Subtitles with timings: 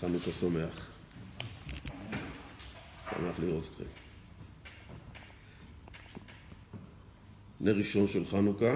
[0.00, 0.90] חנוכה שמח.
[3.10, 3.84] שמח לראות אתכם.
[7.60, 8.74] נר ראשון של חנוכה,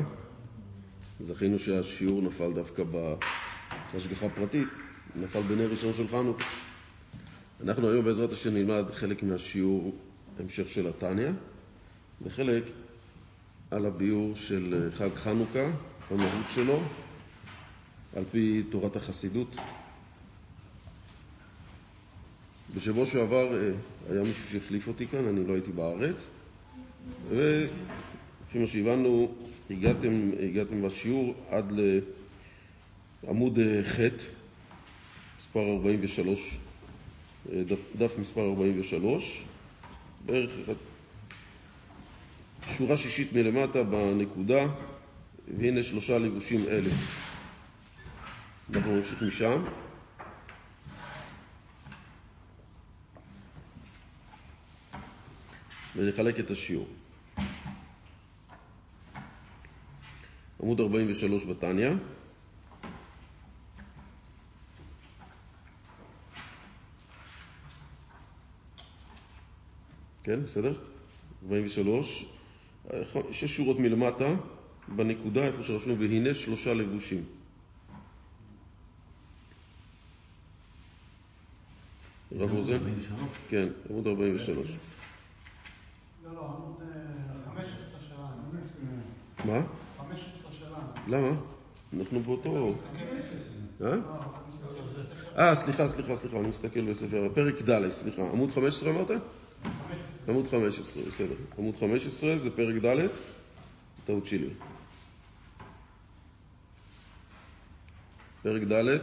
[1.21, 2.83] זכינו שהשיעור נפל דווקא
[3.93, 4.69] בהשגחה פרטית,
[5.17, 6.45] נפל בנר ראשון של חנוכה.
[7.65, 9.95] אנחנו היום בעזרת השם נלמד חלק מהשיעור
[10.39, 11.29] המשך של התניא,
[12.23, 12.65] וחלק
[13.71, 15.67] על הביאור של חג חנוכה,
[16.11, 16.83] המהות שלו,
[18.17, 19.57] על פי תורת החסידות.
[22.75, 23.71] בשבוע שעבר אה,
[24.11, 26.31] היה מישהו שהחליף אותי כאן, אני לא הייתי בארץ,
[27.29, 29.35] ולפי מה שהבנו,
[29.71, 31.73] הגעתם, הגעתם בשיעור עד
[33.25, 33.99] לעמוד אה, ח',
[35.39, 36.59] מספר 43,
[37.53, 37.63] אה,
[37.99, 39.45] דף, מספר 43,
[40.27, 40.51] בערך
[42.77, 44.67] שורה שישית מלמטה בנקודה,
[45.59, 46.91] והנה שלושה לבושים אלה.
[48.75, 49.63] אנחנו נמשיך משם.
[55.97, 56.89] ונחלק את השיעור.
[60.63, 61.91] עמוד 43 בתניא.
[70.23, 70.73] כן, בסדר?
[71.45, 72.27] 43,
[73.33, 74.35] שש שורות מלמטה,
[74.89, 77.25] בנקודה איפה שרשנו והנה שלושה לבושים.
[82.39, 82.79] רב רוזן?
[83.49, 84.69] כן, עמוד 43.
[86.35, 86.83] לא, לא, עמוד
[87.55, 88.29] 15 שלנו.
[89.45, 89.63] מה?
[89.99, 90.77] 15 שלנו.
[91.09, 91.41] למה?
[91.99, 92.73] אנחנו באותו...
[93.81, 93.95] אה?
[93.95, 94.01] לא,
[95.39, 99.11] אה, סליחה, סליחה, סליחה, אני מסתכל בספר, פרק ד', סליחה, עמוד 15 אמרת?
[100.29, 101.35] עמוד 15, בסדר.
[101.59, 103.07] עמוד 15 זה פרק ד',
[104.07, 104.49] טעות שלי.
[108.43, 108.99] פרק ד',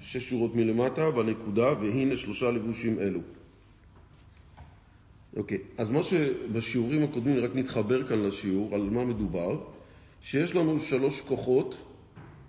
[0.00, 3.20] שש שורות מלמטה, בנקודה, והנה שלושה לבושים אלו.
[5.36, 9.60] אוקיי, אז מה שבשיעורים הקודמים, רק נתחבר כאן לשיעור, על מה מדובר,
[10.22, 11.76] שיש לנו שלוש כוחות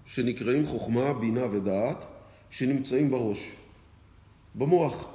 [0.05, 2.05] שנקראים חוכמה, בינה ודעת,
[2.49, 3.51] שנמצאים בראש,
[4.55, 5.09] במוח.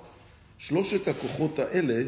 [0.59, 2.03] שלושת הכוחות האלה,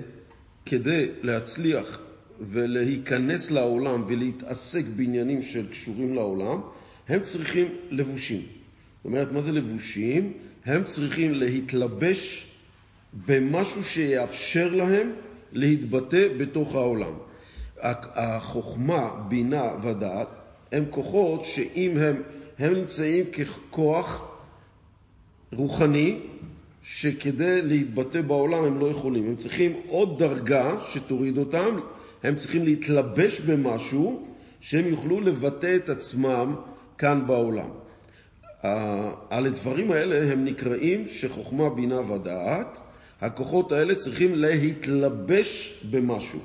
[0.66, 2.00] כדי להצליח
[2.40, 6.60] ולהיכנס לעולם ולהתעסק בעניינים שקשורים לעולם,
[7.08, 8.40] הם צריכים לבושים.
[8.40, 10.32] זאת אומרת, מה זה לבושים?
[10.64, 12.50] הם צריכים להתלבש
[13.26, 15.12] במשהו שיאפשר להם
[15.52, 17.12] להתבטא בתוך העולם.
[18.14, 20.28] החוכמה, בינה ודעת
[20.72, 22.22] הם כוחות שאם הם,
[22.58, 24.36] הם נמצאים ככוח
[25.52, 26.18] רוחני
[26.82, 29.26] שכדי להתבטא בעולם הם לא יכולים.
[29.26, 31.80] הם צריכים עוד דרגה שתוריד אותם,
[32.22, 34.26] הם צריכים להתלבש במשהו
[34.60, 36.54] שהם יוכלו לבטא את עצמם
[36.98, 37.68] כאן בעולם.
[39.30, 42.80] על הדברים האלה הם נקראים שחוכמה, בינה ודעת.
[43.22, 46.40] הכוחות האלה צריכים להתלבש במשהו.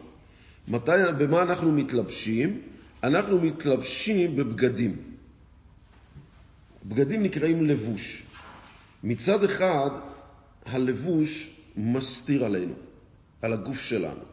[0.67, 2.61] מתי, במה אנחנו מתלבשים?
[3.03, 4.95] אנחנו מתלבשים בבגדים.
[6.85, 8.23] בגדים נקראים לבוש.
[9.03, 9.89] מצד אחד,
[10.65, 12.73] הלבוש מסתיר עלינו,
[13.41, 14.23] על הגוף שלנו.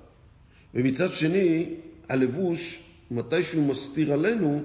[0.75, 1.75] ומצד שני,
[2.09, 4.63] הלבוש, מתי שהוא מסתיר עלינו,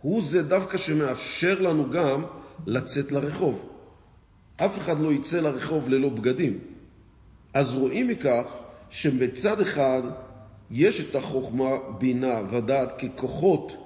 [0.00, 2.24] הוא זה דווקא שמאפשר לנו גם
[2.66, 3.68] לצאת לרחוב.
[4.56, 6.58] אף אחד לא יצא לרחוב ללא בגדים.
[7.54, 8.44] אז רואים מכך
[8.90, 10.02] שבצד אחד
[10.70, 13.76] יש את החוכמה, בינה ודעת ככוחות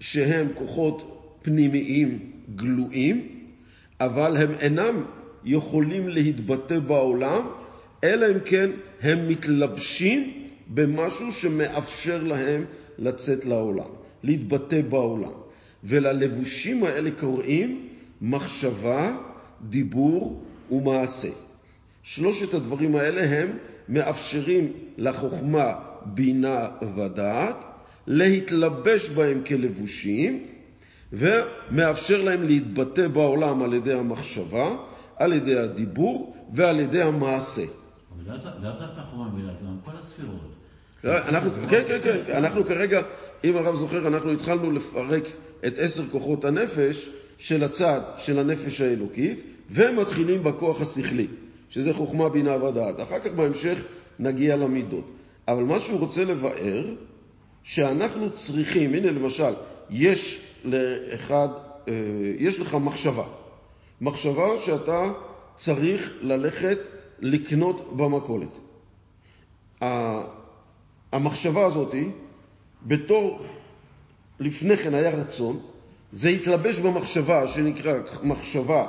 [0.00, 3.28] שהם כוחות פנימיים גלויים,
[4.00, 5.04] אבל הם אינם
[5.44, 7.46] יכולים להתבטא בעולם,
[8.04, 8.70] אלא אם כן
[9.02, 10.32] הם מתלבשים
[10.68, 12.64] במשהו שמאפשר להם
[12.98, 13.90] לצאת לעולם,
[14.22, 15.32] להתבטא בעולם.
[15.84, 17.88] וללבושים האלה קוראים
[18.20, 19.16] מחשבה,
[19.62, 21.28] דיבור ומעשה.
[22.14, 23.58] שלושת הדברים האלה הם
[23.88, 25.74] מאפשרים לחוכמה,
[26.04, 27.64] בינה ודעת
[28.06, 30.46] להתלבש בהם כלבושים
[31.12, 34.76] ומאפשר להם להתבטא בעולם על ידי המחשבה,
[35.16, 37.62] על ידי הדיבור ועל ידי המעשה.
[38.26, 38.86] לאו דווקא
[39.66, 40.54] גם כל הספירות.
[41.04, 43.02] אנחנו, כן, כן, כן, אנחנו כרגע,
[43.44, 45.24] אם הרב זוכר, אנחנו התחלנו לפרק
[45.66, 51.26] את עשר כוחות הנפש של הצד של הנפש האלוקית, ומתחילים בכוח השכלי,
[51.70, 53.00] שזה חוכמה, בינה ודעת.
[53.00, 53.78] אחר כך בהמשך
[54.18, 55.04] נגיע למידות.
[55.48, 56.84] אבל מה שהוא רוצה לבאר,
[57.62, 59.52] שאנחנו צריכים, הנה למשל,
[59.90, 61.48] יש לאחד,
[61.88, 61.92] אה,
[62.38, 63.24] יש לך מחשבה.
[64.00, 65.12] מחשבה שאתה
[65.56, 66.78] צריך ללכת
[67.20, 68.58] לקנות במכולת.
[71.12, 71.94] המחשבה הזאת,
[72.86, 73.42] בתור,
[74.40, 75.60] לפני כן היה רצון,
[76.12, 78.86] זה התלבש במחשבה שנקרא מחשבה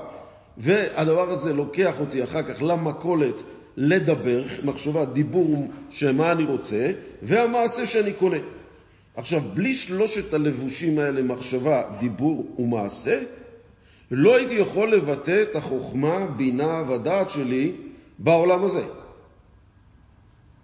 [0.60, 3.36] והדבר הזה לוקח אותי אחר כך למכולת
[3.78, 6.92] לדבר, מחשבה, דיבור שמה אני רוצה,
[7.24, 8.38] והמעשה שאני קונה.
[9.16, 13.22] עכשיו, בלי שלושת הלבושים האלה, מחשבה, דיבור ומעשה,
[14.12, 17.72] לא הייתי יכול לבטא את החוכמה, בינה ודעת שלי
[18.20, 18.84] בעולם הזה.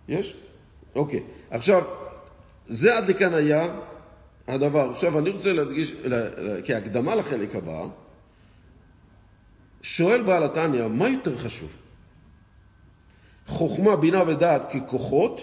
[0.09, 0.35] יש?
[0.95, 1.23] אוקיי.
[1.51, 1.83] עכשיו,
[2.67, 3.75] זה עד לכאן היה
[4.47, 4.89] הדבר.
[4.91, 5.93] עכשיו, אני רוצה להדגיש,
[6.65, 7.85] כהקדמה לחלק הבא,
[9.85, 11.69] שואל בעל התניא, מה יותר חשוב?
[13.47, 15.41] חוכמה, בינה ודעת ככוחות,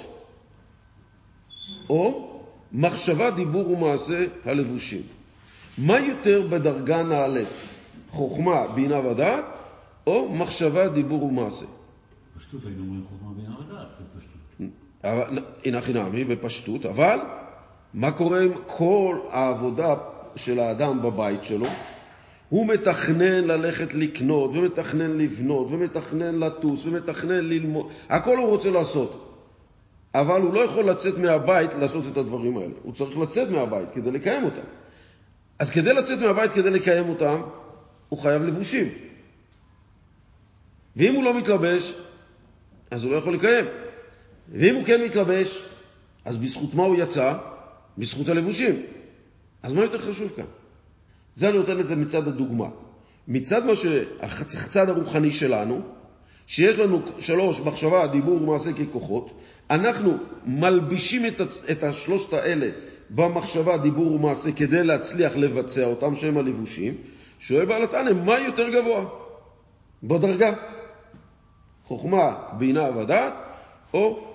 [1.91, 2.31] או
[2.73, 5.03] מחשבה, דיבור ומעשה הלבושים?
[5.79, 7.49] מה יותר בדרגה נעלית?
[8.11, 9.45] חוכמה, בינה ודעת,
[10.07, 11.67] או מחשבה, דיבור ומעשה?
[12.39, 15.43] פשטות היינו אומרים חוכמה, בינה ודעת, בפשטות.
[15.65, 17.19] הנה חינמי, בפשטות, אבל
[17.95, 19.95] מה קורה עם כל העבודה
[20.37, 21.67] של האדם בבית שלו?
[22.53, 29.39] הוא מתכנן ללכת לקנות, ומתכנן לבנות, ומתכנן לטוס, ומתכנן ללמוד, הכל הוא רוצה לעשות.
[30.15, 32.73] אבל הוא לא יכול לצאת מהבית לעשות את הדברים האלה.
[32.83, 34.67] הוא צריך לצאת מהבית כדי לקיים אותם.
[35.59, 37.41] אז כדי לצאת מהבית כדי לקיים אותם,
[38.09, 38.89] הוא חייב לבושים.
[40.97, 41.95] ואם הוא לא מתלבש,
[42.91, 43.65] אז הוא לא יכול לקיים.
[44.53, 45.65] ואם הוא כן מתלבש,
[46.25, 47.39] אז בזכות מה הוא יצא?
[47.99, 48.83] בזכות הלבושים.
[49.63, 50.62] אז מה יותר חשוב כאן?
[51.35, 52.69] זה אני נותן את זה מצד הדוגמה.
[53.29, 55.81] מצד מה שהצד הרוחני שלנו,
[56.47, 59.31] שיש לנו שלוש, מחשבה, דיבור ומעשה ככוחות,
[59.71, 61.41] אנחנו מלבישים את,
[61.71, 62.71] את השלושת האלה
[63.11, 66.95] במחשבה, דיבור ומעשה כדי להצליח לבצע אותם, שהם הלבושים,
[67.39, 69.05] שואל בעל התנא, מה יותר גבוה
[70.03, 70.53] בדרגה?
[71.85, 73.33] חוכמה, בינה ודעת,
[73.95, 74.27] או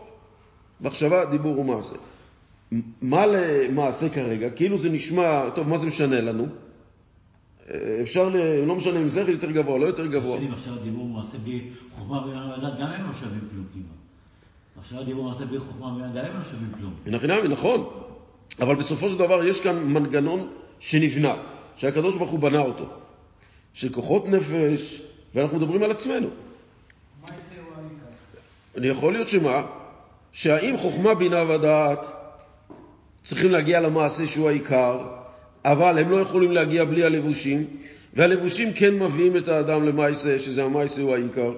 [0.81, 1.95] מחשבה, דיבור ומעשה.
[3.01, 4.49] מה למעשה כרגע?
[4.49, 6.47] כאילו זה נשמע, טוב, מה זה משנה לנו?
[8.01, 8.29] אפשר,
[8.67, 10.39] לא משנה אם זה יותר גבוה, לא יותר גבוה.
[10.53, 11.61] עכשיו דיבור ומעשה בלי
[11.95, 13.85] חוכמה ודעת, גם הם לא שווים כלום כמעט.
[14.79, 17.51] עכשיו דיבור ומעשה בלי חוכמה בינה ודעת, הם לא שווים כלום.
[17.51, 17.89] נכון,
[18.59, 20.47] אבל בסופו של דבר יש כאן מנגנון
[20.79, 21.35] שנבנה,
[21.77, 22.85] שהקדוש ברוך הוא בנה אותו,
[23.73, 25.01] של כוחות נפש,
[25.35, 26.27] ואנחנו מדברים על עצמנו.
[28.77, 29.65] אני יכול להיות שמה?
[30.31, 32.07] שהאם חוכמה, בינה ודעת
[33.23, 34.99] צריכים להגיע למעשה שהוא העיקר,
[35.65, 37.65] אבל הם לא יכולים להגיע בלי הלבושים,
[38.13, 41.51] והלבושים כן מביאים את האדם למעשה, שזה המעשה הוא העיקר,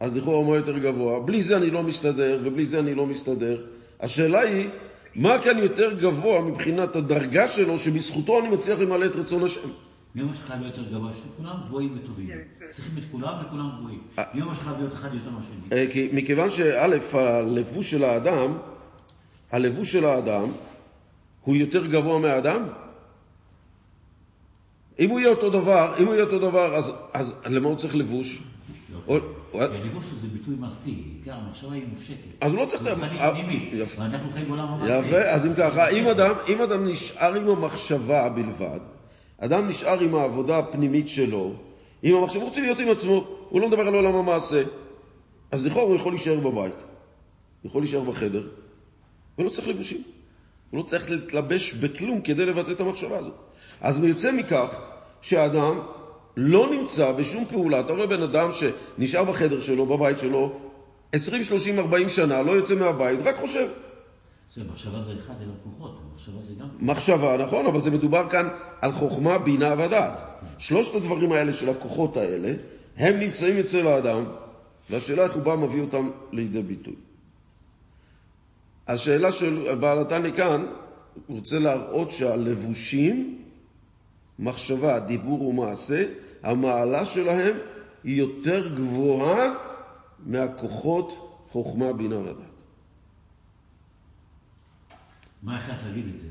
[0.00, 1.20] אז לכאורה מה יותר גבוה?
[1.20, 3.64] בלי זה אני לא מסתדר, ובלי זה אני לא מסתדר.
[4.00, 4.68] השאלה היא,
[5.14, 9.68] מה כאן יותר גבוה מבחינת הדרגה שלו, שבזכותו אני מצליח למלא את רצון השם?
[10.14, 11.10] מי אומר שחייב להיות יותר גבוה?
[11.12, 12.28] שכולם גבוהים וטובים.
[12.70, 14.00] צריכים את כולם וכולם גבוהים.
[14.34, 16.08] מי אומר שחייב להיות אחד יותר מהשני?
[16.12, 18.52] מכיוון שא', הלבוש של האדם,
[19.52, 20.48] הלבוש של האדם
[21.42, 22.62] הוא יותר גבוה מהאדם?
[24.98, 27.96] אם הוא יהיה אותו דבר, אם הוא יהיה אותו דבר, אז, אז למה הוא צריך
[27.96, 28.38] לבוש?
[29.84, 32.14] לבוש זה ביטוי מעשי, עיקר המחשבה היא מופשטת.
[32.40, 32.82] אז הוא לא צריך...
[33.72, 34.02] יפה.
[34.02, 35.08] ואנחנו חיים בעולם המעשי.
[35.08, 38.80] יפה, אז אם ככה, אם אדם, אם אדם נשאר עם המחשבה בלבד,
[39.38, 41.52] אדם נשאר עם העבודה הפנימית שלו,
[42.02, 44.62] עם המחשבה, הוא רוצה להיות עם עצמו, הוא לא מדבר על עולם המעשה.
[45.50, 46.82] אז לכאורה הוא יכול להישאר בבית,
[47.64, 48.48] יכול להישאר בחדר,
[49.38, 50.02] ולא צריך לבושים.
[50.70, 53.45] הוא לא צריך להתלבש בכלום כדי לבטא את המחשבה הזאת.
[53.80, 54.80] אז יוצא מכך
[55.20, 55.80] שהאדם
[56.36, 57.80] לא נמצא בשום פעולה.
[57.80, 60.52] אתה רואה בן אדם שנשאר בחדר שלו, בבית שלו,
[61.12, 63.68] 20, 30, 40 שנה, לא יוצא מהבית, רק חושב.
[64.70, 66.68] מחשבה זה אחד, אלא כוחות, מחשבה זה גם...
[66.80, 68.48] מחשבה, נכון, אבל זה מדובר כאן
[68.80, 70.20] על חוכמה, בינה ודעת.
[70.58, 72.54] שלושת הדברים האלה של הכוחות האלה,
[72.96, 74.24] הם נמצאים אצל האדם,
[74.90, 76.94] והשאלה איך הוא בא מביא אותם לידי ביטוי.
[78.88, 80.66] השאלה של בעל התניא כאן,
[81.26, 83.38] הוא רוצה להראות שהלבושים,
[84.38, 86.04] מחשבה, דיבור ומעשה,
[86.42, 87.56] המעלה שלהם
[88.04, 89.54] היא יותר גבוהה
[90.26, 92.36] מהכוחות חוכמה, בינה ודעת.
[95.42, 96.28] מה הכרח להגיד את זה?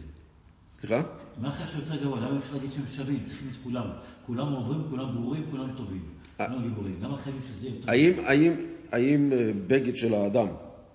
[0.70, 1.02] סליחה?
[1.42, 2.20] מה הכרח שיותר גבוה?
[2.20, 3.26] למה אפשר להגיד שהם שווים?
[3.26, 3.88] צריכים את כולם.
[4.26, 6.04] כולם עוברים, כולם ברורים, כולם טובים.
[6.38, 6.96] כולם גיבורים.
[7.02, 8.54] למה חייבים שזה יותר האם, האם,
[8.92, 10.48] האם אה, בגד של האדם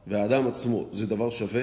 [0.07, 1.63] והאדם עצמו זה דבר שווה?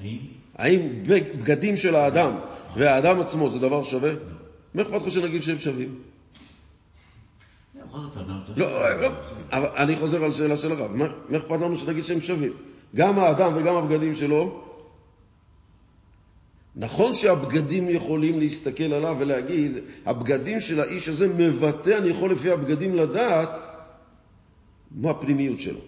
[0.00, 0.18] האם?
[0.56, 2.38] האם בגדים של האדם
[2.76, 4.12] והאדם עצמו זה דבר שווה?
[4.74, 5.94] מה אכפת לך שנגיד שהם שווים?
[8.56, 9.08] לא, לא,
[9.52, 10.96] אבל אני חוזר על שאלה של הרב.
[10.96, 12.52] מה אכפת לנו שנגיד שהם שווים?
[12.94, 14.62] גם האדם וגם הבגדים שלו,
[16.76, 19.72] נכון שהבגדים יכולים להסתכל עליו ולהגיד,
[20.06, 23.50] הבגדים של האיש הזה מבטא, אני יכול לפי הבגדים לדעת
[24.90, 25.80] מה הפנימיות שלו.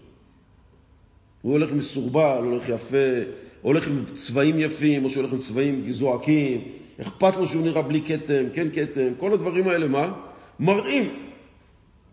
[1.42, 2.96] הוא הולך מסורבל, הולך יפה,
[3.62, 6.60] הולך עם צבעים יפים, או שהוא הולך עם צבעים זועקים,
[7.00, 10.12] אכפת לו שהוא נראה בלי כתם, כן כתם, כל הדברים האלה, מה?
[10.60, 11.28] מראים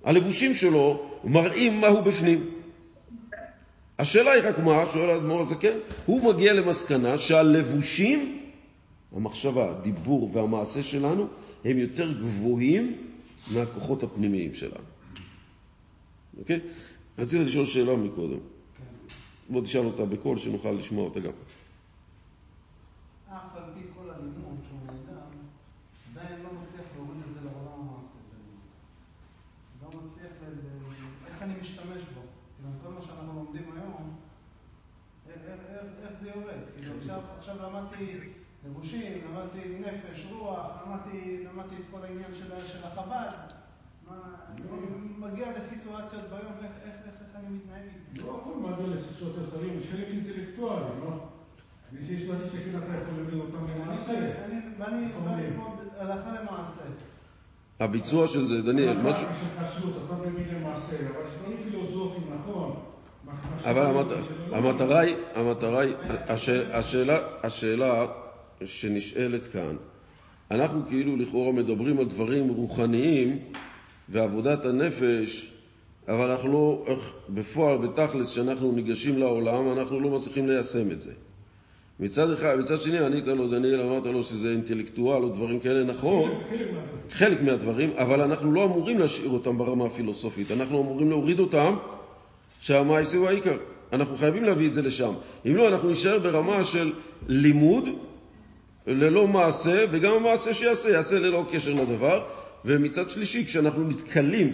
[0.05, 2.49] הלבושים שלו מראים מה הוא בפנים.
[3.99, 5.77] השאלה היא רק מה, שואל האדמו"ר הזה, כן?
[6.05, 8.39] הוא מגיע למסקנה שהלבושים,
[9.15, 11.27] המחשבה, הדיבור והמעשה שלנו,
[11.65, 12.97] הם יותר גבוהים
[13.53, 14.83] מהכוחות הפנימיים שלנו.
[16.37, 16.59] אוקיי?
[17.19, 18.39] רציתי לשאול שאלה מקודם.
[19.49, 21.31] בוא תשאל אותה בקול, שנוכל לשמוע אותה גם.
[23.29, 25.21] אף על פי כל הלימוד שהוא נהדר,
[26.11, 27.87] עדיין לא מצליח להוריד את זה לעולם.
[29.81, 30.31] לא מצליח,
[31.27, 32.21] איך אני משתמש בו?
[32.55, 34.15] כאילו, כל מה שאנחנו לומדים היום,
[36.03, 36.59] איך זה יורד?
[36.77, 36.93] כאילו,
[37.37, 38.19] עכשיו למדתי
[38.65, 42.33] לבושים, למדתי נפש, רוח, למדתי את כל העניין
[42.65, 43.31] של החב"ד.
[45.17, 46.94] מגיע לסיטואציות ביום, איך?
[48.17, 51.12] לא הכל מגיע לסיטואציות חיים, יש חלק אינטלקטואלי, לא?
[51.91, 54.32] מי שיש דברים שכן אתה יכול להביא אותם למעשה.
[54.79, 56.82] ואני בא ללמוד הלכה למעשה.
[57.79, 59.27] הביצוע של זה, דניאל, משהו...
[60.05, 62.75] אתה מבין למעשה, אבל יש דברים פילוסופיים, נכון.
[63.63, 64.05] אבל
[64.51, 65.96] המטרה היא, המטרה היא,
[66.74, 68.05] השאלה, השאלה
[68.65, 69.75] שנשאלת כאן,
[70.51, 73.39] אנחנו כאילו לכאורה מדברים על דברים רוחניים
[74.10, 75.54] ועבודת הנפש,
[76.07, 76.85] אבל אנחנו לא,
[77.29, 81.12] בפועל, בתכלס, כשאנחנו ניגשים לעולם, אנחנו לא מצליחים ליישם את זה.
[82.00, 86.41] מצד אחד, מצד שני ענית לו, דניאל, אמרת לו שזה אינטלקטואל או דברים כאלה, נכון,
[87.09, 91.75] חלק מהדברים, אבל אנחנו לא אמורים להשאיר אותם ברמה הפילוסופית, אנחנו אמורים להוריד אותם
[92.59, 93.57] שהמעשה הוא העיקר.
[93.93, 95.13] אנחנו חייבים להביא את זה לשם.
[95.45, 96.93] אם לא, אנחנו נשאר ברמה של
[97.27, 97.89] לימוד
[98.88, 102.24] ללא מעשה, וגם המעשה שיעשה, יעשה ללא קשר לדבר.
[102.65, 104.53] ומצד שלישי, כשאנחנו נתקלים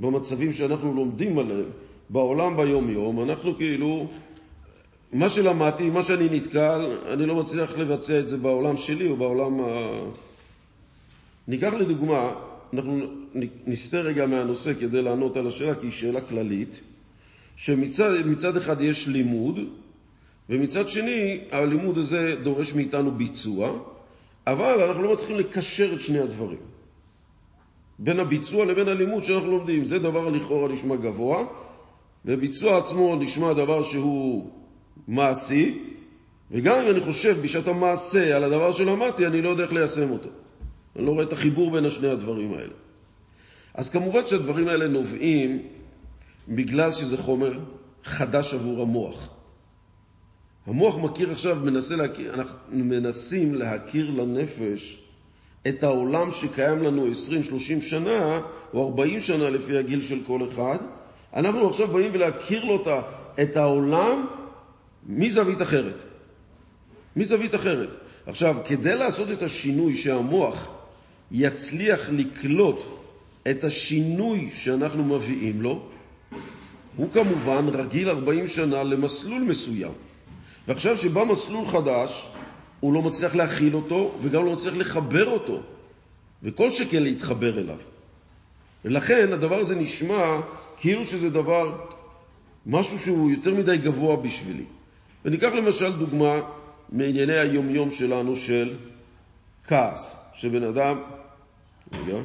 [0.00, 1.70] במצבים שאנחנו לומדים עליהם
[2.10, 4.06] בעולם ביום-יום, אנחנו כאילו,
[5.12, 9.60] מה שלמדתי, מה שאני נתקל, אני לא מצליח לבצע את זה בעולם שלי או בעולם
[9.60, 9.90] ה...
[11.48, 12.32] ניקח לדוגמה,
[12.72, 13.00] אנחנו
[13.66, 16.80] נסתה רגע מהנושא כדי לענות על השאלה, כי היא שאלה כללית.
[17.56, 19.58] שמצד אחד יש לימוד,
[20.48, 23.78] ומצד שני הלימוד הזה דורש מאיתנו ביצוע,
[24.46, 26.58] אבל אנחנו לא מצליחים לקשר את שני הדברים.
[28.02, 29.84] בין הביצוע לבין הלימוד שאנחנו לומדים.
[29.84, 31.44] זה דבר לכאורה נשמע גבוה,
[32.24, 34.50] וביצוע עצמו נשמע דבר שהוא
[35.08, 35.78] מעשי,
[36.50, 40.28] וגם אם אני חושב בשעת המעשה על הדבר שלמדתי, אני לא יודע איך ליישם אותו.
[40.96, 42.72] אני לא רואה את החיבור בין השני הדברים האלה.
[43.74, 45.62] אז כמובן שהדברים האלה נובעים
[46.48, 47.58] בגלל שזה חומר
[48.04, 49.28] חדש עבור המוח.
[50.66, 54.99] המוח מכיר עכשיו, מנסה להכיר, אנחנו מנסים להכיר לנפש
[55.68, 58.40] את העולם שקיים לנו 20-30 שנה,
[58.74, 60.78] או 40 שנה לפי הגיל של כל אחד.
[61.34, 62.84] אנחנו עכשיו באים ולהכיר לו
[63.42, 64.26] את העולם
[65.06, 66.02] מזווית אחרת.
[67.16, 67.94] מזווית אחרת.
[68.26, 70.68] עכשיו, כדי לעשות את השינוי שהמוח
[71.32, 72.84] יצליח לקלוט
[73.50, 75.82] את השינוי שאנחנו מביאים לו,
[76.96, 79.92] הוא כמובן רגיל 40 שנה למסלול מסוים.
[80.68, 82.29] ועכשיו שבא מסלול חדש,
[82.80, 85.60] הוא לא מצליח להכיל אותו וגם לא מצליח לחבר אותו,
[86.42, 87.78] וכל שכן להתחבר אליו.
[88.84, 90.40] ולכן הדבר הזה נשמע
[90.76, 91.86] כאילו שזה דבר,
[92.66, 94.64] משהו שהוא יותר מדי גבוה בשבילי.
[95.24, 96.40] וניקח למשל דוגמה
[96.88, 98.76] מענייני היומיום שלנו של
[99.64, 101.02] כעס, שבן אדם,
[101.92, 102.16] רגע,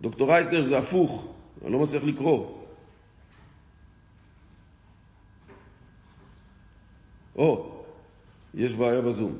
[0.00, 1.26] דוקטור רייטנר זה הפוך,
[1.64, 2.58] אני לא מצליח לקרוא.
[7.36, 7.73] או,
[8.56, 9.38] יש בעיה בזום.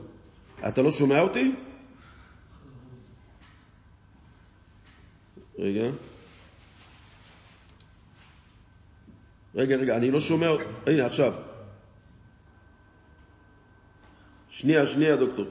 [0.69, 1.55] אתה לא שומע אותי?
[5.59, 5.91] רגע.
[9.55, 10.47] רגע, רגע, אני לא שומע...
[10.87, 11.35] הנה, עכשיו.
[14.51, 15.45] שנייה, שנייה, דוקטור.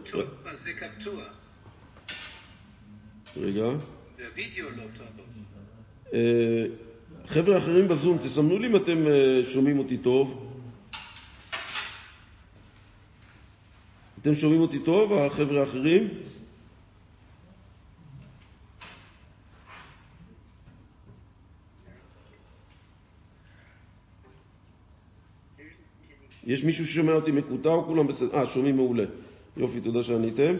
[0.54, 1.24] זה קטוע.
[3.38, 3.66] רגע.
[4.18, 5.08] והווידאו לא טוב.
[6.14, 6.66] אה,
[7.28, 10.53] חבר'ה אחרים בזום, תסמנו לי אם אתם אה, שומעים אותי טוב.
[14.24, 16.08] אתם שומעים אותי טוב, החבר'ה האחרים?
[26.46, 28.36] יש מישהו ששומע אותי מקוטע או כולם בסדר?
[28.38, 29.04] אה, שומעים מעולה.
[29.58, 30.56] יופי, תודה שעניתם.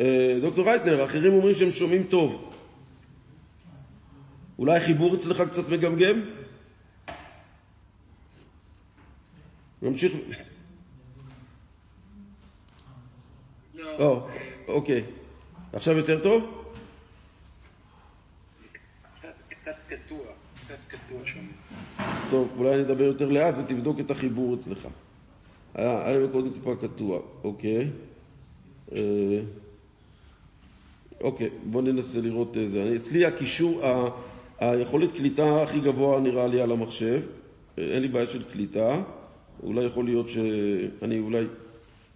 [0.00, 2.52] אה, דוקטור רייטנר, האחרים אומרים שהם שומעים טוב.
[4.58, 6.20] אולי החיבור אצלך קצת מגמגם?
[9.82, 10.12] נמשיך.
[13.98, 14.26] לא.
[14.68, 15.04] אוקיי.
[15.72, 16.62] עכשיו יותר טוב?
[22.30, 24.88] טוב, אולי אני אדבר יותר לאט ותבדוק את החיבור אצלך.
[25.74, 27.88] היה קודם טיפה קטוע, אוקיי.
[28.94, 29.40] אה,
[31.20, 32.82] אוקיי, בואו ננסה לראות איזה.
[32.82, 34.08] אני, אצלי הקישור, ה,
[34.58, 37.22] היכולת קליטה הכי גבוה נראה לי על המחשב.
[37.78, 39.02] אין לי בעיה של קליטה.
[39.62, 41.44] אולי יכול להיות שאני אולי...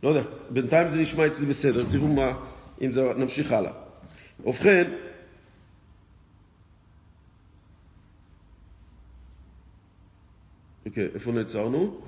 [0.07, 1.85] לא יודע, בינתיים זה נשמע אצלי בסדר.
[1.91, 2.33] תראו מה,
[2.83, 3.13] אם זה...
[3.17, 3.73] נמשיך הלאה.
[4.45, 4.93] ובכן,
[10.87, 12.01] אוקיי, איפה נעצרנו?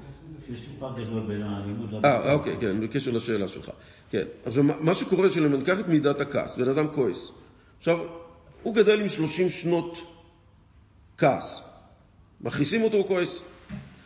[0.52, 2.10] יש פער גדול בין הלימוד לביצוע.
[2.10, 3.70] אה, אוקיי, כן, בקשר לשאלה שלך.
[4.10, 7.30] כן, עכשיו, מה שקורה שלם, ניקח את מידת הכעס, בן אדם כועס.
[7.78, 7.98] עכשיו,
[8.62, 9.98] הוא גדל עם 30 שנות
[11.18, 11.62] כעס.
[12.40, 13.40] מכניסים אותו, הוא כועס.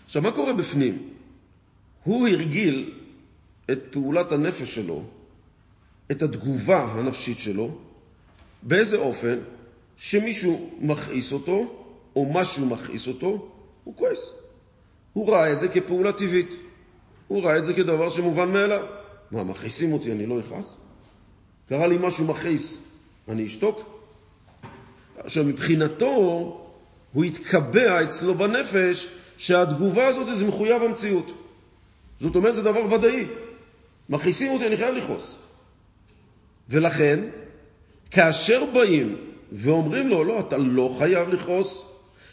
[0.07, 1.09] עכשיו, מה קורה בפנים?
[2.05, 3.01] הוא הרגיל
[3.71, 5.02] את פעולת הנפש שלו,
[6.11, 7.71] את התגובה הנפשית שלו,
[8.62, 9.38] באיזה אופן
[9.97, 11.85] שמישהו מכעיס אותו,
[12.16, 13.49] או משהו מכעיס אותו,
[13.85, 14.33] הוא כועס.
[15.12, 16.50] הוא ראה את זה כפעולה טבעית.
[17.28, 18.87] הוא ראה את זה כדבר שמובן מאליו.
[19.31, 20.76] מה, מכעיסים אותי, אני לא אכעס?
[21.69, 22.78] קרה לי משהו מכעיס,
[23.28, 24.02] אני אשתוק?
[25.16, 26.07] עכשיו, מבחינתו,
[27.12, 31.26] הוא התקבע אצלו בנפש שהתגובה הזאת זה מחויב המציאות.
[32.21, 33.26] זאת אומרת, זה דבר ודאי.
[34.09, 35.37] מכעיסים אותי, אני חייב לכעוס.
[36.68, 37.21] ולכן,
[38.11, 39.16] כאשר באים
[39.52, 41.85] ואומרים לו, לא, אתה לא חייב לכעוס,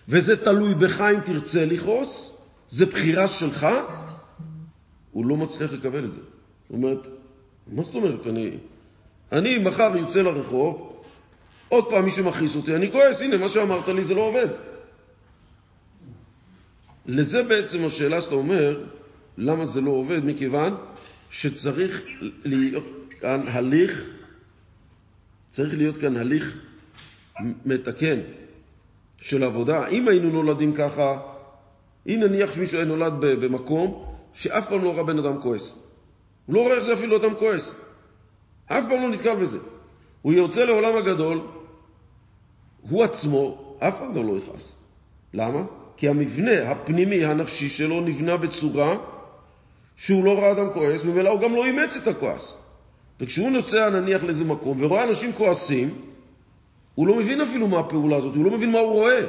[0.08, 2.32] וזה תלוי בך אם תרצה לכעוס,
[2.70, 3.68] זה בחירה שלך,
[5.12, 6.20] הוא לא מצליח לקבל את זה.
[6.20, 7.08] זאת אומרת,
[7.68, 8.28] מה זאת אומרת?
[8.28, 8.58] אני,
[9.32, 11.02] אני מחר יוצא לרחוב,
[11.70, 14.48] עוד פעם מישהו מכעיס אותי, אני כועס, הנה, מה שאמרת לי זה לא עובד.
[17.06, 18.84] לזה בעצם השאלה שאתה אומר,
[19.38, 20.26] למה זה לא עובד?
[20.26, 20.76] מכיוון
[21.30, 22.04] שצריך
[22.46, 22.84] להיות
[23.22, 24.06] כאן הליך,
[25.50, 26.58] צריך להיות כאן הליך
[27.66, 28.20] מתקן
[29.18, 29.88] של עבודה.
[29.88, 31.18] אם היינו נולדים ככה,
[32.08, 35.76] אם נניח שמישהו היה נולד במקום שאף פעם לא ראה בן אדם כועס.
[36.46, 37.74] הוא לא רואה איך זה אפילו אדם כועס.
[38.66, 39.58] אף פעם לא נתקל בזה.
[40.22, 41.42] הוא יוצא לעולם הגדול,
[42.82, 44.76] הוא עצמו אף פעם לא יכעס.
[45.34, 45.64] למה?
[45.98, 48.98] כי המבנה הפנימי הנפשי שלו נבנה בצורה
[50.00, 52.58] שהוא לא ראה אדם כועס, וממילא הוא גם לא אימץ את הכועס.
[53.20, 56.02] וכשהוא נוצא נניח לאיזה מקום ורואה אנשים כועסים,
[56.96, 59.26] הוא לא מבין אפילו מה הפעולה הזאת, הוא לא מבין מה הוא רואה.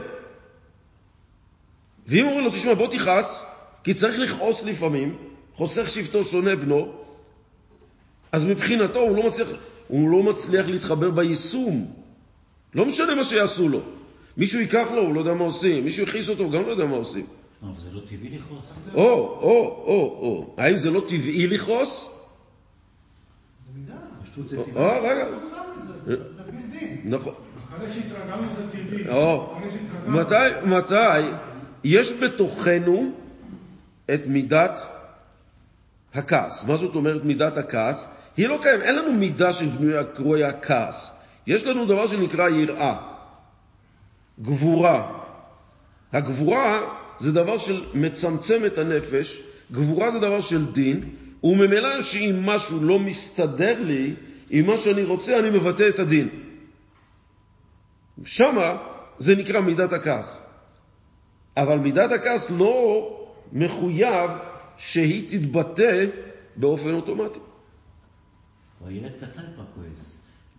[2.06, 3.44] ואם אומרים לו, תשמע, בוא תכעס,
[3.84, 5.16] כי צריך לכעוס לפעמים,
[5.54, 6.92] חוסך שבטו שונא בנו,
[8.32, 9.48] אז מבחינתו הוא לא מצליח,
[9.88, 11.92] הוא לא מצליח להתחבר ביישום.
[12.74, 13.80] לא משנה מה שיעשו לו.
[14.36, 15.84] מישהו ייקח לו, הוא לא יודע מה עושים.
[15.84, 17.26] מישהו יכעיס אותו, הוא גם לא יודע מה עושים.
[17.62, 18.64] אבל זה לא טבעי לכעוס.
[18.94, 20.54] או, או, או, או.
[20.58, 22.06] האם זה לא טבעי לכעוס?
[23.66, 23.94] זה מידה.
[24.22, 25.10] פשטות זה או, טבעי.
[25.10, 25.26] רגע.
[26.00, 26.96] זה, בלתי.
[27.04, 27.34] נכון.
[27.68, 29.08] אחרי שהתרגלנו זה טבעי.
[29.08, 29.54] או,
[30.66, 31.30] מתי
[31.84, 33.12] יש בתוכנו
[34.14, 34.80] את מידת
[36.14, 36.64] הכעס.
[36.64, 38.08] מה זאת אומרת מידת הכעס?
[38.36, 41.16] היא לא קיימת, אין לנו מידה שבנויה קרויה כעס.
[41.46, 42.96] יש לנו דבר שנקרא יראה,
[44.40, 45.12] גבורה.
[46.12, 46.80] הגבורה
[47.20, 51.10] זה דבר שמצמצם את הנפש, גבורה זה דבר של דין,
[51.44, 54.14] וממילא שאם משהו לא מסתדר לי
[54.50, 56.28] עם מה שאני רוצה, אני מבטא את הדין.
[58.24, 58.76] שמה
[59.18, 60.38] זה נקרא מידת הכעס.
[61.56, 63.06] אבל מידת הכעס לא
[63.52, 64.30] מחויב
[64.76, 66.04] שהיא תתבטא
[66.56, 67.38] באופן אוטומטי.
[68.86, 70.14] הילד קטן כבר כועס.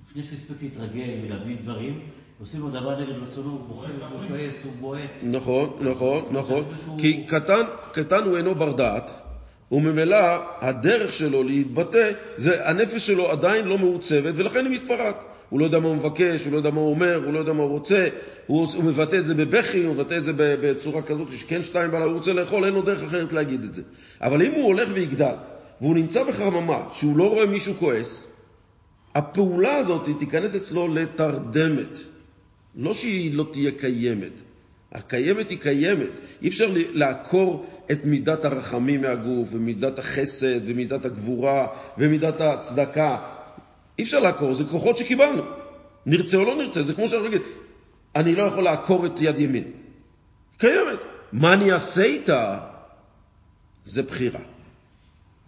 [0.09, 1.99] לפני הספיק להתרגל ולהבין דברים,
[2.41, 5.09] עושים לו דבר נגד רצונו, הוא בוכה, הוא כועס, הוא בועט.
[5.23, 6.63] נכון, נכון, נכון.
[6.97, 9.11] כי קטן, קטן הוא אינו בר דעת,
[9.71, 10.17] וממילא
[10.61, 15.15] הדרך שלו להתבטא, זה הנפש שלו עדיין לא מעוצבת, ולכן היא מתפרעת.
[15.49, 17.53] הוא לא יודע מה הוא מבקש, הוא לא יודע מה הוא אומר, הוא לא יודע
[17.53, 18.07] מה הוא רוצה,
[18.47, 22.05] הוא, הוא מבטא את זה בבכי, הוא מבטא את זה בצורה כזאת שכן שתיים בלילה,
[22.05, 23.81] הוא רוצה לאכול, אין לו דרך אחרת להגיד את זה.
[24.21, 25.35] אבל אם הוא הולך ויגדל,
[25.81, 28.27] והוא נמצא בחממה, שהוא לא רואה מישהו כועס,
[29.15, 32.10] הפעולה הזאת תיכנס אצלו לתרדמת.
[32.75, 34.31] לא שהיא לא תהיה קיימת.
[34.91, 36.09] הקיימת היא קיימת.
[36.41, 43.17] אי אפשר לעקור את מידת הרחמים מהגוף, ומידת החסד, ומידת הגבורה, ומידת הצדקה.
[43.99, 45.43] אי אפשר לעקור, זה כוחות שקיבלנו.
[46.05, 47.41] נרצה או לא נרצה, זה כמו שאני אגיד,
[48.15, 49.71] אני לא יכול לעקור את יד ימין.
[50.57, 50.99] קיימת.
[51.31, 52.59] מה אני אעשה איתה?
[53.83, 54.39] זה בחירה.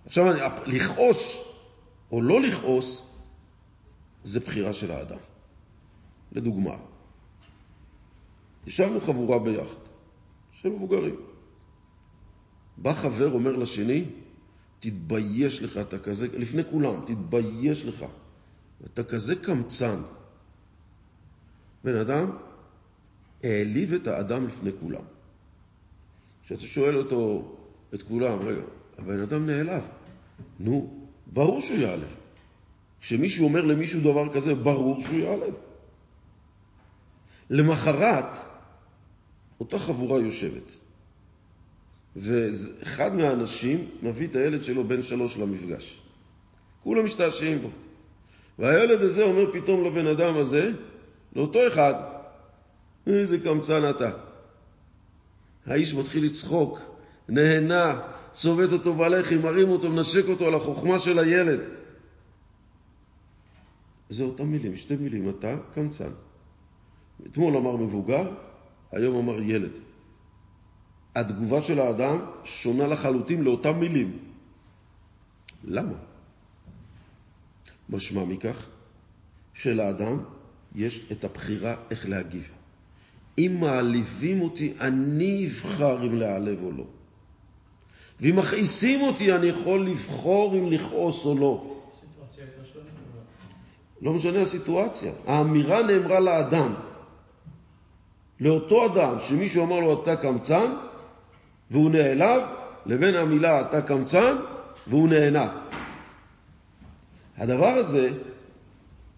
[0.06, 0.40] עכשיו, אני-
[0.78, 1.44] לכעוס
[2.12, 3.02] או לא לכעוס,
[4.24, 5.18] זה בחירה של האדם.
[6.32, 6.76] לדוגמה,
[8.67, 9.84] ישבנו חבורה ביחד,
[10.52, 11.15] של מבוגרים.
[12.78, 14.06] בא חבר, אומר לשני,
[14.80, 18.06] תתבייש לך, אתה כזה, לפני כולם, תתבייש לך,
[18.86, 20.02] אתה כזה קמצן.
[21.84, 22.38] בן אדם
[23.43, 25.04] העליב את האדם לפני כולם.
[26.45, 27.52] כשאתה שואל אותו,
[27.93, 28.62] את כולם, רגע,
[28.97, 29.84] הבן אדם נעלב.
[30.60, 32.15] נו, ברור שהוא יעלב.
[33.02, 35.54] כשמישהו אומר למישהו דבר כזה, ברור שהוא ייעלב.
[37.49, 38.53] למחרת,
[39.63, 40.78] אותה חבורה יושבת,
[42.15, 46.02] ואחד מהאנשים מביא את הילד שלו בן שלוש למפגש.
[46.84, 47.69] כולם משתעשעים בו.
[48.60, 50.71] והילד הזה אומר פתאום לבן אדם הזה,
[51.36, 51.93] לאותו אחד,
[53.08, 54.12] איזה קמצן אתה.
[55.65, 56.80] האיש מתחיל לצחוק,
[57.30, 58.02] נהנה,
[58.34, 61.60] צובט אותו בלחי, מרים אותו, מנשק אותו על החוכמה של הילד.
[64.10, 66.12] זה אותם מילים, שתי מילים, אתה קמצן.
[67.28, 68.32] אתמול אמר מבוגר,
[68.94, 69.72] היום אמר ילד.
[71.16, 74.18] התגובה של האדם שונה לחלוטין לאותם מילים.
[75.64, 75.94] למה?
[77.90, 78.68] משמע מכך
[79.54, 80.20] שלאדם
[80.76, 82.52] יש את הבחירה איך להגיב.
[83.38, 86.86] אם מעליבים אותי, אני אבחר אם להעלב או לא.
[88.22, 91.70] ואם מכעיסים אותי, אני יכול לבחור אם לכעוס או לא.
[94.02, 95.12] לא משנה הסיטואציה.
[95.28, 96.74] האמירה נאמרה לאדם.
[98.39, 100.72] לאותו אדם שמישהו אמר לו אתה קמצן
[101.72, 102.41] והוא נעלב,
[102.86, 104.36] לבין המילה אתה קמצן
[104.88, 105.48] והוא נהנה.
[107.38, 108.10] הדבר הזה,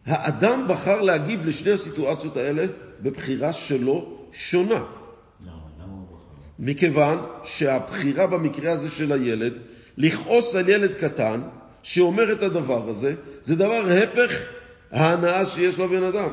[0.06, 2.65] האדם בחר להגיב לשני הסיטואציות האלה
[3.01, 4.84] בבחירה שלו שונה.
[6.60, 9.54] מכיוון שהבחירה במקרה הזה של הילד,
[9.97, 11.41] לכעוס על ילד קטן
[11.84, 14.32] שאומר את הדבר הזה, זה דבר הפך
[14.91, 16.30] ההנאה שיש לבן אדם.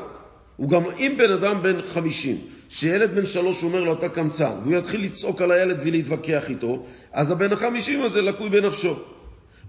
[0.55, 2.37] הוא גם אם בן אדם בן 50,
[2.73, 7.31] שילד בן שלוש אומר לו אתה קמצן, והוא יתחיל לצעוק על הילד ולהתווכח איתו, אז
[7.31, 8.99] הבן החמישים הזה לקוי בנפשו.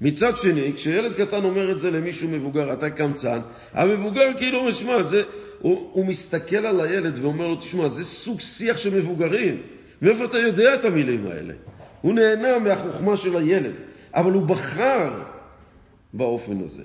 [0.01, 3.39] מצד שני, כשילד קטן אומר את זה למישהו מבוגר, אתה קמצן,
[3.73, 5.23] המבוגר כאילו משמע, זה,
[5.59, 9.63] הוא, הוא מסתכל על הילד ואומר לו, תשמע, זה סוג שיח של מבוגרים.
[10.03, 11.55] מאיפה אתה יודע את המילים האלה?
[12.01, 13.75] הוא נהנה מהחוכמה של הילד,
[14.15, 15.23] אבל הוא בחר
[16.15, 16.85] באופן הזה.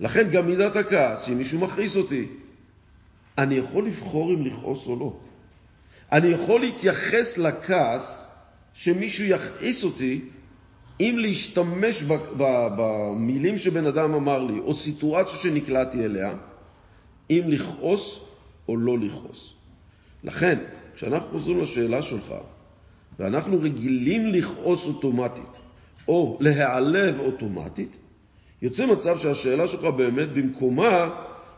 [0.00, 2.26] לכן גם מידת הכעס, אם מישהו מכעיס אותי,
[3.38, 5.12] אני יכול לבחור אם לכעוס או לא.
[6.12, 8.30] אני יכול להתייחס לכעס
[8.74, 10.20] שמישהו יכעיס אותי
[11.00, 12.02] אם להשתמש
[12.76, 16.34] במילים שבן אדם אמר לי, או סיטואציה שנקלעתי אליה,
[17.30, 18.20] אם לכעוס
[18.68, 19.54] או לא לכעוס.
[20.24, 20.58] לכן,
[20.94, 22.34] כשאנחנו חוזרים לשאלה שלך,
[23.18, 25.58] ואנחנו רגילים לכעוס אוטומטית,
[26.08, 27.96] או להיעלב אוטומטית,
[28.62, 31.10] יוצא מצב שהשאלה שלך באמת במקומה,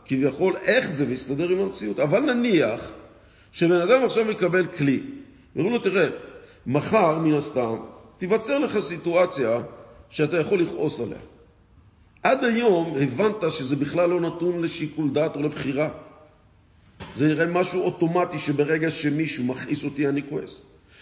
[0.05, 1.99] כביכול איך זה מסתדר עם המציאות.
[1.99, 2.91] אבל נניח
[3.51, 4.99] שבן אדם עכשיו מקבל כלי,
[5.55, 6.09] ואומרים לו, תראה,
[6.67, 7.75] מחר מן הסתם
[8.17, 9.61] תיווצר לך סיטואציה
[10.09, 11.19] שאתה יכול לכעוס עליה.
[12.23, 15.89] עד היום הבנת שזה בכלל לא נתון לשיקול דעת או לבחירה.
[17.17, 20.61] זה נראה משהו אוטומטי שברגע שמישהו מכעיס אותי אני כועס.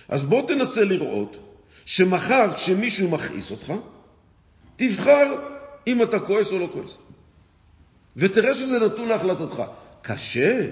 [0.10, 1.38] אז בוא תנסה לראות
[1.86, 3.74] שמחר כשמישהו מכעיס אותך,
[4.76, 5.36] תבחר
[5.88, 6.98] אם אתה כועס או לא כועס.
[8.18, 9.64] ותראה שזה נתון להחלטתך.
[10.02, 10.68] קשה?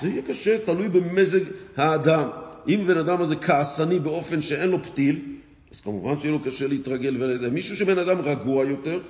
[0.00, 1.40] זה יהיה קשה, תלוי במזג
[1.76, 2.28] האדם.
[2.68, 5.20] אם בן אדם הזה כעסני באופן שאין לו פתיל,
[5.72, 7.50] אז כמובן שיהיה לו קשה להתרגל ולזה.
[7.50, 9.00] מישהו שבן אדם רגוע יותר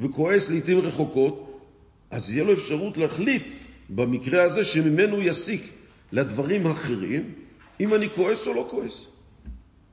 [0.00, 1.60] וכועס לעיתים רחוקות,
[2.10, 3.42] אז יהיה לו אפשרות להחליט
[3.90, 5.62] במקרה הזה שממנו יסיק
[6.12, 7.32] לדברים אחרים,
[7.80, 9.06] אם אני כועס או לא כועס.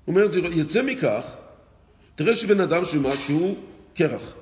[0.06, 1.24] הוא אומר, יצא מכך,
[2.16, 3.56] תראה שבן אדם שמשהו
[3.96, 4.34] קרח.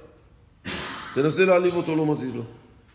[1.21, 2.43] תנסה להעליב אותו, לא מזיז לו.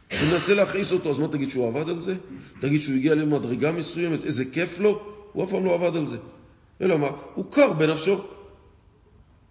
[0.09, 2.15] תנסה להכעיס אותו, אז מה תגיד שהוא עבד על זה?
[2.61, 5.03] תגיד שהוא הגיע למדרגה מסוימת, איזה כיף לו?
[5.33, 6.17] הוא אף פעם לא עבד על זה.
[6.81, 7.09] אלא מה?
[7.35, 8.21] הוא קר בנפשו.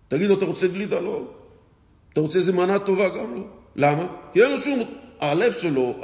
[0.08, 1.00] תגיד לו, אתה רוצה גלידה?
[1.00, 1.24] לא.
[2.14, 3.10] אתה רוצה איזה מנה טובה?
[3.10, 3.44] גם לא.
[3.76, 4.08] למה?
[4.34, 4.80] כי אין לו שום...
[5.22, 5.96] הלב שלו,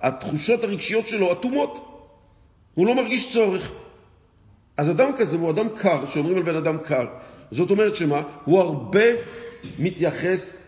[0.00, 1.88] התחושות הרגשיות שלו אטומות.
[2.74, 3.72] הוא לא מרגיש צורך.
[4.76, 7.06] אז אדם כזה הוא אדם קר, שאומרים על בן אדם קר.
[7.50, 8.22] זאת אומרת שמה?
[8.44, 9.04] הוא הרבה
[9.78, 10.61] מתייחס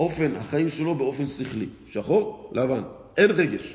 [0.00, 1.66] אופן החיים שלו באופן שכלי.
[1.90, 2.82] שחור, לבן.
[3.16, 3.74] אין רגש.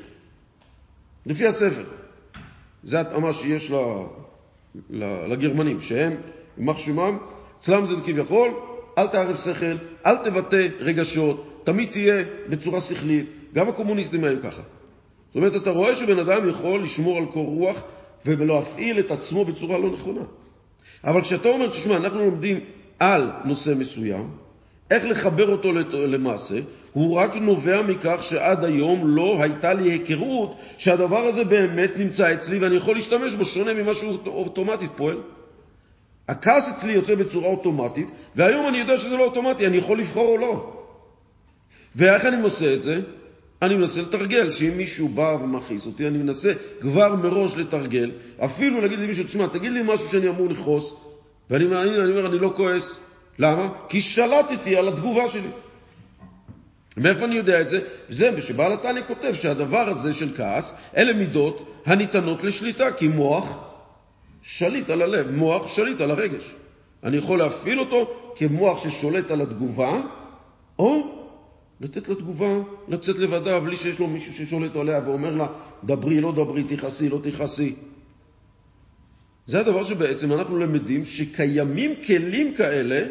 [1.26, 1.84] לפי הספר.
[2.84, 3.72] זה התאמה שיש
[4.90, 6.16] לגרמנים, שהם,
[6.58, 7.18] יימח שמם,
[7.58, 8.50] אצלם זה כביכול,
[8.98, 13.26] אל תערב שכל, אל תבטא רגשות, תמיד תהיה בצורה שכלית.
[13.54, 14.62] גם הקומוניסטים היו ככה.
[15.28, 17.82] זאת אומרת, אתה רואה שבן אדם יכול לשמור על קור רוח
[18.26, 20.22] ולהפעיל את עצמו בצורה לא נכונה.
[21.04, 22.60] אבל כשאתה אומר, תשמע, אנחנו לומדים
[22.98, 24.28] על נושא מסוים,
[24.90, 26.58] איך לחבר אותו למעשה,
[26.92, 32.58] הוא רק נובע מכך שעד היום לא הייתה לי היכרות שהדבר הזה באמת נמצא אצלי
[32.58, 35.16] ואני יכול להשתמש בו שונה ממה שהוא אוטומטית פועל.
[36.28, 40.36] הכעס אצלי יוצא בצורה אוטומטית, והיום אני יודע שזה לא אוטומטי, אני יכול לבחור או
[40.36, 40.72] לא.
[41.96, 43.00] ואיך אני עושה את זה?
[43.62, 48.10] אני מנסה לתרגל, שאם מישהו בא ומכעיס אותי, אני מנסה כבר מראש לתרגל,
[48.44, 50.94] אפילו להגיד למישהו, תשמע, תגיד לי משהו שאני אמור לכעוס,
[51.50, 52.98] ואני אני, אני אומר, אני לא כועס.
[53.38, 53.68] למה?
[53.88, 55.48] כי שלטתי על התגובה שלי.
[56.96, 57.80] מאיפה אני יודע את זה?
[58.08, 63.64] זה שבעל התניא כותב שהדבר הזה של כעס, אלה מידות הניתנות לשליטה, כי מוח
[64.42, 66.54] שליט על הלב, מוח שליט על הרגש.
[67.04, 70.00] אני יכול להפעיל אותו כמוח ששולט על התגובה,
[70.78, 71.16] או
[71.80, 75.46] לתת לתגובה לצאת לבדה בלי שיש לו מישהו ששולט עליה ואומר לה,
[75.84, 77.74] דברי, לא דברי, תכעסי, לא תכעסי.
[79.46, 83.06] זה הדבר שבעצם אנחנו למדים שקיימים כלים כאלה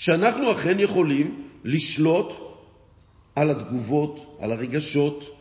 [0.00, 2.32] שאנחנו אכן יכולים לשלוט
[3.36, 5.36] על התגובות, על הרגשות,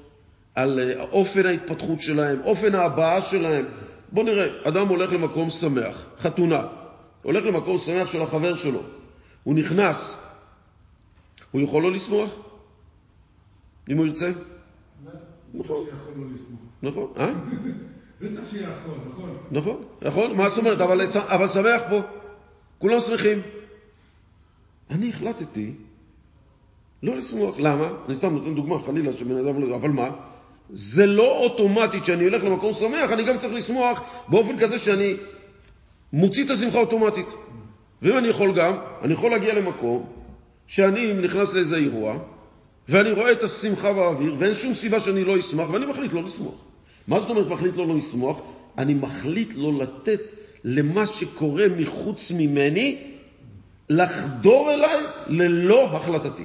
[0.55, 3.65] על אה, אופן ההתפתחות שלהם, אופן ההבעה שלהם.
[4.11, 6.65] בואו נראה, אדם הולך למקום שמח, חתונה,
[7.23, 8.79] הולך למקום שמח של החבר שלו,
[9.43, 10.21] הוא נכנס,
[11.51, 12.29] הוא יכול לא לשמוח?
[13.89, 14.31] אם הוא ירצה?
[15.53, 15.85] נכון.
[16.83, 17.31] נכון, אה?
[18.21, 19.37] בטח שיכול, נכון.
[19.51, 20.81] נכון, נכון, מה זאת אומרת?
[20.81, 22.01] אבל שמח פה,
[22.79, 23.58] כולם שמחים.
[24.89, 25.71] אני החלטתי
[27.03, 27.59] לא לשמוח.
[27.59, 27.91] למה?
[28.05, 29.75] אני סתם נותן דוגמה, חלילה, שבן אדם לא...
[29.75, 30.09] אבל מה?
[30.73, 35.13] זה לא אוטומטית שאני הולך למקום שמח, אני גם צריך לשמוח באופן כזה שאני
[36.13, 37.27] מוציא את השמחה אוטומטית.
[38.01, 40.05] ואם אני יכול גם, אני יכול להגיע למקום
[40.67, 42.19] שאני נכנס לאיזה אירוע,
[42.89, 46.55] ואני רואה את השמחה באוויר, ואין שום סיבה שאני לא אשמח, ואני מחליט לא לשמוח.
[47.07, 48.41] מה זאת אומרת מחליט לא לשמוח?
[48.77, 50.21] אני מחליט לא לתת
[50.63, 52.97] למה שקורה מחוץ ממני
[53.89, 56.43] לחדור אליי ללא החלטתי.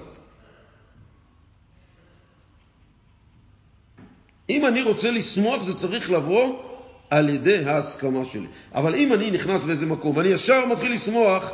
[4.50, 6.62] אם אני רוצה לשמוח, זה צריך לבוא
[7.10, 8.46] על ידי ההסכמה שלי.
[8.74, 11.52] אבל אם אני נכנס באיזה מקום ואני ישר מתחיל לשמוח,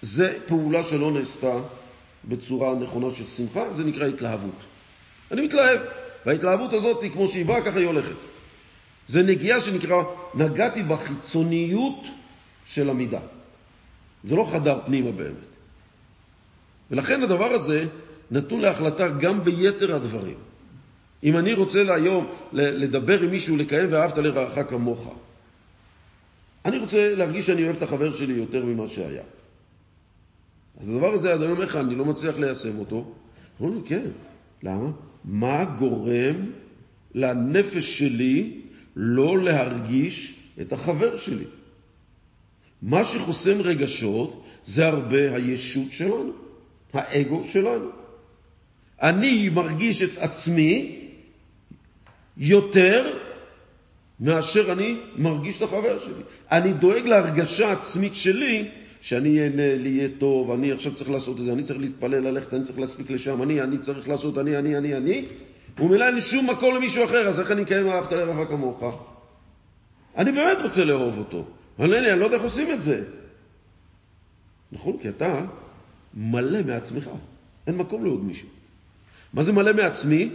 [0.00, 1.52] זה פעולה שלא נעשתה
[2.24, 4.64] בצורה נכונה של שמחה, זה נקרא התלהבות.
[5.32, 5.80] אני מתלהב,
[6.26, 8.16] וההתלהבות הזאת, כמו שהיא באה, ככה היא הולכת.
[9.08, 10.02] זה נגיעה שנקרא,
[10.34, 12.04] נגעתי בחיצוניות
[12.66, 13.20] של המידה.
[14.24, 15.46] זה לא חדר פנימה באמת.
[16.90, 17.86] ולכן הדבר הזה
[18.30, 20.36] נתון להחלטה גם ביתר הדברים.
[21.24, 25.14] אם אני רוצה היום לדבר עם מישהו, לקיים ואהבת לרעך כמוך,
[26.64, 29.22] אני רוצה להרגיש שאני אוהב את החבר שלי יותר ממה שהיה.
[30.80, 33.14] אז הדבר הזה עד היום איך אני לא מצליח ליישם אותו.
[33.60, 34.04] לי, כן.
[34.62, 34.90] למה?
[35.24, 36.50] מה גורם
[37.14, 38.60] לנפש שלי
[38.96, 41.44] לא להרגיש את החבר שלי?
[42.86, 46.32] מה שחוסם רגשות זה הרבה הישות שלנו,
[46.92, 47.88] האגו שלנו.
[49.02, 51.00] אני מרגיש את עצמי
[52.36, 53.18] יותר
[54.20, 56.22] מאשר אני מרגיש את החבר שלי.
[56.50, 58.68] אני דואג להרגשה עצמית שלי,
[59.00, 62.54] שאני אהנה, לי יהיה טוב, אני עכשיו צריך לעשות את זה, אני צריך להתפלל, ללכת,
[62.54, 65.24] אני צריך להספיק לשם, אני, אני צריך לעשות, אני, אני, אני, אני,
[65.78, 68.84] ומילא אין לי שום מקום למישהו אחר, אז איך אני אקיים אהבת לרעך כמוך?
[70.16, 71.44] אני באמת רוצה לאהוב אותו,
[71.78, 73.04] אין לי, אני לא יודע איך עושים את זה.
[74.72, 75.44] נכון, כי אתה
[76.14, 77.10] מלא מעצמך,
[77.66, 78.48] אין מקום לעוד מישהו.
[79.34, 80.30] מה זה מלא מעצמי?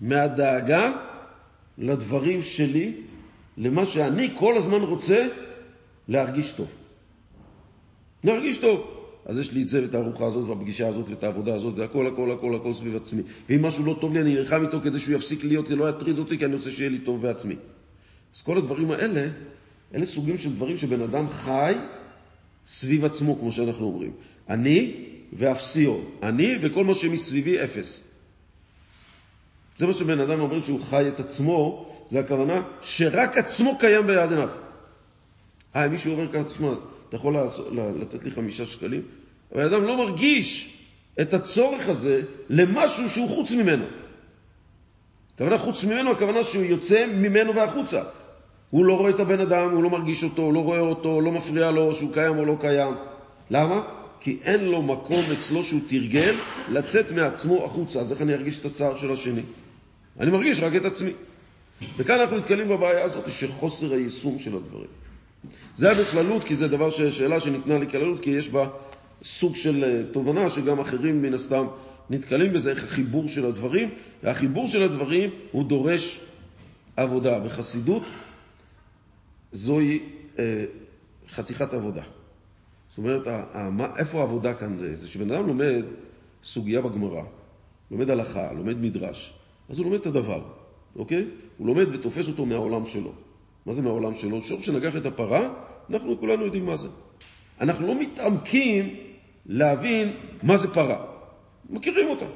[0.00, 0.92] מהדאגה
[1.78, 2.94] לדברים שלי,
[3.58, 5.26] למה שאני כל הזמן רוצה
[6.08, 6.68] להרגיש טוב.
[8.24, 9.02] להרגיש טוב.
[9.26, 12.06] אז יש לי את זה ואת הארוחה הזאת והפגישה הזאת ואת העבודה הזאת, זה הכל,
[12.06, 13.22] הכל, הכל, הכל סביב עצמי.
[13.48, 16.38] ואם משהו לא טוב לי, אני נלחם איתו כדי שהוא יפסיק להיות, לא יטריד אותי,
[16.38, 17.56] כי אני רוצה שיהיה לי טוב בעצמי.
[18.34, 19.28] אז כל הדברים האלה,
[19.94, 21.74] אלה סוגים של דברים שבן אדם חי
[22.66, 24.12] סביב עצמו, כמו שאנחנו אומרים.
[24.48, 25.98] אני ואפסיו.
[26.22, 28.02] אני וכל מה שמסביבי אפס.
[29.76, 34.30] זה מה שבן אדם אומר שהוא חי את עצמו, זה הכוונה שרק עצמו קיים ביד
[34.30, 34.48] עיניו.
[35.76, 36.72] אה, מישהו אומר ככה, תשמע,
[37.08, 37.36] אתה יכול
[38.00, 39.02] לתת לי חמישה שקלים?
[39.54, 40.78] אבל אדם לא מרגיש
[41.20, 43.84] את הצורך הזה למשהו שהוא חוץ ממנו.
[45.34, 48.02] הכוונה חוץ ממנו, הכוונה שהוא יוצא ממנו והחוצה.
[48.72, 51.32] הוא לא רואה את הבן אדם, הוא לא מרגיש אותו, הוא לא רואה אותו, לא
[51.32, 52.94] מפריע לו שהוא קיים או לא קיים.
[53.50, 53.82] למה?
[54.20, 56.34] כי אין לו מקום אצלו שהוא תרגל
[56.68, 58.00] לצאת מעצמו החוצה.
[58.00, 59.42] אז איך אני ארגיש את הצער של השני?
[60.20, 61.10] אני מרגיש רק את עצמי.
[61.96, 64.90] וכאן אנחנו נתקלים בבעיה הזאת של חוסר היישום של הדברים.
[65.74, 66.66] זה היה בכללות, כי זו
[67.10, 68.68] שאלה שניתנה לכללות, כי יש בה
[69.24, 71.66] סוג של אה, תובנה שגם אחרים מן הסתם
[72.10, 73.90] נתקלים בזה, איך החיבור של הדברים,
[74.22, 76.20] והחיבור של הדברים הוא דורש
[76.96, 77.38] עבודה.
[77.38, 78.02] בחסידות
[79.52, 80.00] זוהי
[80.38, 80.64] אה,
[81.28, 82.02] חתיכת עבודה.
[82.88, 83.26] זאת אומרת,
[83.96, 84.96] איפה העבודה כאן זה?
[84.96, 85.84] זה שבן אדם לומד
[86.44, 87.22] סוגיה בגמרא,
[87.90, 89.34] לומד הלכה, לומד מדרש,
[89.68, 90.42] אז הוא לומד את הדבר,
[90.96, 91.26] אוקיי?
[91.58, 93.12] הוא לומד ותופס אותו מהעולם שלו.
[93.66, 94.42] מה זה מהעולם שלו?
[94.42, 95.54] שור שנגח את הפרה,
[95.90, 96.88] אנחנו כולנו יודעים מה זה.
[97.60, 98.96] אנחנו לא מתעמקים
[99.46, 101.06] להבין מה זה פרה.
[101.70, 102.26] מכירים אותה.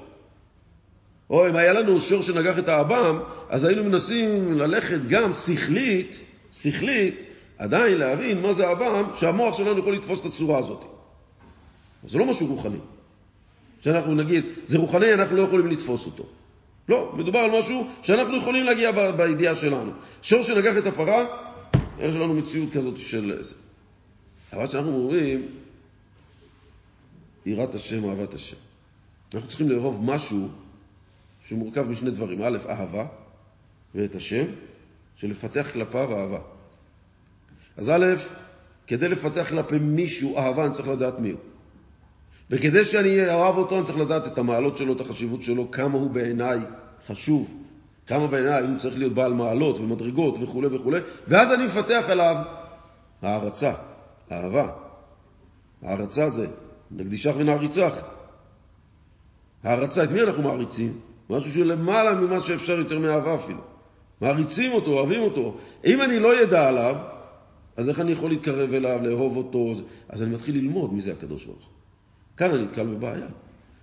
[1.30, 6.24] או אם היה לנו שור שנגח את האב"ם, אז היינו מנסים ללכת גם שכלית,
[6.56, 7.22] שכלית,
[7.58, 10.84] עדיין להבין מה זה אב"ם, שהמוח שלנו יכול לתפוס את הצורה הזאת.
[12.06, 12.78] זה לא משהו רוחני.
[13.80, 16.24] שאנחנו נגיד, זה רוחני, אנחנו לא יכולים לתפוס אותו.
[16.88, 19.92] לא, מדובר על משהו שאנחנו יכולים להגיע ב- בידיעה שלנו.
[20.22, 21.26] שור שנגח את הפרה,
[21.98, 23.54] יש לנו מציאות כזאת של זה.
[24.52, 25.48] אבל כשאנחנו אומרים,
[27.46, 28.56] יראת השם, אהבת השם.
[29.34, 30.48] אנחנו צריכים לאהוב משהו
[31.44, 32.42] שמורכב משני דברים.
[32.42, 33.06] א', אהבה,
[33.94, 34.44] ואת השם,
[35.16, 36.38] שלפתח כלפיו אהבה.
[37.76, 38.14] אז א',
[38.86, 41.40] כדי לפתח כלפי מישהו אהבה, אני צריך לדעת מי הוא.
[42.50, 46.10] וכדי שאני אוהב אותו, אני צריך לדעת את המעלות שלו, את החשיבות שלו, כמה הוא
[46.10, 46.58] בעיניי
[47.08, 47.62] חשוב,
[48.06, 50.92] כמה בעיניי הוא צריך להיות בעל מעלות ומדרגות וכו' וכו',
[51.28, 52.36] ואז אני מפתח עליו
[53.22, 53.72] הערצה,
[54.32, 54.70] אהבה.
[55.82, 56.46] הערצה זה
[56.90, 57.92] נקדישך ונעריצך.
[59.64, 61.00] הערצה, את מי אנחנו מעריצים?
[61.30, 63.75] משהו שהוא למעלה ממה שאפשר יותר מאהבה אפילו.
[64.20, 65.56] מעריצים אותו, אוהבים אותו.
[65.84, 66.96] אם אני לא ידע עליו,
[67.76, 69.74] אז איך אני יכול להתקרב אליו, לאהוב אותו?
[70.08, 71.72] אז אני מתחיל ללמוד מי זה הקדוש ברוך הוא.
[72.36, 73.26] כאן אני נתקל בבעיה.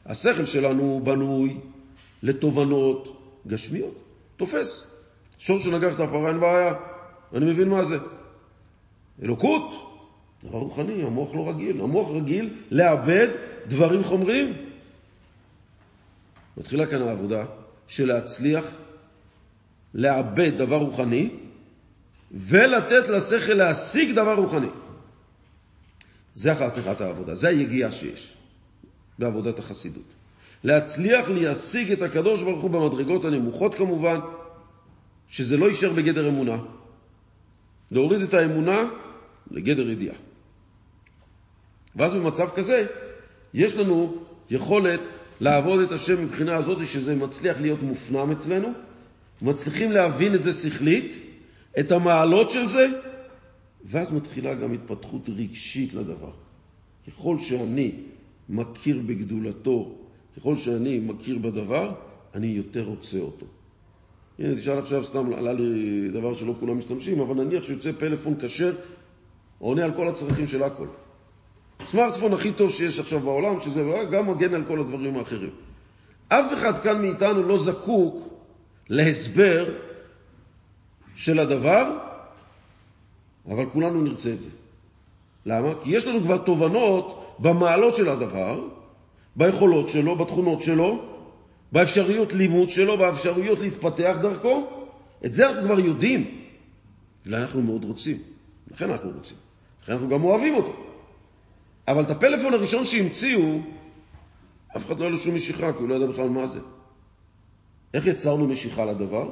[0.05, 1.57] השכל שלנו בנוי
[2.23, 4.03] לתובנות גשמיות.
[4.37, 4.87] תופס.
[5.37, 6.73] שור שנגח את הפרה אין בעיה.
[7.33, 7.97] אני מבין מה זה.
[9.23, 9.93] אלוקות,
[10.43, 11.81] דבר רוחני, המוח לא רגיל.
[11.81, 13.27] המוח רגיל לאבד
[13.67, 14.53] דברים חומריים.
[16.57, 17.45] מתחילה כאן העבודה
[17.87, 18.75] של להצליח
[19.93, 21.29] לאבד דבר רוחני
[22.31, 24.67] ולתת לשכל להשיג דבר רוחני.
[26.35, 28.33] זה אחת העבודה, זה היגיעה שיש
[29.19, 30.03] בעבודת החסידות.
[30.63, 34.19] להצליח להשיג את הקדוש ברוך הוא במדרגות הנמוכות כמובן,
[35.27, 36.57] שזה לא יישאר בגדר אמונה.
[37.91, 38.89] להוריד את האמונה
[39.51, 40.15] לגדר ידיעה.
[41.95, 42.85] ואז במצב כזה,
[43.53, 44.99] יש לנו יכולת
[45.41, 48.73] לעבוד את השם מבחינה הזאת שזה מצליח להיות מופנם אצלנו,
[49.43, 51.15] מצליחים להבין את זה שכלית,
[51.79, 52.87] את המעלות של זה,
[53.85, 56.31] ואז מתחילה גם התפתחות רגשית לדבר.
[57.07, 57.91] ככל שאני
[58.49, 59.95] מכיר בגדולתו,
[60.37, 61.91] ככל שאני מכיר בדבר,
[62.35, 63.45] אני יותר רוצה אותו.
[64.39, 68.75] הנה, תשאל עכשיו, סתם עלה לי דבר שלא כולם משתמשים, אבל נניח שיוצא פלאפון כשר,
[69.59, 70.87] עונה על כל הצרכים של הכל.
[71.85, 75.49] סמארטפון הכי טוב שיש עכשיו בעולם, שזה גם מגן על כל הדברים האחרים.
[76.27, 78.32] אף אחד כאן מאיתנו לא זקוק
[78.89, 79.73] להסבר
[81.15, 81.97] של הדבר,
[83.47, 84.49] אבל כולנו נרצה את זה.
[85.45, 85.69] למה?
[85.83, 88.67] כי יש לנו כבר תובנות במעלות של הדבר,
[89.35, 91.05] ביכולות שלו, בתכונות שלו,
[91.71, 94.67] באפשרויות לימוד שלו, באפשרויות להתפתח דרכו.
[95.25, 96.41] את זה אנחנו כבר יודעים,
[97.25, 98.17] ואנחנו מאוד רוצים.
[98.71, 99.37] לכן אנחנו רוצים.
[99.83, 100.73] לכן אנחנו גם אוהבים אותו.
[101.87, 103.59] אבל את הפלאפון הראשון שהמציאו,
[104.77, 106.59] אף אחד לא היה לו שום משיכה, כי הוא לא ידע בכלל מה זה.
[107.93, 109.29] איך יצרנו משיכה לדבר?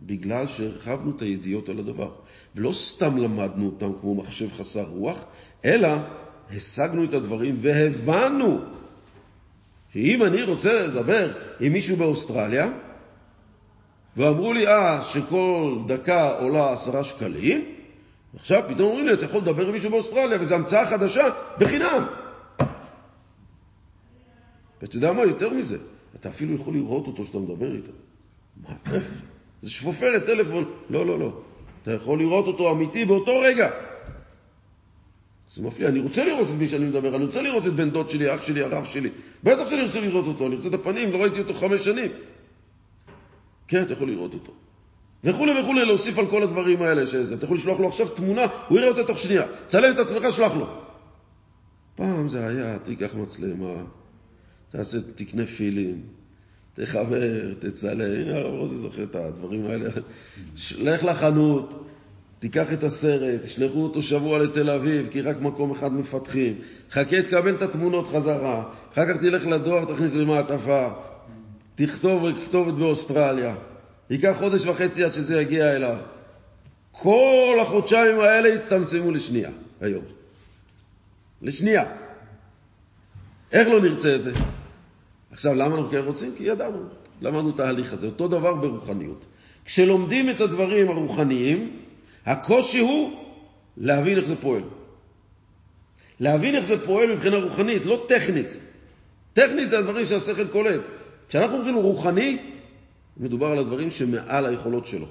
[0.00, 2.10] בגלל שהרחבנו את הידיעות על הדבר.
[2.54, 5.24] ולא סתם למדנו אותם כמו מחשב חסר רוח,
[5.64, 5.88] אלא
[6.50, 8.58] השגנו את הדברים והבנו
[9.92, 12.72] שאם אני רוצה לדבר עם מישהו באוסטרליה,
[14.16, 17.64] ואמרו לי אה, שכל דקה עולה עשרה שקלים,
[18.36, 21.24] עכשיו פתאום אומרים לי, אתה יכול לדבר עם מישהו באוסטרליה, וזו המצאה חדשה
[21.58, 22.06] בחינם.
[24.82, 25.78] ואתה יודע מה, יותר מזה,
[26.14, 27.92] אתה אפילו יכול לראות אותו כשאתה מדבר איתו.
[28.62, 29.10] מה, איך?
[29.62, 30.64] זה שפופרת, טלפון.
[30.90, 31.40] לא, לא, לא.
[31.82, 33.70] אתה יכול לראות אותו אמיתי באותו רגע.
[35.48, 38.10] זה מפליא, אני רוצה לראות את מי שאני מדבר, אני רוצה לראות את בן דוד
[38.10, 39.10] שלי, אח שלי, הרב שלי.
[39.44, 42.10] בטח שאני רוצה לראות אותו, אני רוצה את הפנים, לא ראיתי אותו חמש שנים.
[43.68, 44.52] כן, אתה יכול לראות אותו.
[45.24, 47.34] וכולי וכולי, להוסיף על כל הדברים האלה שזה.
[47.34, 49.42] אתה יכול לשלוח לו עכשיו תמונה, הוא יראה אותה תוך שנייה.
[49.66, 50.66] צלם את עצמך, שלח לו.
[51.94, 53.74] פעם זה היה, תיקח מצלמה,
[54.76, 56.00] תעשה, תקנה פילים,
[56.74, 59.90] תחבר, תצלם, הרב רוזי זוכר את הדברים האלה.
[60.78, 61.86] לך לחנות,
[62.38, 66.54] תיקח את הסרט, תשלחו אותו שבוע לתל אביב, כי רק מקום אחד מפתחים.
[66.90, 68.64] חכה, תקבל את התמונות חזרה.
[68.92, 70.88] אחר כך תלך לדואר, תכניס במעטפה.
[71.74, 73.54] תכתוב כתובת באוסטרליה.
[74.10, 75.96] ייקח חודש וחצי עד שזה יגיע אליו.
[76.92, 80.04] כל החודשיים האלה יצטמצמו לשנייה, היום.
[81.42, 81.84] לשנייה.
[83.52, 84.32] איך לא נרצה את זה?
[85.32, 86.32] עכשיו, למה אנחנו כן רוצים?
[86.36, 86.78] כי ידענו,
[87.20, 88.06] למדנו את ההליך הזה.
[88.06, 89.24] אותו דבר ברוחניות.
[89.64, 91.76] כשלומדים את הדברים הרוחניים,
[92.26, 93.12] הקושי הוא
[93.76, 94.62] להבין איך זה פועל.
[96.20, 98.56] להבין איך זה פועל מבחינה רוחנית, לא טכנית.
[99.32, 100.80] טכנית זה הדברים שהשכל קולט.
[101.28, 102.38] כשאנחנו אומרים רוחני,
[103.16, 105.06] מדובר על הדברים שמעל היכולות שלו.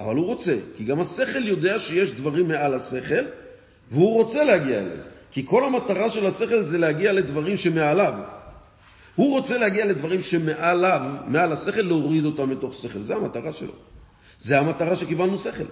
[0.00, 3.24] אבל הוא רוצה, כי גם השכל יודע שיש דברים מעל השכל,
[3.90, 5.00] והוא רוצה להגיע אליהם.
[5.30, 8.14] כי כל המטרה של השכל זה להגיע לדברים שמעליו.
[9.16, 13.02] הוא רוצה להגיע לדברים שמעליו, מעל השכל, להוריד אותם מתוך שכל.
[13.02, 13.72] זה המטרה שלו.
[14.38, 15.64] זה המטרה שקיבלנו שכל.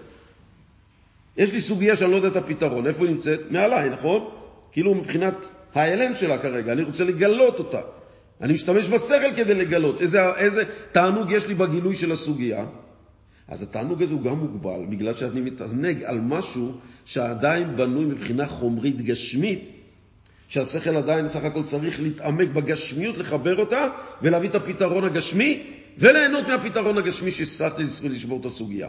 [1.36, 3.50] יש לי סוגיה שאני לא יודע את הפתרון, איפה היא נמצאת?
[3.50, 4.30] מעליי, נכון?
[4.72, 5.34] כאילו מבחינת
[5.74, 7.80] ההלם שלה כרגע, אני רוצה לגלות אותה.
[8.40, 12.66] אני משתמש בשכל כדי לגלות איזה, איזה תענוג יש לי בגילוי של הסוגיה.
[13.48, 16.72] אז התענוג הזה הוא גם מוגבל, בגלל שאני מתענג על משהו
[17.04, 19.68] שעדיין בנוי מבחינה חומרית גשמית,
[20.54, 23.88] שהשכל עדיין סך הכל צריך להתעמק בגשמיות, לחבר אותה
[24.22, 25.62] ולהביא את הפתרון הגשמי,
[25.98, 28.88] וליהנות מהפתרון הגשמי שהצלחתי לשבור את הסוגיה.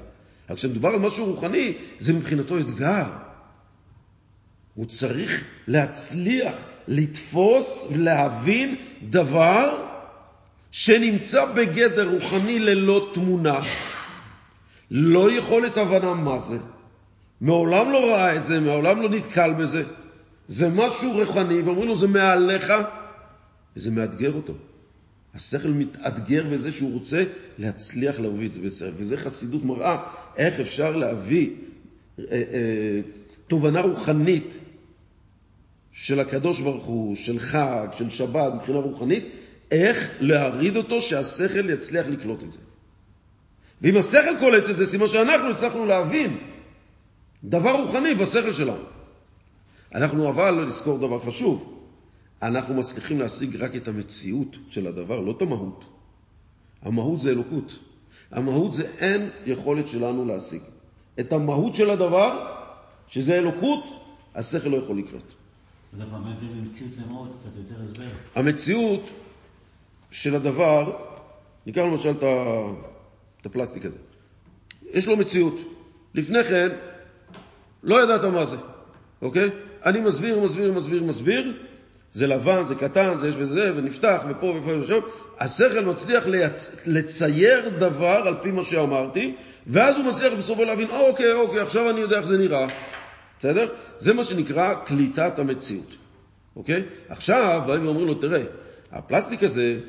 [0.50, 3.06] אבל כשמדובר על משהו רוחני, זה מבחינתו אתגר.
[4.74, 6.54] הוא צריך להצליח
[6.88, 8.76] לתפוס ולהבין
[9.10, 9.86] דבר
[10.72, 13.60] שנמצא בגדר רוחני ללא תמונה,
[14.92, 16.58] לא יכולת הבנה מה זה,
[17.42, 19.84] מעולם לא ראה את זה, מעולם לא נתקל בזה.
[20.48, 22.74] זה משהו רוחני, ואומרים לו, זה מעליך,
[23.76, 24.54] וזה מאתגר אותו.
[25.36, 27.24] השכל מתאתגר בזה שהוא רוצה
[27.58, 28.92] להצליח להביא את זה בסדר.
[28.98, 29.98] וזה חסידות מראה
[30.38, 31.50] איך אפשר להביא
[32.20, 33.02] אה, אה,
[33.48, 34.54] תובנה רוחנית
[35.92, 39.26] של הקדוש ברוך הוא, של חג, של שבת, מבחינה רוחנית,
[39.72, 42.60] איך להריד אותו שהשכל יצליח לקלוט את זה.
[43.82, 46.38] ואם השכל קולט את זה, סימן שאנחנו הצלחנו להבין
[47.44, 48.95] דבר רוחני בשכל שלנו.
[49.96, 51.82] אנחנו אבל לא נזכור דבר חשוב,
[52.42, 55.86] אנחנו מצליחים להשיג רק את המציאות של הדבר, לא את המהות.
[56.82, 57.80] המהות זה אלוקות.
[58.32, 60.62] המהות זה אין יכולת שלנו להשיג.
[61.20, 62.56] את המהות של הדבר,
[63.08, 63.84] שזה אלוקות,
[64.36, 65.24] השכל לא יכול לקלוט.
[65.24, 67.30] אתה יודע, מה ההבדל בין מציאות למהות?
[67.40, 68.04] קצת יותר הסבר.
[68.36, 69.04] המציאות
[70.12, 70.98] של הדבר,
[71.66, 72.14] ניקח למשל.
[73.42, 73.98] את הפלסטיק הזה.
[74.92, 75.56] יש לו מציאות.
[76.14, 76.70] לפני כן,
[77.84, 78.58] לא ידעת מה זה,
[79.22, 79.50] אוקיי?
[79.86, 81.54] אני מסביר, מסביר, מסביר, מסביר,
[82.12, 85.00] זה לבן, זה קטן, זה יש וזה, ונפתח, ופה ופה ושם.
[85.40, 86.76] השכל מצליח לייצ...
[86.86, 89.36] לצייר דבר על פי מה שאמרתי,
[89.68, 92.68] ואז הוא מצליח בסופו להבין, אוקיי, אוקיי, עכשיו אני יודע איך זה נראה.
[93.40, 93.68] בסדר?
[94.00, 95.96] זה מה שנקרא קליטת המציאות.
[96.56, 96.84] אוקיי?
[97.10, 98.44] עכשיו באים ואומרים לו, תראה,
[98.92, 99.80] הפלסטיק הזה,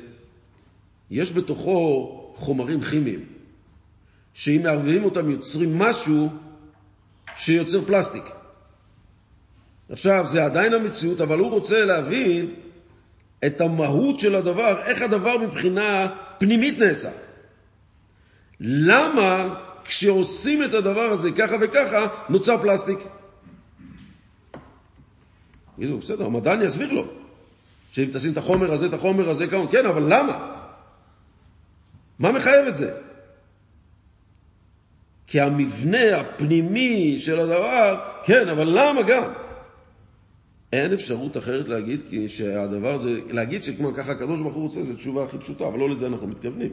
[1.11, 3.25] יש בתוכו חומרים כימיים,
[4.33, 6.29] שאם מערבבים אותם יוצרים משהו
[7.35, 8.23] שיוצר פלסטיק.
[9.89, 12.53] עכשיו, זה עדיין המציאות, אבל הוא רוצה להבין
[13.45, 16.07] את המהות של הדבר, איך הדבר מבחינה
[16.37, 17.09] פנימית נעשה.
[18.59, 22.99] למה כשעושים את הדבר הזה ככה וככה, נוצר פלסטיק?
[25.77, 27.05] יגידו, בסדר, המדען יסביר לו,
[27.91, 30.55] שאם תשים את החומר הזה, את החומר הזה, כמובן, כן, אבל למה?
[32.19, 32.93] מה מחייב את זה?
[35.27, 39.23] כי המבנה הפנימי של הדבר, כן, אבל למה גם?
[40.73, 44.95] אין אפשרות אחרת להגיד כי שהדבר הזה, להגיד שכמו ככה הקדוש ברוך הוא רוצה, זו
[44.95, 46.71] תשובה הכי פשוטה, אבל לא לזה אנחנו מתכוונים.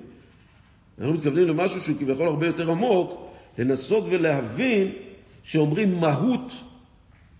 [0.98, 4.92] אנחנו מתכוונים למשהו שהוא כביכול הרבה יותר עמוק, לנסות ולהבין
[5.42, 6.52] שאומרים מהות,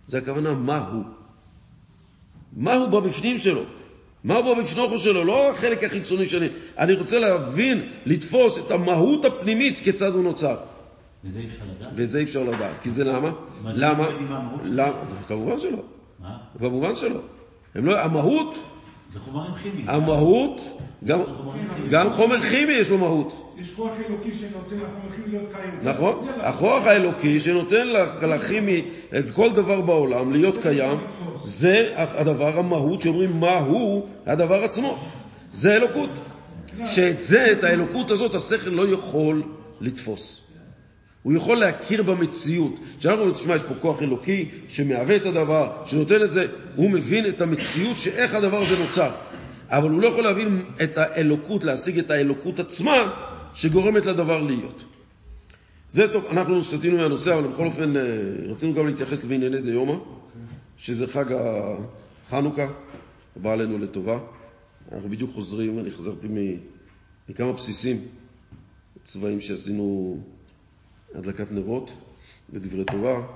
[0.07, 1.03] זה הכוונה מהו.
[2.57, 3.63] מהו בבפנים שלו.
[4.25, 6.49] מהו בבפנוכו שלו, לא החלק החיצוני שלי.
[6.79, 10.57] אני רוצה להבין, לתפוס את המהות הפנימית, כיצד הוא נוצר.
[11.25, 11.93] וזה אי אפשר לדעת?
[11.97, 12.79] ואת זה אי אפשר לדעת.
[12.79, 13.33] כי זה למה?
[13.63, 14.11] מה, למה?
[14.11, 14.21] לא?
[14.65, 15.05] למה?
[15.27, 15.83] כמובן שלא.
[16.21, 16.37] מה?
[16.59, 17.21] כמובן שלא.
[17.75, 18.55] הם לא, המהות,
[19.13, 19.89] זה חומרים כימיים.
[19.89, 20.61] המהות,
[21.05, 21.21] גם.
[21.91, 23.55] גם חומר כימי יש לו מהות.
[23.59, 25.95] יש כוח אלוקי שנותן לחומר כימי להיות קיים.
[25.95, 26.27] נכון?
[26.39, 30.99] לא- הכוח האלוקי שנותן לכ- לכימי, לכל דבר בעולם להיות קיים,
[31.43, 34.99] זה הדבר, המהות שאומרים מהו הדבר עצמו.
[35.51, 36.11] זה אלוקות.
[36.87, 39.43] שאת זה, את האלוקות הזאת, השכל לא יכול
[39.81, 40.41] לתפוס.
[41.25, 42.81] הוא יכול להכיר במציאות.
[42.99, 46.47] כשאנחנו אומרים, תשמע, יש פה כוח אלוקי שמהווה את הדבר, שנותן את זה,
[46.77, 49.11] הוא מבין את המציאות שאיך הדבר הזה נוצר.
[49.69, 53.15] אבל הוא לא יכול להבין את האלוקות, להשיג את האלוקות עצמה
[53.55, 54.85] שגורמת לדבר להיות.
[55.91, 58.03] זה טוב, אנחנו סטינו מהנושא, אבל בכל אופן אה,
[58.49, 59.97] רצינו גם להתייחס בענייני דיומא,
[60.77, 62.67] שזה חג החנוכה,
[63.37, 64.19] הבא עלינו לטובה.
[64.93, 66.29] אנחנו בדיוק חוזרים, אני חזרתי
[67.29, 68.01] מכמה בסיסים
[69.05, 70.19] צבאיים שעשינו
[71.15, 71.91] הדלקת נרות
[72.53, 73.27] ודברי תורה,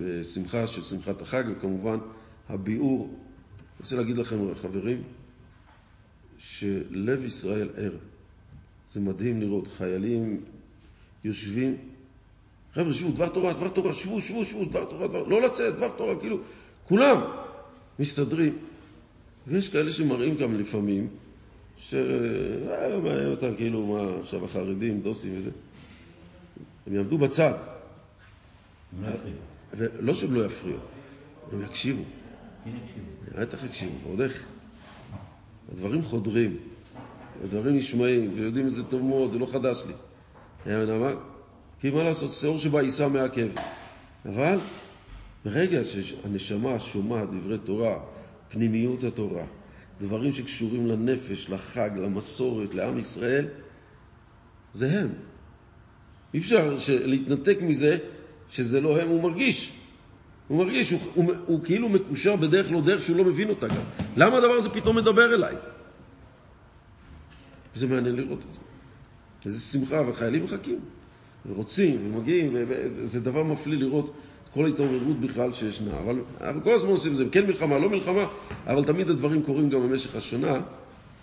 [0.00, 1.98] ושמחה של שמחת החג, וכמובן
[2.48, 3.08] הביאור.
[3.08, 5.02] אני רוצה להגיד לכם, חברים,
[6.38, 7.96] שלב ישראל ער.
[8.92, 10.40] זה מדהים לראות חיילים
[11.24, 11.76] יושבים,
[12.72, 15.88] חבר'ה, שבו, דבר תורה, דבר תורה, שבו, שבו, שבו, דבר תורה, דבר, לא לצאת, דבר
[15.88, 16.38] תורה, כאילו,
[16.84, 17.20] כולם
[17.98, 18.58] מסתדרים.
[19.46, 21.08] ויש כאלה שמראים גם לפעמים,
[21.78, 21.94] ש...
[21.94, 25.50] אה, לא מעניין אותם, כאילו, מה, עכשיו החרדים, דוסים וזה.
[26.86, 27.54] הם יעמדו בצד,
[29.02, 29.10] לא.
[29.76, 30.78] ולא שהם לא יפריעו,
[31.52, 32.02] הם יקשיבו.
[32.64, 33.40] כן יקשיבו.
[33.40, 34.46] בטח יקשיבו, ועוד איך.
[35.72, 36.56] הדברים חודרים,
[37.44, 39.92] הדברים נשמעים, ויודעים את זה טוב מאוד, זה לא חדש לי.
[40.66, 41.10] למה?
[41.80, 43.48] כי מה לעשות, שאור שבא יישא מעכב.
[44.26, 44.58] אבל
[45.44, 48.00] ברגע שהנשמה שומעת דברי תורה,
[48.48, 49.44] פנימיות התורה,
[50.00, 53.46] דברים שקשורים לנפש, לחג, למסורת, לעם ישראל,
[54.72, 55.08] זה הם.
[56.34, 57.98] אי אפשר להתנתק מזה
[58.50, 59.72] שזה לא הם, הוא מרגיש.
[60.48, 63.82] הוא מרגיש, הוא, הוא, הוא כאילו מקושר בדרך לא דרך שהוא לא מבין אותה גם.
[64.16, 65.54] למה הדבר הזה פתאום מדבר אליי?
[67.74, 68.58] זה מעניין לראות את זה.
[69.46, 70.78] איזה שמחה, וחיילים מחכים,
[71.48, 72.56] ורוצים, ומגיעים,
[72.96, 74.14] וזה דבר מפליא לראות
[74.52, 75.98] כל ההתעוררות בכלל שישנה.
[75.98, 78.26] אבל אנחנו כל הזמן עושים את זה, כן מלחמה, לא מלחמה,
[78.66, 80.60] אבל תמיד הדברים קורים גם במשך השנה,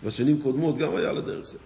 [0.06, 1.58] בשנים קודמות גם היה לדרך זה.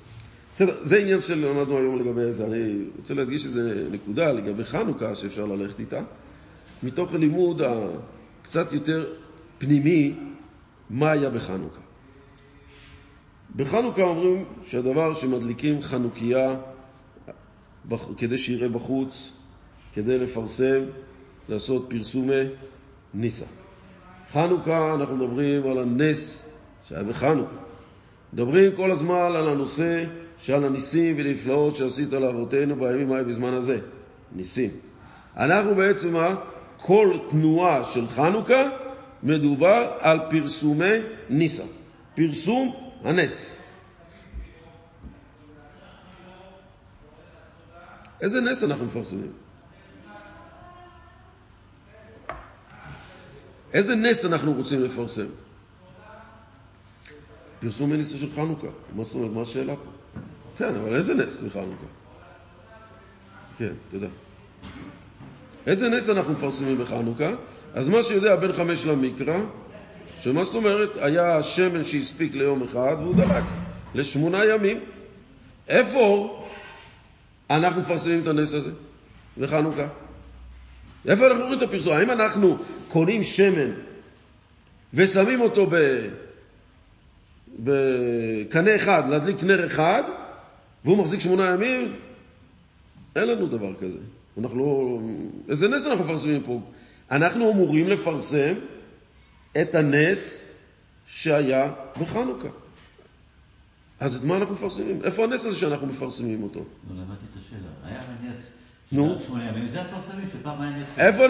[0.60, 2.45] בסדר, זה עניין שלמדנו היום לגבי זה.
[2.45, 6.01] אני רוצה להדגיש איזו נקודה לגבי חנוכה שאפשר ללכת איתה,
[6.84, 7.62] מתוך הלימוד
[8.41, 9.14] הקצת יותר
[9.57, 10.14] פנימי,
[10.89, 11.82] מה היה בחנוכה.
[13.55, 16.57] בחנוכה אומרים שהדבר שמדליקים חנוכיה
[18.18, 19.32] כדי שיראה בחוץ,
[19.93, 20.84] כדי לפרסם,
[21.49, 22.43] לעשות פרסומי
[23.14, 23.45] ניסה.
[24.34, 26.49] חנוכה, אנחנו מדברים על הנס
[26.88, 27.55] שהיה בחנוכה.
[28.34, 30.03] מדברים כל הזמן על הנושא
[30.41, 33.79] שעל הניסים ונפלאות שעשית לאבותינו בימים האלה בזמן הזה.
[34.35, 34.69] ניסים.
[35.37, 36.15] אנחנו בעצם,
[36.77, 38.69] כל תנועה של חנוכה
[39.23, 40.95] מדובר על פרסומי
[41.29, 41.63] ניסה.
[42.15, 43.55] פרסום הנס.
[48.21, 49.31] איזה נס אנחנו מפרסמים?
[53.73, 55.25] איזה נס אנחנו רוצים לפרסם?
[57.59, 58.67] פרסום הניסה של חנוכה.
[58.95, 59.31] מה זאת אומרת?
[59.31, 59.99] מה השאלה פה?
[60.60, 61.86] כן, אבל איזה נס מחנוכה?
[63.57, 64.07] כן, תודה.
[65.68, 67.30] איזה נס אנחנו מפרסמים בחנוכה?
[67.74, 69.39] אז מה שיודע בן חמש למקרא,
[70.20, 70.89] שמה זאת אומרת?
[70.95, 73.43] היה שמן שהספיק ליום אחד והוא דלק
[73.95, 74.80] לשמונה ימים.
[75.68, 76.39] איפה
[77.49, 78.72] אנחנו מפרסמים את הנס הזה
[79.38, 79.88] בחנוכה?
[81.07, 81.93] איפה אנחנו רואים את הפרסום?
[81.93, 82.57] האם אנחנו
[82.88, 83.72] קונים שמן
[84.93, 85.70] ושמים אותו
[87.60, 90.03] בקנה אחד, להדליק נר אחד,
[90.86, 91.95] והוא מחזיק שמונה ימים?
[93.15, 93.97] אין לנו דבר כזה.
[94.38, 94.99] אנחנו לא...
[95.49, 96.61] איזה נס אנחנו מפרסמים פה?
[97.11, 98.53] אנחנו אמורים לפרסם
[99.61, 100.41] את הנס
[101.07, 101.71] שהיה
[102.01, 102.47] בחנוכה.
[103.99, 105.03] אז את מה אנחנו מפרסמים?
[105.03, 106.59] איפה הנס הזה שאנחנו מפרסמים אותו?
[106.59, 106.65] לא
[106.95, 107.69] למדתי את השאלה.
[107.84, 108.38] היה נס
[108.91, 109.19] נו.
[110.97, 111.25] איפה,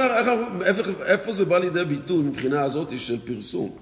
[0.65, 3.77] איפה, איפה, זה בא לידי ביטוי מבחינה הזאת של פרסום?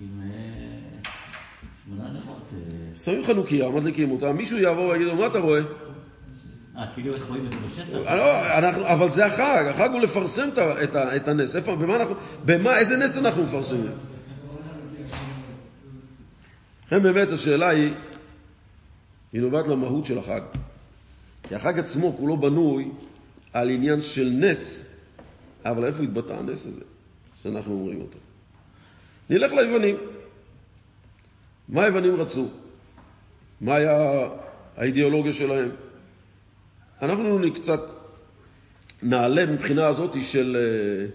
[0.00, 1.10] עם אה,
[1.84, 2.42] שמונה נרות.
[2.52, 5.60] אה, שמים חנוכיה, מדליקים אותה, מישהו יעבור ויגיד לו, מה אתה רואה?
[6.76, 7.92] אה, כאילו איך רואים את זה בשטח?
[7.92, 11.56] לא, אנחנו, אבל זה החג, החג הוא לפרסם את, את, את הנס.
[11.56, 13.90] איפה, במה אנחנו, במה, איזה נס אנחנו מפרסמים?
[16.86, 17.92] לכן באמת השאלה היא,
[19.32, 20.40] היא נובעת למהות של החג.
[21.48, 22.90] כי החג עצמו כולו בנוי
[23.52, 24.84] על עניין של נס,
[25.64, 26.80] אבל איפה התבטא הנס הזה
[27.42, 28.18] שאנחנו אומרים אותו?
[29.30, 29.96] נלך ליוונים.
[31.68, 32.48] מה היוונים רצו?
[33.64, 34.26] מה היה
[34.76, 35.70] האידיאולוגיה שלהם?
[37.02, 37.80] אנחנו קצת
[39.02, 41.06] נעלה מבחינה הזאת של אה,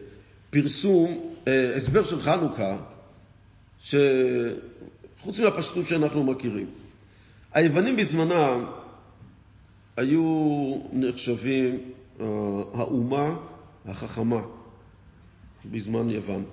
[0.50, 2.78] פרסום, אה, הסבר של חנוכה,
[3.82, 6.68] שחוץ מהפשטות שאנחנו מכירים.
[7.54, 8.66] היוונים בזמנם
[9.98, 11.80] היו נחשבים
[12.22, 12.26] אה,
[12.74, 13.36] האומה
[13.86, 14.42] החכמה
[15.66, 16.44] בזמן יוון.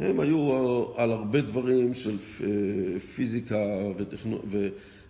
[0.00, 2.18] הם היו על הרבה דברים של
[3.14, 3.64] פיזיקה
[3.96, 4.38] וטכנו...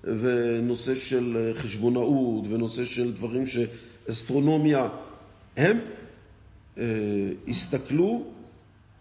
[0.05, 4.89] ונושא של חשבונאות ונושא של דברים שאסטרונומיה.
[5.57, 5.79] הם
[6.79, 6.85] אה,
[7.49, 8.25] הסתכלו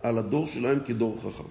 [0.01, 1.49] על הדור שלהם כדור חכם.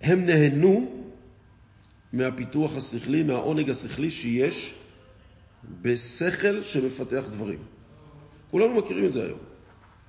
[0.00, 1.02] הם נהנו
[2.12, 4.74] מהפיתוח השכלי, מהעונג השכלי שיש
[5.82, 7.58] בשכל שמפתח דברים.
[8.50, 9.38] כולנו מכירים את זה היום.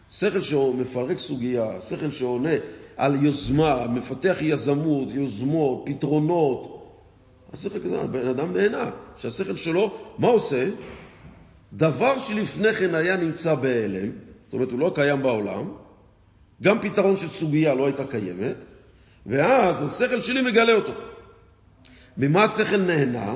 [0.10, 2.50] שכל שמפרק סוגיה, שכל שעונה
[2.98, 6.74] על יוזמה, מפתח יזמות, יוזמות, פתרונות.
[7.54, 10.70] השכל כזה, הבן אדם נהנה, שהשכל שלו, מה עושה?
[11.74, 14.12] דבר שלפני כן היה נמצא בהלם,
[14.46, 15.72] זאת אומרת הוא לא קיים בעולם,
[16.64, 18.56] גם פתרון של סוגיה לא הייתה קיימת,
[19.26, 20.92] ואז השכל שלי מגלה אותו.
[22.18, 23.36] ממה השכל נהנה?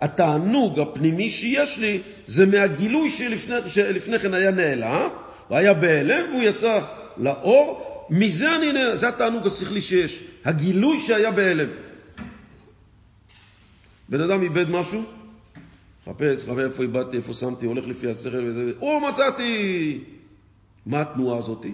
[0.00, 5.08] התענוג הפנימי שיש לי זה מהגילוי שלפני, שלפני כן היה נעלם,
[5.48, 6.80] הוא היה בהלם והוא יצא
[7.16, 11.68] לאור, מזה אני נהנה, זה התענוג השכלי שיש, הגילוי שהיה בהלם.
[14.08, 15.02] בן אדם איבד משהו,
[16.04, 20.04] חפש, חפש איפה איבדתי, איפה שמתי, הולך לפי השכל וזה, או מצאתי!
[20.86, 21.66] מה התנועה הזאת?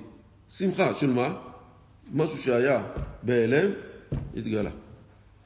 [0.50, 1.34] שמחה, של מה?
[2.12, 2.82] משהו שהיה
[3.22, 3.70] בהלם,
[4.36, 4.70] התגלה.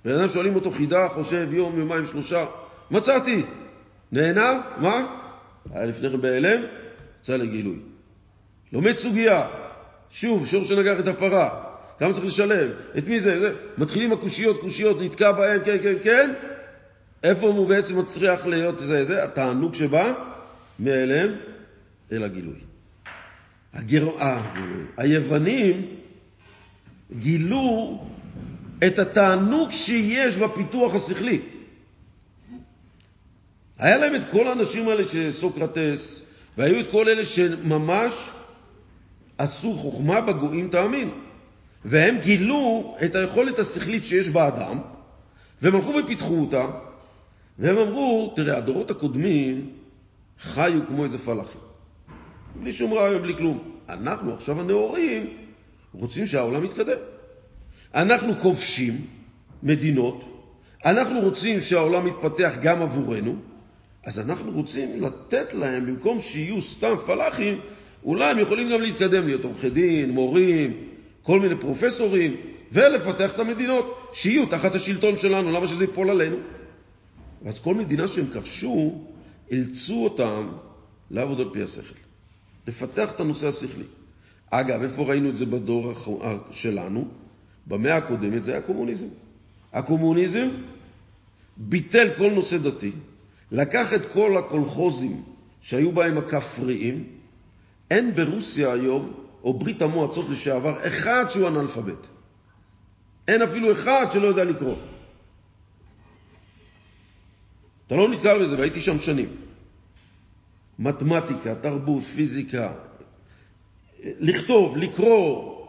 [0.04, 2.46] בן אדם שואלים אותו חידה, חושב יום, יומיים, שלושה,
[2.90, 3.42] מצאתי!
[4.12, 4.60] נהנה?
[4.76, 5.16] מה?
[5.74, 6.62] היה לפני כן בהלם,
[7.18, 7.78] יצא לגילוי.
[8.72, 9.48] לומד סוגיה,
[10.12, 11.64] שוב, שור שנגח את הפרה,
[11.98, 12.70] כמה צריך לשלם?
[12.98, 13.54] את מי זה?
[13.78, 16.32] מתחילים הקושיות, קושיות, נתקע בהם, כן, כן, כן.
[17.22, 19.24] איפה הוא בעצם מצליח להיות זה, זה?
[19.24, 20.12] התענוג שבא
[20.78, 21.34] מאליהם
[22.12, 22.58] אל הגילוי.
[23.74, 24.22] הגר...
[24.22, 24.42] ה...
[24.96, 25.86] היוונים
[27.18, 27.98] גילו
[28.86, 31.40] את התענוג שיש בפיתוח השכלי.
[33.78, 36.20] היה להם את כל האנשים האלה של סוקרטס,
[36.58, 38.12] והיו את כל אלה שממש
[39.40, 41.10] עשו חוכמה בגויים תאמין.
[41.84, 44.78] והם גילו את היכולת השכלית שיש באדם,
[45.62, 46.66] והם הלכו ופיתחו אותה,
[47.58, 49.70] והם אמרו, תראה, הדורות הקודמים
[50.40, 51.60] חיו כמו איזה פלאחים.
[52.54, 53.58] בלי שום רעיון, בלי כלום.
[53.88, 55.26] אנחנו עכשיו הנאורים
[55.94, 56.98] רוצים שהעולם יתקדם.
[57.94, 58.94] אנחנו כובשים
[59.62, 60.24] מדינות,
[60.84, 63.36] אנחנו רוצים שהעולם יתפתח גם עבורנו,
[64.06, 67.60] אז אנחנו רוצים לתת להם, במקום שיהיו סתם פלאחים,
[68.04, 70.72] אולי הם יכולים גם להתקדם, להיות עורכי דין, מורים,
[71.22, 72.36] כל מיני פרופסורים,
[72.72, 76.36] ולפתח את המדינות, שיהיו תחת השלטון שלנו, למה שזה ייפול עלינו?
[77.46, 79.00] אז כל מדינה שהם כבשו,
[79.50, 80.48] אילצו אותם
[81.10, 81.94] לעבוד על פי השכל,
[82.66, 83.84] לפתח את הנושא השכלי.
[84.50, 85.92] אגב, איפה ראינו את זה בדור
[86.50, 87.08] שלנו?
[87.66, 89.06] במאה הקודמת זה היה קומוניזם.
[89.72, 90.48] הקומוניזם
[91.56, 92.92] ביטל כל נושא דתי,
[93.52, 95.22] לקח את כל הקולחוזים
[95.62, 97.04] שהיו בהם הכפריים,
[97.90, 99.12] אין ברוסיה היום,
[99.44, 102.06] או ברית המועצות לשעבר, אחד שהוא אנאלפבית.
[103.28, 104.74] אין אפילו אחד שלא יודע לקרוא.
[107.86, 109.28] אתה לא נזכר בזה, והייתי שם שנים.
[110.78, 112.72] מתמטיקה, תרבות, פיזיקה,
[114.04, 115.60] לכתוב, לקרוא,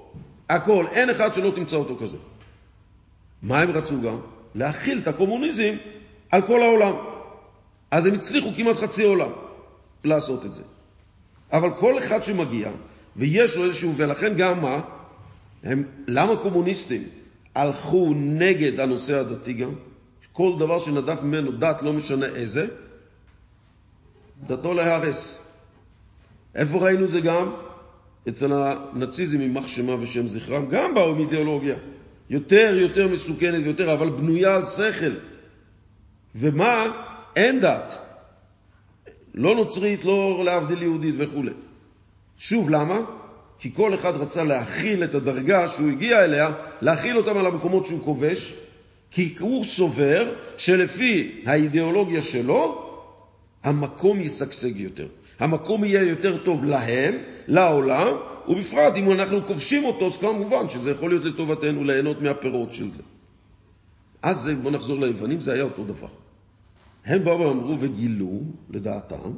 [0.50, 2.18] הכל, אין אחד שלא תמצא אותו כזה.
[3.42, 4.18] מה הם רצו גם?
[4.56, 5.74] להכיל את הקומוניזם
[6.32, 6.94] על כל העולם.
[7.92, 9.32] אז הם הצליחו כמעט חצי עולם
[10.04, 10.64] לעשות את זה.
[11.54, 12.70] אבל כל אחד שמגיע,
[13.16, 14.82] ויש לו איזשהו, ולכן גם מה?
[15.64, 17.04] הם, למה קומוניסטים
[17.56, 19.72] הלכו נגד הנושא הדתי גם?
[20.32, 22.68] כל דבר שנדף ממנו דת, לא משנה איזה,
[24.48, 25.38] דתו להרס.
[26.56, 27.52] איפה ראינו זה גם?
[28.30, 31.76] אצל הנאציזם, יימח שמה ושם זכרם, גם באו עם אידיאולוגיה.
[32.30, 35.12] יותר יותר מסוכנת ויותר, אבל בנויה על שכל.
[36.36, 36.86] ומה?
[37.36, 38.02] אין דת.
[39.36, 41.44] לא נוצרית, לא להבדיל יהודית וכו'.
[42.38, 43.00] שוב, למה?
[43.60, 46.52] כי כל אחד רצה להכיל את הדרגה שהוא הגיע אליה,
[46.82, 48.54] להכיל אותם על המקומות שהוא כובש,
[49.12, 52.88] כי הוא סובר שלפי האידיאולוגיה שלו,
[53.64, 55.08] המקום ישגשג יותר.
[55.40, 57.16] המקום יהיה יותר טוב להם,
[57.48, 58.14] לעולם,
[58.48, 63.04] ובפרט אם אנחנו כובשים אותו, אז כמובן שזה יכול להיות לטובתנו ליהנות מהפירות של זה.
[64.22, 66.08] אז בואו נחזור ליוונים, זה היה אותו דבר.
[67.06, 69.32] הם באו ואמרו וגילו, לדעתם,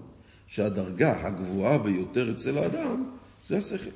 [0.48, 3.04] שהדרגה הגבוהה ביותר אצל האדם
[3.46, 3.90] זה השכל.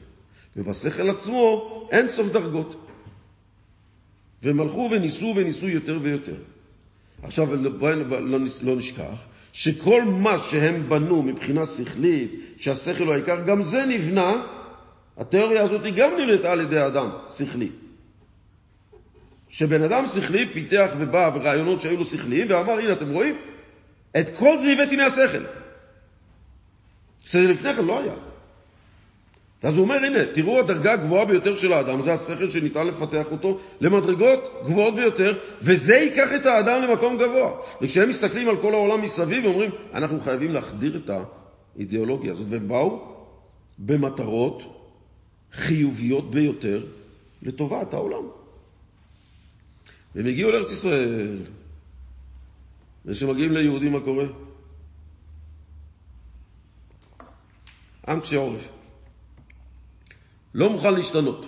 [0.57, 2.87] ובשכל עצמו אין סוף דרגות.
[4.43, 6.35] והם הלכו וניסו וניסו יותר ויותר.
[7.23, 13.85] עכשיו, לא, לא נשכח שכל מה שהם בנו מבחינה שכלית, שהשכל הוא העיקר, גם זה
[13.85, 14.33] נבנה,
[15.17, 17.69] התיאוריה הזאת היא גם נראתה על ידי אדם שכלי.
[19.49, 23.35] שבן אדם שכלי פיתח ובא ברעיונות שהיו לו שכליים ואמר, הנה אתם רואים?
[24.19, 25.43] את כל זה הבאתי מהשכל.
[27.23, 28.13] שזה לפני כן לא היה.
[29.63, 33.59] אז הוא אומר, הנה, תראו הדרגה הגבוהה ביותר של האדם, זה השכל שניתן לפתח אותו
[33.81, 37.51] למדרגות גבוהות ביותר, וזה ייקח את האדם למקום גבוה.
[37.81, 41.09] וכשהם מסתכלים על כל העולם מסביב, אומרים, אנחנו חייבים להחדיר את
[41.75, 43.15] האידיאולוגיה הזאת, והם באו
[43.79, 44.63] במטרות
[45.51, 46.83] חיוביות ביותר
[47.43, 48.23] לטובת העולם.
[50.15, 51.37] והם הגיעו לארץ ישראל,
[53.07, 54.25] וכשמגיעים ליהודים מה קורה?
[58.07, 58.71] עם קשה עורף.
[60.53, 61.45] לא מוכן להשתנות,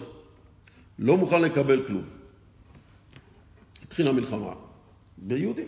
[1.00, 2.04] לא מוכן לקבל כלום.
[3.84, 4.54] התחילה מלחמה
[5.18, 5.68] ביהודים.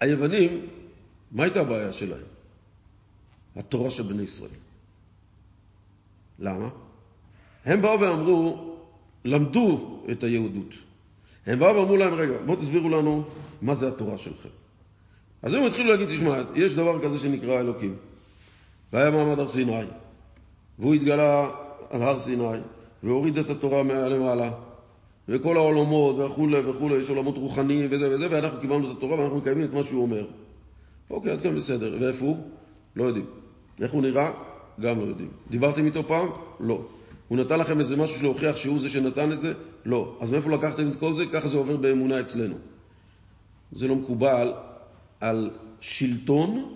[0.00, 0.66] היוונים,
[1.32, 2.26] מה הייתה הבעיה שלהם?
[3.56, 4.50] התורה של בני ישראל.
[6.38, 6.68] למה?
[7.64, 8.76] הם באו ואמרו,
[9.24, 10.74] למדו את היהודות.
[11.46, 13.24] הם באו ואמרו להם, רגע, בואו תסבירו לנו
[13.62, 14.48] מה זה התורה שלכם.
[15.42, 17.96] אז הם התחילו להגיד, תשמע, יש דבר כזה שנקרא אלוקים.
[18.92, 19.84] והיה מעמד הר סיני.
[20.78, 21.50] והוא התגלה
[21.90, 22.58] על הר סיני,
[23.02, 24.50] והוריד את התורה למעלה,
[25.28, 29.64] וכל העולמות וכולי וכולי, יש עולמות רוחניים וזה וזה, ואנחנו קיבלנו את התורה ואנחנו מקיימים
[29.64, 30.26] את מה שהוא אומר.
[31.10, 31.96] אוקיי, עד כאן בסדר.
[32.00, 32.36] ואיפה הוא?
[32.96, 33.26] לא יודעים.
[33.80, 34.32] איך הוא נראה?
[34.80, 35.28] גם לא יודעים.
[35.50, 36.28] דיברתם איתו פעם?
[36.60, 36.80] לא.
[37.28, 39.52] הוא נתן לכם איזה משהו להוכיח שהוא זה שנתן את זה?
[39.84, 40.16] לא.
[40.20, 41.22] אז מאיפה לקחתם את כל זה?
[41.32, 42.54] ככה זה עובר באמונה אצלנו.
[43.72, 44.52] זה לא מקובל
[45.20, 45.50] על
[45.80, 46.74] שלטון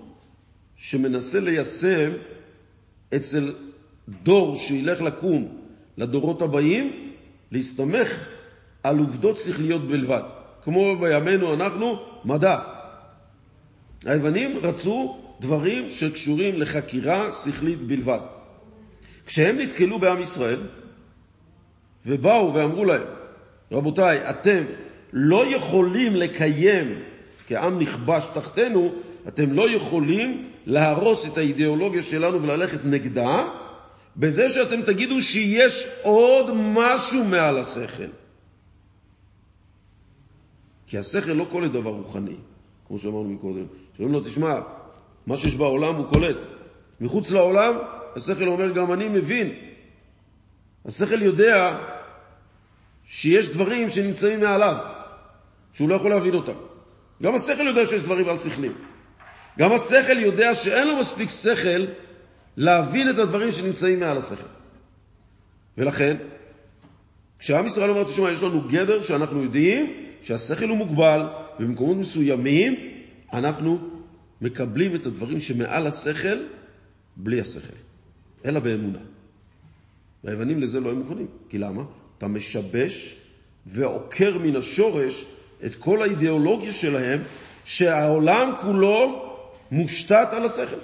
[0.77, 2.11] שמנסה ליישם
[3.15, 3.53] אצל
[4.23, 5.59] דור שילך לקום
[5.99, 7.13] לדורות הבאים,
[7.53, 8.25] להסתמך
[8.83, 10.23] על עובדות שכליות בלבד.
[10.63, 12.59] כמו בימינו אנחנו, מדע.
[14.05, 18.21] היוונים רצו דברים שקשורים לחקירה שכלית בלבד.
[19.29, 20.61] כשהם נתקלו בעם ישראל
[22.07, 23.07] ובאו ואמרו להם,
[23.73, 24.65] רבותיי, אתם
[25.13, 27.03] לא יכולים לקיים,
[27.47, 28.93] כעם נכבש תחתנו,
[29.29, 33.49] אתם לא יכולים להרוס את האידיאולוגיה שלנו וללכת נגדה,
[34.17, 38.11] בזה שאתם תגידו שיש עוד משהו מעל השכל.
[40.87, 42.37] כי השכל לא קולט דבר רוחני,
[42.87, 43.67] כמו שאמרנו מקודם.
[43.97, 44.61] שאומרים לו, תשמע,
[45.27, 46.37] מה שיש בעולם הוא קולט.
[47.01, 47.75] מחוץ לעולם,
[48.19, 49.53] השכל אומר, גם אני מבין.
[50.85, 51.79] השכל יודע
[53.05, 54.77] שיש דברים שנמצאים מעליו,
[55.73, 56.53] שהוא לא יכול להבין אותם.
[57.23, 58.73] גם השכל יודע שיש דברים על שכלים.
[59.59, 61.87] גם השכל יודע שאין לו מספיק שכל
[62.57, 64.47] להבין את הדברים שנמצאים מעל השכל.
[65.79, 66.17] ולכן,
[67.39, 69.93] כשעם ישראל אומר, תשמע, יש לנו גדר שאנחנו יודעים
[70.23, 71.27] שהשכל הוא מוגבל,
[71.61, 72.77] ובמקומות מסוימים
[73.33, 73.79] אנחנו
[74.41, 76.39] מקבלים את הדברים שמעל השכל
[77.17, 77.77] בלי השכל,
[78.45, 78.99] אלא באמונה.
[80.25, 81.27] והיוונים לזה לא היו מוכנים.
[81.49, 81.83] כי למה?
[82.19, 83.17] אתה משבש
[83.67, 85.25] ועוקר מן השורש
[85.67, 87.23] את כל האידיאולוגיה שלהם,
[87.65, 89.29] שהעולם כולו
[89.71, 90.77] מושתת על השכל.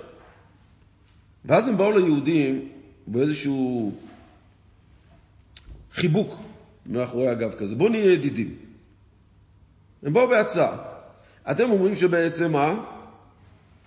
[1.44, 2.68] ואז הם באו ליהודים
[3.06, 3.92] באיזשהו
[5.92, 6.36] חיבוק
[6.86, 7.74] מאחורי הגב כזה.
[7.74, 8.54] בואו נהיה ידידים.
[10.02, 10.76] הם באו בהצעה.
[11.50, 12.84] אתם אומרים שבעצם מה?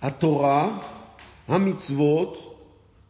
[0.02, 0.78] התורה,
[1.48, 2.57] המצוות,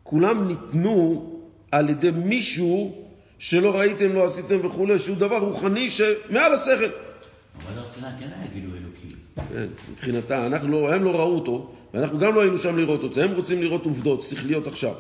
[0.09, 1.25] כולם ניתנו
[1.73, 3.05] על ידי מישהו
[3.39, 6.73] שלא ראיתם, לא עשיתם וכולי, שהוא דבר רוחני שמעל השכל.
[6.75, 9.15] אבל הר סיני כן היה גילוי אלוקי.
[9.49, 13.21] כן, מבחינתה, אנחנו לא, הם לא ראו אותו, ואנחנו גם לא היינו שם לראות אותו,
[13.21, 14.95] הם רוצים לראות עובדות שכליות עכשיו.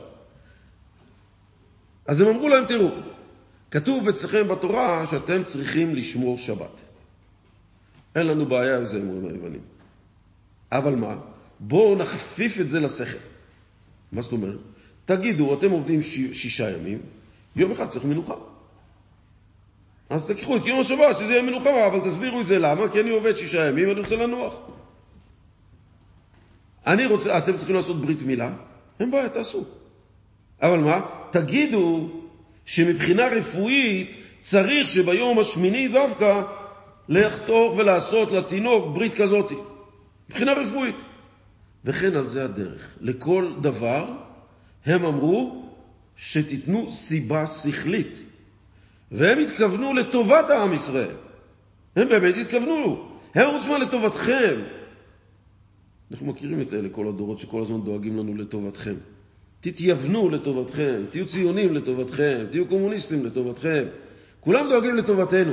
[2.06, 2.88] אז הם אמרו להם, תראו,
[3.70, 6.76] כתוב אצלכם בתורה שאתם צריכים לשמור שבת.
[8.14, 9.62] אין לנו בעיה עם זה, אומרים היוונים.
[10.72, 11.16] אבל מה?
[11.60, 13.18] בואו נכפיף את זה לשכל.
[14.12, 14.58] מה זאת אומרת?
[15.08, 16.02] תגידו, אתם עובדים.
[16.32, 16.98] שישה ימים,
[17.56, 18.34] יום אחד צריך מנוחה.
[20.10, 23.10] אז תקחו את יום השבת, שזה יהיה מנוחה, אבל תסבירו את זה למה, כי אני
[23.10, 24.60] עובד שישה ימים ואני רוצה לנוח.
[26.86, 28.50] אני רוצה, אתם צריכים לעשות ברית מילה,
[29.00, 29.64] אין בעיה, תעשו.
[30.62, 31.00] אבל מה?
[31.30, 32.08] תגידו
[32.66, 36.42] שמבחינה רפואית צריך שביום השמיני דווקא
[37.08, 39.52] לחתוך ולעשות לתינוק ברית כזאת,
[40.28, 40.96] מבחינה רפואית.
[41.84, 42.96] וכן על זה הדרך.
[43.00, 44.27] לכל דבר
[44.88, 45.64] הם אמרו
[46.16, 48.22] שתיתנו סיבה שכלית.
[49.12, 51.14] והם התכוונו לטובת העם ישראל.
[51.96, 53.08] הם באמת התכוונו.
[53.34, 54.54] הם אמרו, תשמע, לטובתכם.
[56.10, 58.94] אנחנו מכירים את אלה, כל הדורות שכל הזמן דואגים לנו לטובתכם.
[59.60, 63.84] תתייוונו לטובתכם, תהיו ציונים לטובתכם, תהיו קומוניסטים לטובתכם.
[64.40, 65.52] כולם דואגים לטובתנו.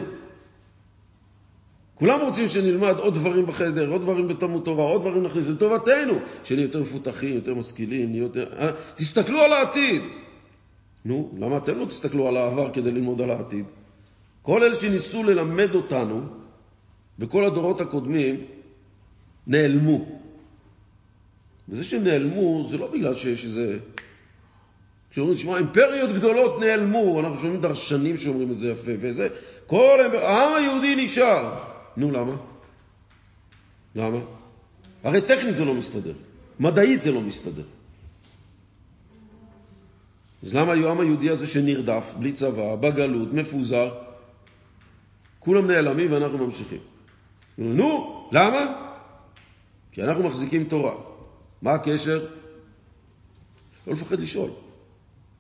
[1.96, 6.64] כולם רוצים שנלמד עוד דברים בחדר, עוד דברים בתלמוד תורה, עוד דברים נכניס לטובתנו, שנהיה
[6.64, 8.46] יותר מפותחים, יותר משכילים, נהיה יותר...
[8.58, 10.02] אה, תסתכלו על העתיד.
[11.06, 13.66] נו, למה אתם לא תסתכלו על העבר כדי ללמוד על העתיד?
[14.42, 16.22] כל אלה שניסו ללמד אותנו,
[17.20, 18.46] בכל הדורות הקודמים,
[19.48, 20.06] נעלמו.
[21.70, 23.78] וזה שנעלמו, זה לא בגלל שיש איזה...
[25.12, 29.28] כשאומרים, תשמע, אימפריות גדולות נעלמו, אנחנו שומעים דרשנים שאומרים את זה יפה, וזה,
[29.66, 31.75] כל העם היהודי נשאר.
[31.98, 32.36] נו, למה?
[33.96, 34.18] למה?
[35.04, 36.14] הרי טכנית זה לא מסתדר,
[36.60, 37.64] מדעית זה לא מסתדר.
[40.44, 43.90] אז למה העם היהודי הזה שנרדף, בלי צבא, בגלות, מפוזר,
[45.40, 46.80] כולם נעלמים ואנחנו ממשיכים?
[47.58, 48.92] נו, למה?
[49.92, 50.94] כי אנחנו מחזיקים תורה.
[51.62, 52.28] מה הקשר?
[53.88, 54.52] לא לפחד לשאול.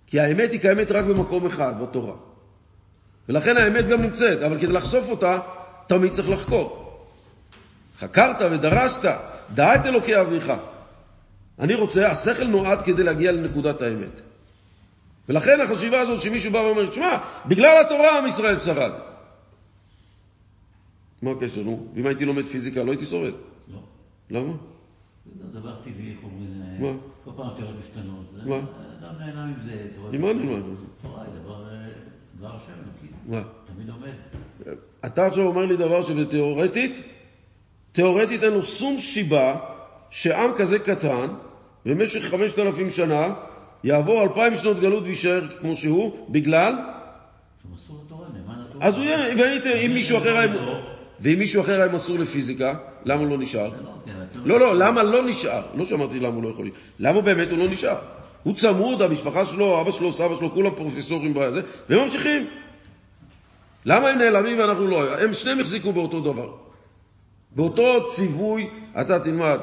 [0.07, 2.15] כי האמת היא קיימת רק במקום אחד, בתורה.
[3.29, 5.39] ולכן האמת גם נמצאת, אבל כדי לחשוף אותה,
[5.87, 6.81] תמיד צריך לחקור.
[7.99, 9.09] חקרת ודרשת,
[9.53, 10.51] דע את אלוקי אביך.
[11.59, 14.21] אני רוצה, השכל נועד כדי להגיע לנקודת האמת.
[15.29, 18.91] ולכן החשיבה הזאת שמישהו בא ואומר, שמע, בגלל התורה עם ישראל שרד.
[21.21, 21.87] מה הקשר, נו?
[21.95, 23.33] אם הייתי לומד פיזיקה לא הייתי שורד.
[23.73, 23.79] לא.
[24.29, 24.53] למה?
[25.41, 26.91] זה דבר טבעי, איך אומרים, מה?
[27.25, 28.25] כל פעם התיאוריות משתנות.
[28.45, 28.55] מה?
[28.55, 29.87] אדם נהנה מזה.
[29.95, 30.61] תורה- עם מה נלמד?
[31.01, 31.63] תורה היא דבר,
[32.43, 33.41] אה, השם?
[33.67, 34.13] תמיד עומד.
[35.05, 37.01] אתה עכשיו אומר לי דבר שבתיאורטית,
[37.91, 39.55] תיאורטית אין לו שום סיבה
[40.09, 41.27] שעם כזה קטן,
[41.85, 43.33] במשך חמשת אלפים שנה,
[43.83, 46.73] יעבור אלפיים שנות גלות ויישאר כמו שהוא, בגלל.
[48.81, 50.79] אז הוא יהיה, והייתם, אם מישהו אחר היה, לא,
[51.19, 52.73] ואם מישהו אחר היה מסור לפיזיקה,
[53.05, 53.69] למה הוא לא נשאר?
[53.69, 55.61] לא, כן, אתה- לא, לא, למה לא נשאר?
[55.75, 56.77] לא שאמרתי למה הוא לא יכול להיות.
[56.99, 57.97] למה באמת הוא לא נשאר?
[58.43, 62.47] הוא צמוד, המשפחה שלו, אבא שלו, סבא שלו, כולם פרופסורים בזה, והם ממשיכים.
[63.85, 65.19] למה הם נעלמים ואנחנו לא?
[65.19, 66.53] הם שניהם החזיקו באותו דבר.
[67.55, 68.69] באותו ציווי
[69.01, 69.59] אתה תלמד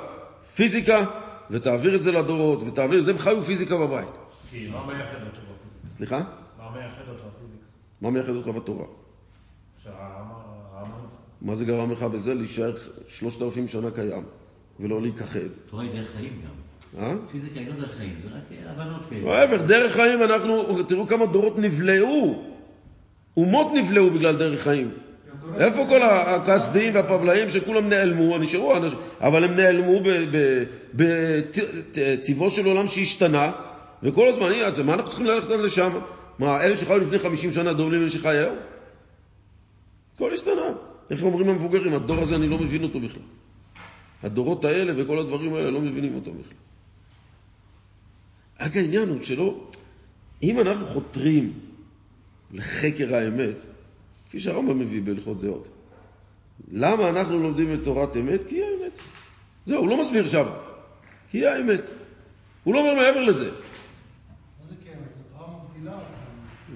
[0.55, 1.05] פיזיקה
[1.51, 4.09] ותעביר את זה לדורות, ותעביר את זה, הם חיו פיזיקה בבית.
[4.51, 5.89] כי מה מייחד אותו בפיזיקה?
[5.89, 6.19] סליחה?
[6.59, 7.67] מה מייחד אותו בפיזיקה?
[8.01, 8.85] מה מייחד אותך בתורה?
[11.43, 12.73] מה זה גרם לך בזה להישאר
[13.09, 14.25] שלושת אלפים שנה קיים
[14.81, 15.41] ולא להיכחד?
[15.71, 17.03] תורה היא דרך חיים גם.
[17.03, 17.15] אה?
[17.33, 19.47] פיזיקה היא לא דרך חיים, זה רק הבנות כאלה.
[19.47, 22.52] להפך, דרך חיים אנחנו, תראו כמה דורות נבלעו.
[23.37, 24.91] אומות נבלעו בגלל דרך חיים.
[25.59, 30.01] איפה כל הכסדים והפבלאים שכולם נעלמו, נשארו אנשים, אבל הם נעלמו
[30.95, 33.53] בטבעו של עולם שהשתנה,
[34.03, 34.51] וכל הזמן,
[34.85, 35.99] מה אנחנו צריכים ללכת עד לשם?
[36.39, 38.57] מה, אלה שחיו לפני 50 שנה דומים לאלה שחי היום?
[40.15, 40.69] הכל השתנה.
[41.11, 43.23] איך אומרים למבוגרים, הדור הזה אני לא מבין אותו בכלל.
[44.23, 46.57] הדורות האלה וכל הדברים האלה לא מבינים אותו בכלל.
[48.61, 49.55] רק העניין הוא שלא,
[50.43, 51.53] אם אנחנו חותרים
[52.53, 53.57] לחקר האמת,
[54.27, 55.69] כפי שהרמב"ם מביא בהלכות דעות,
[56.73, 58.41] למה אנחנו לומדים את תורת אמת?
[58.49, 58.93] כי היא האמת.
[59.67, 60.45] זהו, הוא לא מסביר שם.
[61.31, 61.81] כי היא האמת.
[62.65, 63.51] הוא לא אומר מעבר לזה.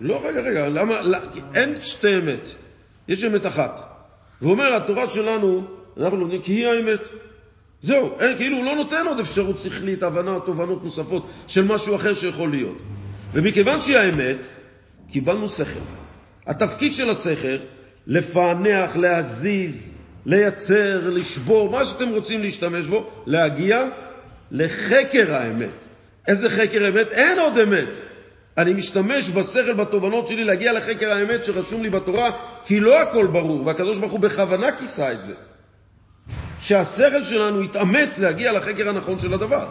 [0.01, 2.47] לא, רגע, רגע, למה, לא, כי אין שתי אמת,
[3.09, 3.81] יש אמת אחת.
[4.41, 5.65] והוא אומר, התורה שלנו,
[6.01, 7.01] אנחנו לומדים כי היא האמת.
[7.83, 12.15] זהו, אין, כאילו הוא לא נותן עוד אפשרות שכלית, הבנה, תובנות נוספות של משהו אחר
[12.15, 12.79] שיכול להיות.
[13.33, 14.47] ומכיוון שהיא האמת,
[15.11, 15.81] קיבלנו שכל.
[16.47, 17.57] התפקיד של השכל,
[18.07, 19.95] לפענח, להזיז,
[20.27, 23.85] לייצר, לשבור, מה שאתם רוצים להשתמש בו, להגיע
[24.51, 25.87] לחקר האמת.
[26.29, 27.13] איזה חקר אמת?
[27.13, 27.89] אין עוד אמת.
[28.59, 32.31] אני משתמש בשכל, בתובנות שלי, להגיע לחקר האמת שרשום לי בתורה,
[32.65, 35.35] כי לא הכל ברור, והקדוש ברוך הוא בכוונה כיסה את זה.
[36.61, 39.67] שהשכל שלנו יתאמץ להגיע לחקר הנכון של הדבר.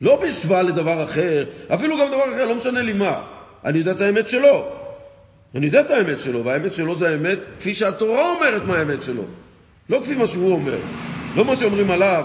[0.00, 1.44] לא בהשוואה לדבר אחר,
[1.74, 3.22] אפילו גם דבר אחר, לא משנה לי מה.
[3.64, 4.68] אני יודע את האמת שלו.
[5.54, 9.22] אני יודע את האמת שלו, והאמת שלו זה האמת כפי שהתורה אומרת מה האמת שלו.
[9.90, 10.78] לא כפי מה שהוא אומר.
[11.36, 12.24] לא מה שאומרים עליו,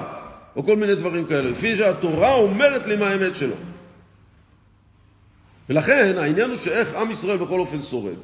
[0.55, 1.53] או כל מיני דברים כאלה.
[1.53, 3.55] כפי שהתורה אומרת לי מה האמת שלו.
[5.69, 8.15] ולכן העניין הוא שאיך עם ישראל בכל אופן שורד.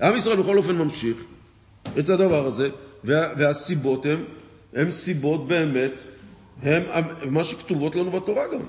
[0.00, 1.16] עם ישראל בכל אופן ממשיך
[1.98, 2.68] את הדבר הזה,
[3.04, 4.24] וה, והסיבות הן,
[4.74, 5.92] הן סיבות באמת,
[6.62, 6.82] הן
[7.28, 8.60] מה שכתובות לנו בתורה גם.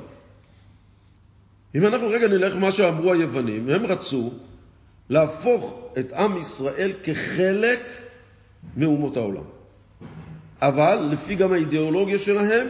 [1.75, 4.33] אם אנחנו רגע נלך מה שאמרו היוונים, הם רצו
[5.09, 7.79] להפוך את עם ישראל כחלק
[8.77, 9.43] מאומות העולם.
[10.61, 12.67] אבל לפי גם האידיאולוגיה שלהם,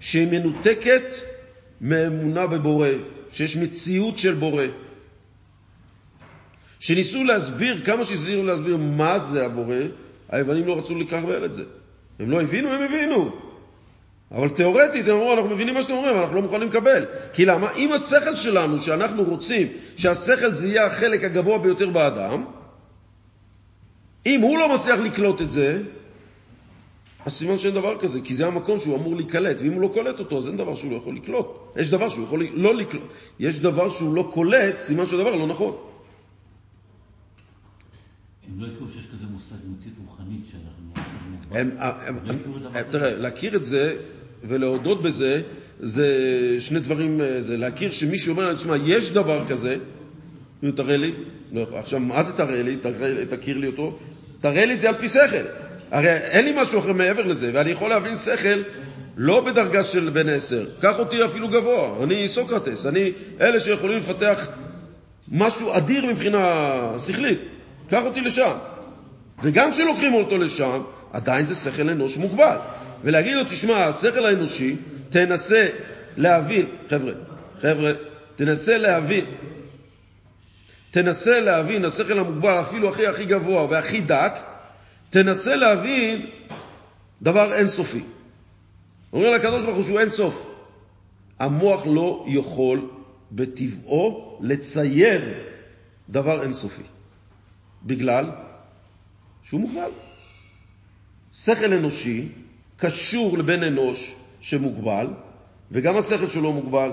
[0.00, 1.04] שהיא מנותקת
[1.80, 2.88] מאמונה בבורא,
[3.30, 4.64] שיש מציאות של בורא.
[6.80, 9.76] שניסו להסביר, כמה שהזהירו להסביר מה זה הבורא,
[10.28, 11.64] היוונים לא רצו לקבל את זה.
[12.18, 13.43] הם לא הבינו, הם הבינו.
[14.34, 17.04] אבל תיאורטית הם אמרו, אנחנו מבינים מה שאתם אומרים, אנחנו לא מוכנים לקבל.
[17.32, 17.72] כי למה?
[17.72, 22.44] אם השכל שלנו, שאנחנו רוצים שהשכל זה יהיה החלק הגבוה ביותר באדם,
[24.26, 25.82] אם הוא לא מצליח לקלוט את זה,
[27.24, 30.18] אז סימן שאין דבר כזה, כי זה המקום שהוא אמור להיקלט, ואם הוא לא קולט
[30.18, 31.46] אותו, אז אין דבר שהוא לא יכול לקלוט.
[31.76, 33.02] יש דבר שהוא יכול לא לקלוט.
[33.38, 35.76] יש דבר שהוא לא קולט, סימן שהדבר לא נכון.
[38.48, 40.92] הם לא הכירו שיש כזה מושג מציאות רוחנית שאנחנו...
[41.50, 42.98] הם, הם, לא הכירו דבר הם, כזה.
[42.98, 43.96] תראה, להכיר את זה
[44.48, 45.42] ולהודות בזה,
[45.80, 46.06] זה
[46.58, 49.76] שני דברים, אה, זה להכיר שמישהו אומר לי, תשמע, יש דבר כזה,
[50.74, 51.12] תראה לי,
[51.52, 51.66] לא.
[51.78, 52.76] עכשיו, מה זה תראה לי?
[52.76, 53.98] תראה, תכיר לי אותו.
[54.40, 55.44] תראה לי את זה על פי שכל.
[55.90, 58.62] הרי אין לי משהו אחר מעבר לזה, ואני יכול להבין שכל
[59.16, 60.66] לא בדרגה של בן עשר.
[60.80, 64.48] קח אותי אפילו גבוה, אני סוקרטס, אני אלה שיכולים לפתח
[65.28, 67.38] משהו אדיר מבחינה שכלית.
[67.90, 68.52] קח אותי לשם.
[69.42, 70.82] וגם כשלוקחים אותו לשם,
[71.12, 72.56] עדיין זה שכל אנוש מוגבל.
[73.04, 74.76] ולהגיד לו, תשמע, השכל האנושי,
[75.10, 75.68] תנסה
[76.16, 77.12] להבין, חבר'ה,
[77.60, 77.92] חבר'ה,
[78.36, 79.24] תנסה להבין,
[80.90, 84.32] תנסה להבין, השכל המוגבל אפילו הכי הכי גבוה והכי דק,
[85.10, 86.26] תנסה להבין
[87.22, 88.00] דבר אינסופי.
[89.12, 90.50] אומרים לקדוש ברוך הוא שהוא אינסוף.
[91.38, 92.90] המוח לא יכול
[93.32, 95.22] בטבעו לצייר
[96.08, 96.82] דבר אינסופי.
[97.82, 98.30] בגלל
[99.42, 99.90] שהוא מוגבל.
[101.34, 102.28] שכל אנושי
[102.76, 105.06] קשור לבן אנוש שמוגבל,
[105.70, 106.90] וגם השכל שלו מוגבל.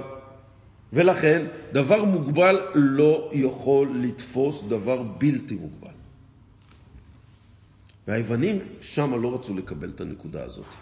[0.94, 5.94] ולכן, דבר מוגבל לא יכול לתפוס דבר בלתי מוגבל.
[8.08, 10.74] והיוונים שמה לא רצו לקבל את הנקודה הזאת.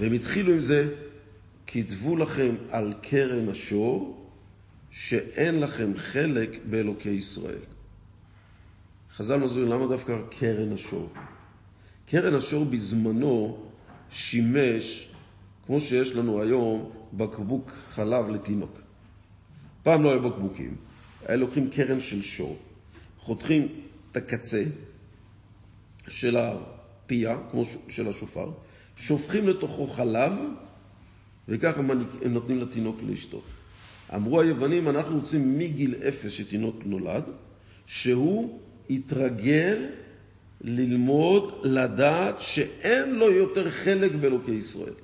[0.00, 0.94] והם התחילו עם זה,
[1.66, 4.26] כתבו לכם על קרן השור,
[4.90, 7.64] שאין לכם חלק באלוקי ישראל.
[9.16, 11.08] חז"ל מסבירים למה דווקא קרן השור.
[12.12, 13.58] קרן השור בזמנו
[14.10, 15.08] שימש
[15.66, 18.80] כמו שיש לנו היום בקבוק חלב לתינוק.
[19.82, 20.76] פעם לא היו בקבוקים,
[21.26, 22.56] היה לוקחים קרן של שור,
[23.18, 23.68] חותכים
[24.10, 24.64] את הקצה
[26.08, 28.50] של הפייה, כמו של השופר,
[28.96, 30.32] שופכים לתוכו חלב,
[31.48, 31.80] וככה
[32.22, 33.44] הם נותנים לתינוק לשתות.
[34.14, 37.24] אמרו היוונים, אנחנו רוצים מגיל אפס שתינוק נולד,
[37.86, 39.86] שהוא יתרגל
[40.62, 44.94] ללמוד, לדעת שאין לו יותר חלק באלוקי ישראל.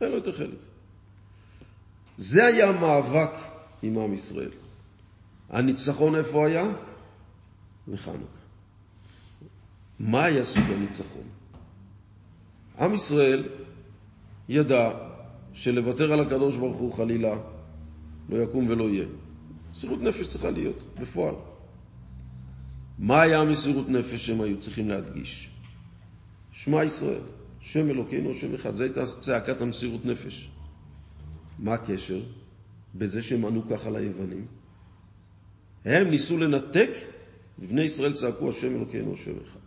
[0.00, 0.58] אין לו יותר חלק.
[2.16, 3.30] זה היה המאבק
[3.82, 4.50] עם עם ישראל.
[5.50, 6.64] הניצחון איפה היה?
[7.88, 8.38] בחנוכה.
[9.98, 11.28] מה היה סוג הניצחון?
[12.78, 13.48] עם ישראל
[14.48, 14.90] ידע
[15.52, 17.36] שלוותר על הקדוש ברוך הוא חלילה
[18.28, 19.06] לא יקום ולא יהיה.
[19.70, 21.34] מסירות נפש צריכה להיות, בפועל.
[22.98, 25.50] מה היה המסירות נפש שהם היו צריכים להדגיש?
[26.52, 27.20] שמע ישראל,
[27.60, 28.74] שם אלוקינו, שם אחד.
[28.74, 30.48] זו הייתה צעקת המסירות נפש.
[31.58, 32.20] מה הקשר?
[32.94, 34.46] בזה שהם ענו ככה ליוונים.
[35.84, 36.90] הם ניסו לנתק,
[37.58, 39.60] ובני ישראל צעקו השם אלוקינו, השם אחד.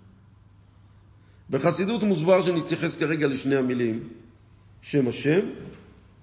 [1.49, 4.09] בחסידות מוסבר שנתייחס כרגע לשני המילים,
[4.81, 5.39] שם השם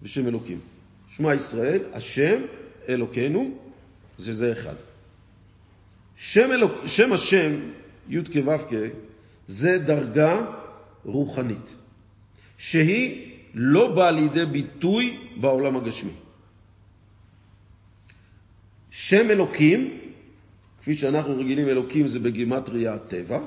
[0.03, 0.61] ושם אלוקים.
[1.09, 2.43] שמע ישראל, השם
[2.89, 3.59] אלוקינו,
[4.19, 4.75] זה זה אחד.
[6.19, 7.53] שם, אלוק, שם השם,
[8.09, 8.77] י' כו'
[9.47, 10.47] זה דרגה
[11.05, 11.75] רוחנית,
[12.59, 16.13] שהיא לא באה לידי ביטוי בעולם הגשמי.
[18.91, 19.99] שם אלוקים,
[20.81, 23.39] כפי שאנחנו רגילים אלוקים זה בגימטריה הטבע,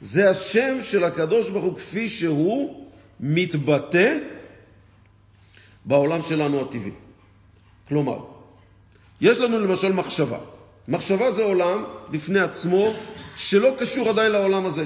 [0.00, 2.86] זה השם של הקדוש ברוך הוא כפי שהוא
[3.20, 4.18] מתבטא
[5.84, 6.92] בעולם שלנו הטבעי.
[7.88, 8.24] כלומר,
[9.20, 10.38] יש לנו למשל מחשבה.
[10.90, 12.92] מחשבה זה עולם בפני עצמו
[13.36, 14.84] שלא קשור עדיין לעולם הזה.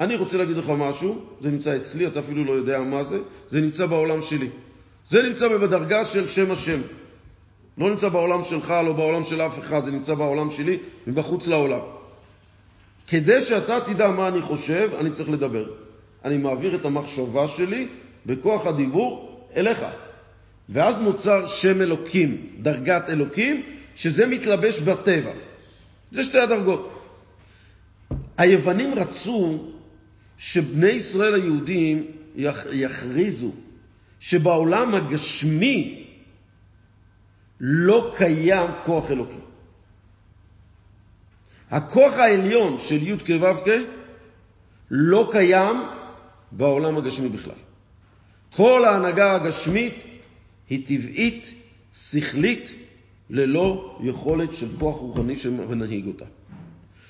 [0.00, 3.60] אני רוצה להגיד לך משהו, זה נמצא אצלי, אתה אפילו לא יודע מה זה, זה
[3.60, 4.48] נמצא בעולם שלי.
[5.06, 6.80] זה נמצא בדרגה של שם השם.
[7.78, 11.80] לא נמצא בעולם שלך, לא בעולם של אף אחד, זה נמצא בעולם שלי ובחוץ לעולם.
[13.06, 15.64] כדי שאתה תדע מה אני חושב, אני צריך לדבר.
[16.24, 17.88] אני מעביר את המחשבה שלי
[18.26, 19.84] בכוח הדיבור אליך.
[20.68, 23.62] ואז נוצר שם אלוקים, דרגת אלוקים,
[23.98, 25.32] שזה מתלבש בטבע.
[26.10, 27.04] זה שתי הדרגות.
[28.38, 29.64] היוונים רצו
[30.38, 32.06] שבני ישראל היהודים
[32.72, 33.52] יכריזו
[34.20, 36.06] שבעולם הגשמי
[37.60, 39.40] לא קיים כוח אלוקי.
[41.70, 43.70] הכוח העליון של י' כו'
[44.90, 45.76] לא קיים
[46.52, 47.58] בעולם הגשמי בכלל.
[48.56, 49.94] כל ההנהגה הגשמית
[50.70, 51.54] היא טבעית,
[51.92, 52.87] שכלית,
[53.30, 56.24] ללא יכולת של כוח רוחני שמנהיג אותה.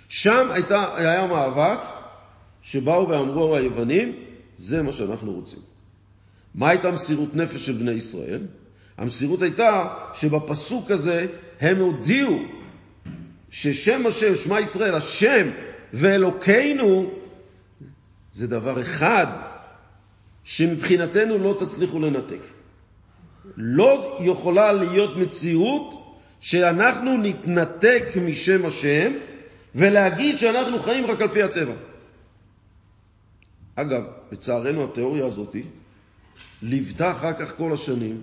[0.09, 1.79] שם הייתה, היה מאבק
[2.63, 4.13] שבאו ואמרו היוונים,
[4.57, 5.59] זה מה שאנחנו רוצים.
[6.55, 8.41] מה הייתה מסירות נפש של בני ישראל?
[8.99, 11.27] המסירות הייתה שבפסוק הזה
[11.61, 12.39] הם הודיעו
[13.51, 15.51] ששם השם, שמע ישראל, השם
[15.93, 17.11] ואלוקינו,
[18.33, 19.27] זה דבר אחד
[20.45, 22.41] שמבחינתנו לא תצליחו לנתק.
[23.57, 25.98] לא יכולה להיות מציאות
[26.41, 29.13] שאנחנו נתנתק משם השם
[29.75, 31.75] ולהגיד שאנחנו חיים רק על פי הטבע.
[33.75, 35.57] אגב, לצערנו התיאוריה הזאת
[36.63, 38.21] ליוותה אחר כך כל השנים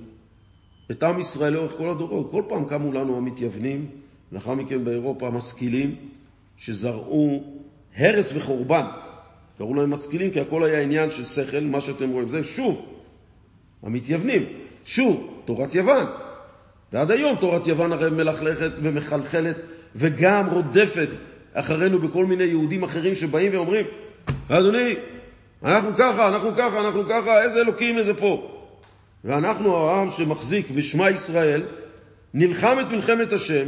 [0.91, 2.32] את עם ישראל לאורך כל הדורות.
[2.32, 3.88] כל פעם קמו לנו המתייוונים,
[4.32, 5.95] לאחר מכן באירופה המשכילים,
[6.57, 7.43] שזרעו
[7.97, 8.86] הרס וחורבן.
[9.57, 12.30] קראו להם משכילים כי הכל היה עניין של שכל, מה שאתם רואים.
[12.30, 12.86] זה שוב,
[13.84, 14.43] המתייוונים,
[14.86, 16.05] שוב, תורת יוון.
[16.95, 19.55] ועד היום תורת יוון הרי מלכלכת ומחלחלת
[19.95, 21.09] וגם רודפת
[21.53, 23.85] אחרינו בכל מיני יהודים אחרים שבאים ואומרים,
[24.49, 24.95] אדוני,
[25.63, 28.61] אנחנו ככה, אנחנו ככה, אנחנו ככה, איזה אלוקים, איזה פה.
[29.23, 31.61] ואנחנו העם שמחזיק בשמע ישראל,
[32.33, 33.67] נלחם את מלחמת השם,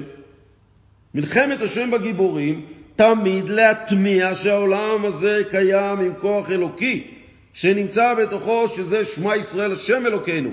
[1.13, 2.65] מלחמת השם בגיבורים,
[2.95, 7.07] תמיד להטמיע שהעולם הזה קיים עם כוח אלוקי,
[7.53, 10.49] שנמצא בתוכו שזה שמע ישראל השם אלוקינו.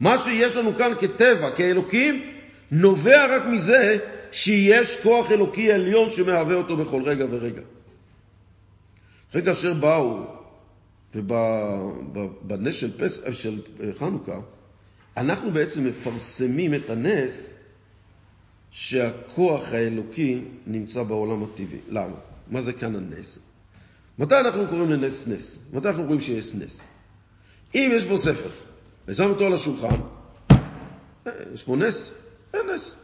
[0.00, 2.32] מה שיש לנו כאן כטבע, כאלוקים,
[2.70, 3.96] נובע רק מזה
[4.32, 7.62] שיש כוח אלוקי עליון שמהווה אותו בכל רגע ורגע.
[9.30, 10.24] אחרי כאשר באו,
[11.14, 13.22] ובנס של, פס...
[13.32, 13.60] של
[13.98, 14.40] חנוכה,
[15.16, 17.54] אנחנו בעצם מפרסמים את הנס
[18.70, 21.78] שהכוח האלוקי נמצא בעולם הטבעי.
[21.88, 22.16] למה?
[22.48, 23.38] מה זה כאן הנס?
[24.18, 25.58] מתי אנחנו קוראים לנס נס?
[25.72, 26.88] מתי אנחנו רואים שיש נס?
[27.74, 28.48] אם יש פה ספר,
[29.08, 29.96] ושם אותו על השולחן,
[31.26, 32.10] אה, יש פה נס?
[32.54, 32.94] אין נס.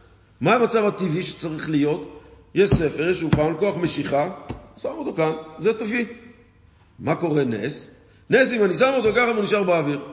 [0.41, 2.21] מה המצב הטבעי שצריך להיות?
[2.55, 4.35] יש ספר, יש שולחן, כוח משיכה,
[4.77, 6.05] שם אותו כאן, זה טבעי.
[6.99, 7.91] מה קורה נס?
[8.29, 10.05] נס, אם אני שם אותו ככה והוא נשאר באוויר.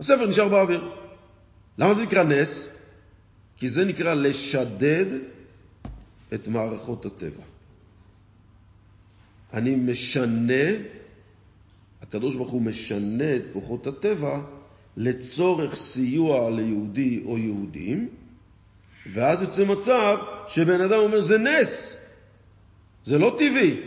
[0.00, 0.90] הספר נשאר באוויר.
[1.78, 2.68] למה זה נקרא נס?
[3.56, 5.06] כי זה נקרא לשדד
[6.34, 7.42] את מערכות הטבע.
[9.52, 10.64] אני משנה,
[12.14, 14.40] הקדוש ברוך הוא משנה את כוחות הטבע
[14.96, 18.08] לצורך סיוע ליהודי או יהודים,
[19.12, 22.00] ואז יוצא מצב שבן אדם אומר זה נס,
[23.04, 23.80] זה לא טבעי.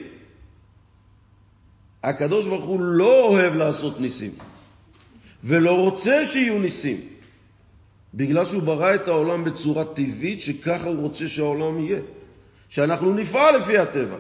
[2.04, 4.32] הקדוש ברוך הוא לא אוהב לעשות ניסים,
[5.44, 7.02] ולא רוצה שיהיו ניסים,
[8.14, 12.00] בגלל שהוא ברא את העולם בצורה טבעית, שככה הוא רוצה שהעולם יהיה.
[12.70, 14.18] שאנחנו נפעל לפי הטבע.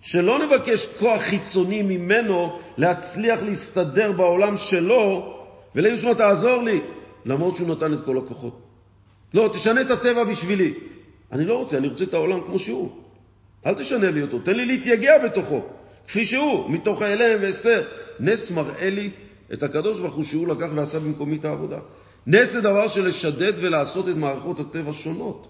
[0.00, 5.36] שלא נבקש כוח חיצוני ממנו להצליח להסתדר בעולם שלו,
[5.74, 6.80] ולהגיד, שמע, תעזור לי,
[7.24, 8.60] למרות שהוא נתן את כל הכוחות.
[9.34, 10.74] לא, תשנה את הטבע בשבילי.
[11.32, 12.90] אני לא רוצה, אני רוצה את העולם כמו שהוא.
[13.66, 15.62] אל תשנה לי אותו, תן לי להתייגע בתוכו,
[16.08, 17.82] כפי שהוא, מתוך ההלם ואסתר.
[18.20, 19.10] נס מראה לי
[19.52, 21.78] את הקדוש ברוך הוא שהוא לקח ועשה במקומי את העבודה.
[22.26, 25.46] נס זה דבר של לשדד ולעשות את מערכות הטבע שונות.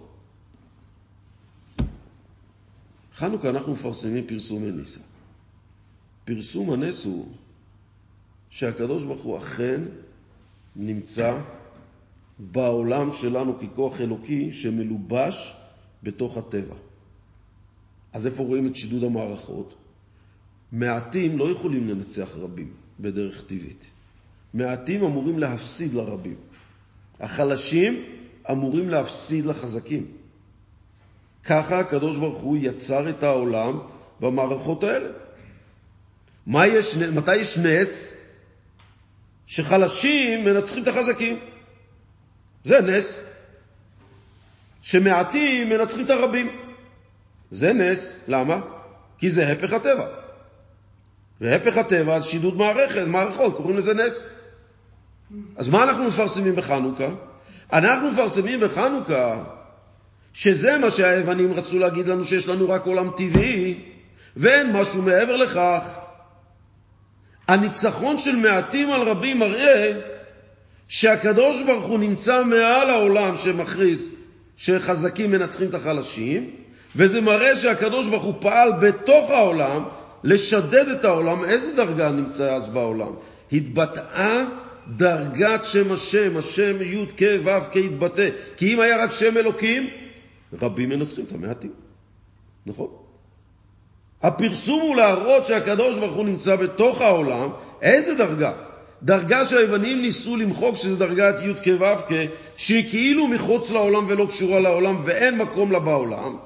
[3.21, 5.01] חנוכה אנחנו מפרסמים פרסומי ניסה.
[6.25, 7.27] פרסום הנס הוא
[8.51, 9.81] שהקדוש ברוך הוא אכן
[10.77, 11.41] נמצא
[12.39, 15.55] בעולם שלנו ככוח אלוקי שמלובש
[16.03, 16.75] בתוך הטבע.
[18.13, 19.75] אז איפה רואים את שידוד המערכות?
[20.73, 23.91] מעטים לא יכולים לנצח רבים בדרך טבעית.
[24.55, 26.37] מעטים אמורים להפסיד לרבים.
[27.21, 28.05] החלשים
[28.51, 30.20] אמורים להפסיד לחזקים.
[31.45, 33.79] ככה הקדוש ברוך הוא יצר את העולם
[34.21, 35.09] במערכות האלה.
[36.67, 38.15] יש, מתי יש נס?
[39.47, 41.39] שחלשים מנצחים את החזקים.
[42.65, 43.21] זה נס.
[44.83, 46.57] שמעטים מנצחים את הרבים.
[47.51, 48.17] זה נס.
[48.29, 48.61] למה?
[49.19, 50.07] כי זה הפך הטבע.
[51.41, 54.27] והפך הטבע זה שידוד מערכת, מערכות, קוראים לזה נס.
[55.57, 57.09] אז מה אנחנו מפרסמים בחנוכה?
[57.73, 59.45] אנחנו מפרסמים בחנוכה
[60.35, 63.81] שזה מה שהיוונים רצו להגיד לנו שיש לנו רק עולם טבעי,
[64.37, 65.81] ואין משהו מעבר לכך.
[67.49, 69.93] הניצחון של מעטים על רבים מראה
[70.89, 74.09] שהקדוש ברוך הוא נמצא מעל העולם שמכריז
[74.57, 76.51] שחזקים מנצחים את החלשים,
[76.97, 79.85] וזה מראה שהקדוש ברוך הוא פעל בתוך העולם
[80.25, 81.45] לשדד את העולם.
[81.45, 83.13] איזה דרגה נמצאה אז בעולם?
[83.53, 84.45] התבטאה
[84.97, 88.21] דרגת שם השם, השם י' כ' ו' כ'.
[88.57, 89.91] כי אם היה רק שם אלוקים,
[90.63, 91.73] רבים מנצחים את המעטים,
[92.67, 92.89] נכון?
[94.23, 97.49] הפרסום הוא להראות שהקדוש ברוך הוא נמצא בתוך העולם,
[97.83, 98.53] איזה דרגה?
[99.03, 102.13] דרגה שהיוונים ניסו למחוק, שזה דרגת י' כ' ו' כ',
[102.57, 106.37] שהיא כאילו מחוץ לעולם ולא קשורה לעולם ואין מקום לה בעולם.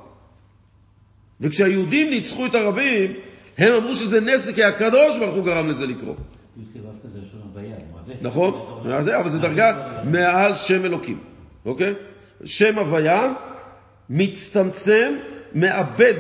[1.41, 3.13] וכשהיהודים ניצחו את הרבים,
[3.59, 6.17] הם אמרו שזה נס כי הקדוש ברוך הוא גרם לזה לקרות.
[8.23, 8.55] נכון,
[8.87, 11.19] אבל זה דרגה מעל שם אלוקים,
[11.67, 11.95] אוקיי?
[12.45, 13.33] שם הוויה
[14.11, 15.13] מצטמצם,
[15.55, 16.15] מאבד,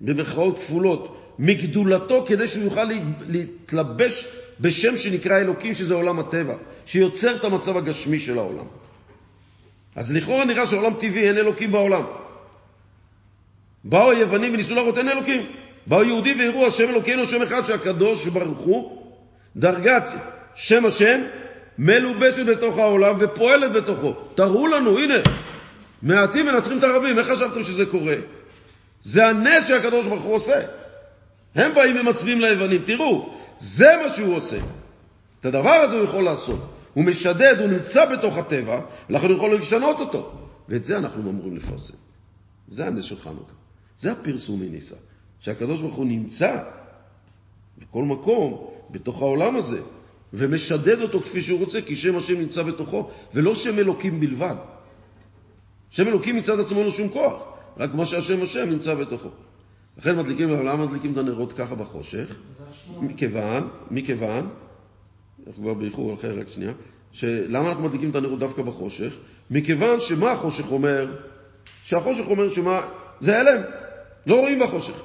[0.00, 2.84] במרכאות כפולות, מגדולתו כדי שהוא יוכל
[3.28, 4.28] להתלבש
[4.60, 6.54] בשם שנקרא אלוקים, שזה עולם הטבע,
[6.86, 8.64] שיוצר את המצב הגשמי של העולם.
[9.96, 12.02] אז לכאורה נראה שעולם טבעי, אין אלוקים בעולם.
[13.84, 15.46] באו היוונים וניסו להראות אין אלוקים.
[15.86, 19.02] באו יהודים והראו השם אלוקינו שם אחד שהקדוש ברוך הוא,
[19.56, 20.04] דרגת
[20.54, 21.20] שם השם,
[21.78, 24.14] מלובשת בתוך העולם ופועלת בתוכו.
[24.34, 25.14] תראו לנו, הנה,
[26.04, 28.16] מעטים מנצחים את הרבים, איך חשבתם שזה קורה?
[29.02, 30.60] זה הנס שהקדוש ברוך הוא עושה.
[31.54, 34.58] הם באים ומצביעים ליוונים, תראו, זה מה שהוא עושה.
[35.40, 36.60] את הדבר הזה הוא יכול לעשות.
[36.94, 40.32] הוא משדד, הוא נמצא בתוך הטבע, ולכן הוא יכול לשנות אותו.
[40.68, 41.94] ואת זה אנחנו אמורים לפרסם.
[42.68, 43.52] זה הנס של חנוכה.
[43.98, 44.96] זה הפרסום מניסה.
[45.40, 46.62] שהקדוש ברוך הוא נמצא
[47.78, 49.80] בכל מקום, בתוך העולם הזה,
[50.32, 54.54] ומשדד אותו כפי שהוא רוצה, כי שם השם נמצא בתוכו, ולא שם אלוקים בלבד.
[55.94, 57.44] שם אלוקים מצד עצמו אין לו שום כוח,
[57.76, 59.28] רק מה שהשם השם נמצא בתוכו.
[59.98, 62.38] לכן מדליקים, למה מדליקים את הנרות ככה בחושך?
[63.00, 64.48] מכיוון, מכיוון,
[65.46, 66.72] אנחנו כבר באיחור אחר, רק שנייה,
[67.12, 69.16] שלמה אנחנו מדליקים את הנרות דווקא בחושך?
[69.50, 71.16] מכיוון שמה החושך אומר?
[71.84, 72.80] שהחושך אומר שמה,
[73.20, 73.62] זה הלם,
[74.26, 75.02] לא רואים בחושך.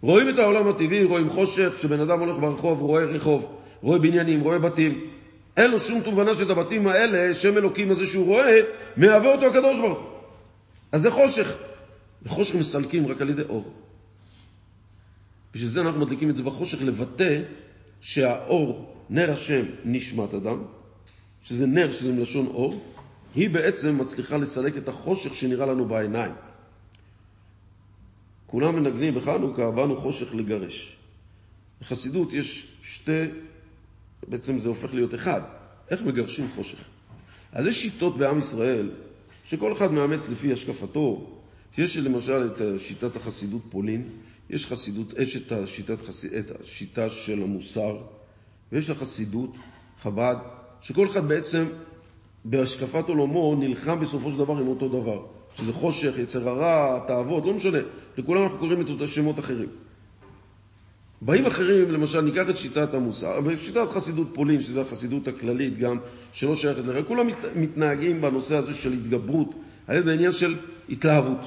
[0.00, 4.58] רואים את העולם הטבעי, רואים חושך, כשבן אדם הולך ברחוב, רואה רחוב, רואה בניינים, רואה
[4.58, 5.13] בתים.
[5.56, 8.60] אין לו שום תובנה שאת הבתים האלה, שם אלוקים הזה שהוא רואה,
[8.96, 10.08] מהווה אותו הקדוש ברוך הוא.
[10.92, 11.56] אז זה חושך.
[12.22, 13.72] וחושך מסלקים רק על ידי אור.
[15.54, 17.42] בשביל זה אנחנו מדליקים את זה בחושך, לבטא
[18.00, 20.62] שהאור, נר השם, נשמת אדם,
[21.44, 22.94] שזה נר שזה מלשון אור,
[23.34, 26.34] היא בעצם מצליחה לסלק את החושך שנראה לנו בעיניים.
[28.46, 30.96] כולם מנגנים בחנוכה, באנו חושך לגרש.
[31.80, 33.24] בחסידות יש שתי,
[34.28, 35.40] בעצם זה הופך להיות אחד.
[35.90, 36.78] איך מגרשים חושך?
[37.52, 38.90] אז יש שיטות בעם ישראל,
[39.44, 41.30] שכל אחד מאמץ לפי השקפתו.
[41.78, 44.08] יש למשל את שיטת החסידות פולין,
[44.50, 45.98] יש חסידות, יש את השיטת,
[46.38, 47.98] את השיטה של המוסר,
[48.72, 49.56] ויש החסידות
[50.02, 50.36] חב"ד,
[50.80, 51.66] שכל אחד בעצם
[52.44, 57.54] בהשקפת עולמו נלחם בסופו של דבר עם אותו דבר, שזה חושך, יצר הרע, תאוות, לא
[57.54, 57.78] משנה,
[58.18, 59.68] לכולם אנחנו קוראים את אותם שמות אחרים.
[61.24, 65.98] באים אחרים, למשל, ניקח את שיטת המוסר, בשיטת חסידות פולין, שזו החסידות הכללית גם,
[66.32, 69.54] שלא שייכת לרע, כולם מתנהגים בנושא הזה של התגברות,
[69.88, 70.54] בעניין של
[70.88, 71.38] התלהבות.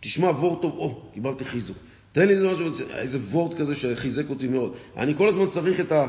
[0.00, 1.76] תשמע וורט טוב, או, קיבלתי חיזוק.
[2.12, 4.72] תן לי איזה, משהו, איזה וורט כזה שחיזק אותי מאוד.
[4.96, 6.06] אני כל הזמן צריך את, ה,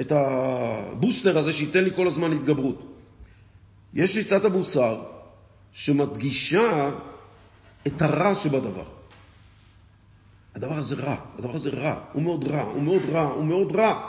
[0.00, 2.96] את הבוסטר הזה שייתן לי כל הזמן התגברות.
[3.94, 5.02] יש שיטת המוסר
[5.72, 6.90] שמדגישה
[7.86, 9.01] את הרע שבדבר.
[10.54, 14.08] הדבר הזה רע, הדבר הזה רע, הוא מאוד רע, הוא מאוד רע, הוא מאוד רע.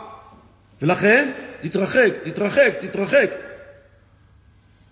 [0.82, 3.32] ולכן, תתרחק, תתרחק, תתרחק.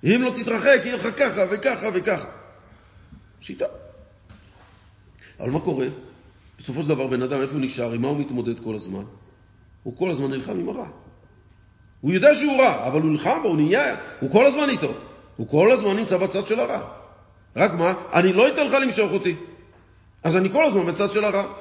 [0.03, 2.29] אם לא תתרחק, יהיה לך ככה וככה וככה.
[3.41, 3.65] שיטה.
[5.39, 5.87] אבל מה קורה?
[6.59, 7.91] בסופו של דבר בן אדם, איפה הוא נשאר?
[7.91, 9.03] עם מה הוא מתמודד כל הזמן?
[9.83, 10.87] הוא כל הזמן נלחם עם הרע.
[12.01, 14.93] הוא יודע שהוא רע, אבל הוא נלחם בו, הוא נהיה, הוא כל הזמן איתו.
[15.37, 16.87] הוא כל הזמן נמצא בצד של הרע.
[17.55, 17.93] רק מה?
[18.13, 19.35] אני לא אתן לך למשוך אותי.
[20.23, 21.53] אז אני כל הזמן בצד של הרע.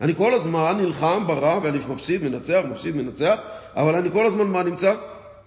[0.00, 3.38] אני כל הזמן נלחם ברע ואני מפסיד, מנצח, מפסיד, מנצח,
[3.76, 4.94] אבל אני כל הזמן מה נמצא?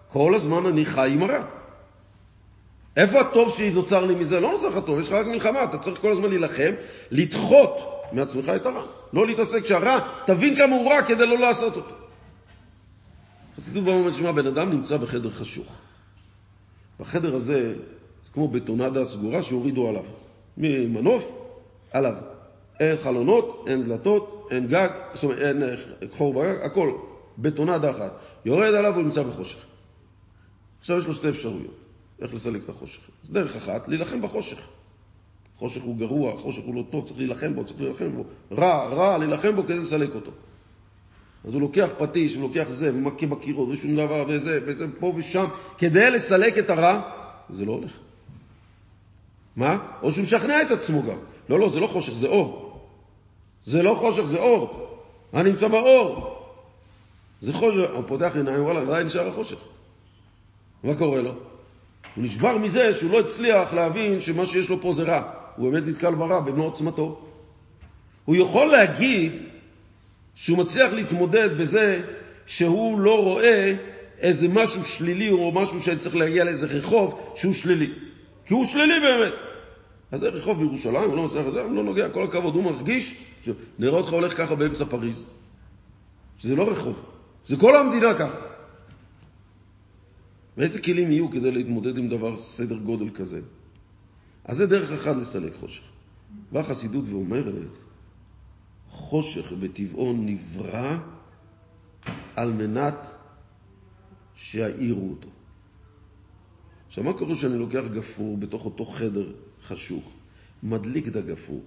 [0.08, 1.44] כל הזמן אני חי עם הרע.
[2.98, 4.40] איפה הטוב שנוצר לי מזה?
[4.40, 6.72] לא נוצר לך טוב, יש לך רק מלחמה, אתה צריך כל הזמן להילחם,
[7.12, 7.78] לדחות
[8.12, 8.84] מעצמך את הרע.
[9.14, 11.92] לא להתעסק שהרע, תבין כמה הוא רע כדי לא לעשות אותו.
[13.58, 15.80] חסידות במה תשמע, בן אדם נמצא בחדר חשוך.
[17.00, 17.74] בחדר הזה,
[18.24, 20.04] זה כמו בטונדה סגורה שהורידו עליו.
[20.58, 21.32] ממנוף,
[21.92, 22.16] עליו.
[22.80, 25.76] אין חלונות, אין דלתות, אין גג, זאת אומרת, אין אה,
[26.12, 26.92] חור בגג, הכל
[27.38, 28.20] בטונדה אחת.
[28.46, 29.66] יורד עליו, הוא נמצא בחושך.
[30.80, 31.76] עכשיו יש לו שתי אפשרויות,
[32.22, 33.02] איך לסלק את החושך.
[33.24, 34.68] אז דרך אחת, להילחם בחושך.
[35.56, 38.24] חושך הוא גרוע, חושך הוא לא טוב, צריך להילחם בו, צריך להילחם בו.
[38.52, 40.32] רע, רע, להילחם בו כדי לסלק אותו.
[41.48, 45.46] אז הוא לוקח פטיש, הוא לוקח זה, ומכה בקירות, ושום דבר, וזה, וזה, פה ושם,
[45.78, 47.02] כדי לסלק את הרע,
[47.50, 47.92] זה לא הולך.
[49.56, 49.78] מה?
[50.02, 51.18] או שהוא משכנע את עצמו גם.
[51.50, 52.67] לא, לא, זה לא חושך, זה אור.
[53.68, 54.88] זה לא חושך, זה אור.
[55.34, 56.38] אני נמצא באור.
[57.42, 59.58] זה חושך, הוא פותח עיניים, וואלה, עדיין נשאר החושך.
[60.84, 61.32] מה קורה לו?
[62.16, 65.32] הוא נשבר מזה שהוא לא הצליח להבין שמה שיש לו פה זה רע.
[65.56, 67.20] הוא באמת נתקל ברע במלוא עוצמתו.
[68.26, 69.34] הוא יכול להגיד
[70.36, 72.02] שהוא מצליח להתמודד בזה
[72.46, 73.76] שהוא לא רואה
[74.20, 77.90] איזה משהו שלילי או משהו שאני צריך להגיע לאיזה רחוב שהוא שלילי.
[78.46, 79.47] כי הוא שלילי באמת.
[80.12, 83.24] אז זה רחוב בירושלים, הוא לא מצליח לזה, הוא לא נוגע, כל הכבוד, הוא מרגיש
[83.80, 85.24] נראה אותך הולך ככה באמצע פריז.
[86.38, 87.02] שזה לא רחוב,
[87.48, 88.38] זה כל המדינה ככה.
[90.58, 93.42] ואיזה כלים יהיו כדי להתמודד עם דבר סדר גודל כזה?
[94.46, 95.84] אז זה דרך אחת לסלק חושך.
[96.52, 97.54] באה חסידות ואומרת,
[98.90, 100.98] חושך בטבעו נברא
[102.36, 103.08] על מנת
[104.36, 105.30] שיעירו אותו.
[106.88, 109.32] עכשיו, מה קורה כשאני לוקח גפרור בתוך אותו חדר
[109.64, 110.12] חשוך,
[110.64, 111.62] מדליק את הגפרור?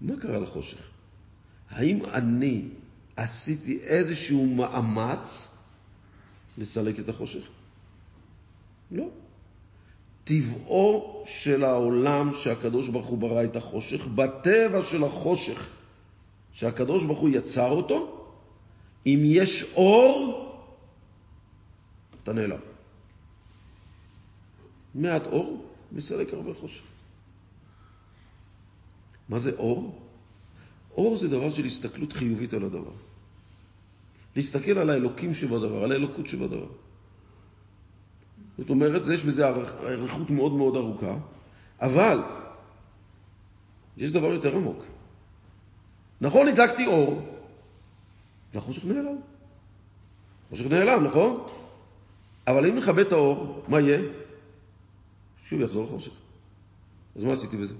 [0.00, 0.88] מה קרה לחושך?
[1.70, 2.62] האם אני
[3.16, 5.56] עשיתי איזשהו מאמץ
[6.58, 7.48] לסלק את החושך?
[8.90, 9.08] לא.
[10.24, 15.68] טבעו של העולם שהקדוש ברוך הוא ברא את החושך, בטבע של החושך
[16.52, 18.26] שהקדוש ברוך הוא יצר אותו,
[19.06, 20.46] אם יש אור,
[22.22, 22.60] אתה נעלם.
[24.94, 26.89] מעט אור, מסלק הרבה חושך.
[29.30, 29.98] מה זה אור?
[30.90, 32.92] אור זה דבר של הסתכלות חיובית על הדבר.
[34.36, 36.66] להסתכל על האלוקים שבדבר, על האלוקות שבדבר.
[38.58, 39.48] זאת אומרת, יש בזה
[39.82, 41.16] אריכות מאוד מאוד ארוכה,
[41.80, 42.18] אבל
[43.96, 44.84] יש דבר יותר עמוק.
[46.20, 47.22] נכון, הדלקתי אור,
[48.54, 49.16] והחושך נעלם.
[50.48, 51.46] חושך נעלם, נכון?
[52.46, 54.00] אבל אם נכבה את האור, מה יהיה?
[55.48, 56.12] שוב יחזור החושך.
[57.16, 57.74] אז מה עשיתי בזה?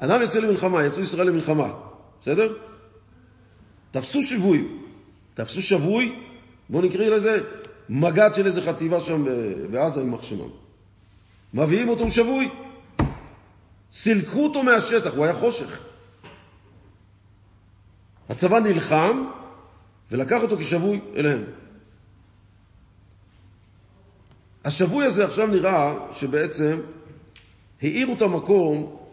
[0.00, 1.72] אדם יוצא למלחמה, יצאו ישראל למלחמה,
[2.20, 2.52] בסדר?
[3.90, 4.68] תפסו שבוי,
[5.34, 6.22] תפסו שבוי,
[6.68, 7.40] בואו נקריא לזה
[7.88, 9.24] מג"ד של איזה חטיבה שם
[9.70, 10.48] בעזה עם מחשמם.
[11.54, 12.50] מביאים אותו, הוא שבוי.
[13.90, 15.82] סילקו אותו מהשטח, הוא היה חושך.
[18.28, 19.24] הצבא נלחם
[20.10, 21.44] ולקח אותו כשבוי אליהם.
[24.64, 26.80] השבוי הזה עכשיו נראה שבעצם
[27.82, 29.05] האירו את המקום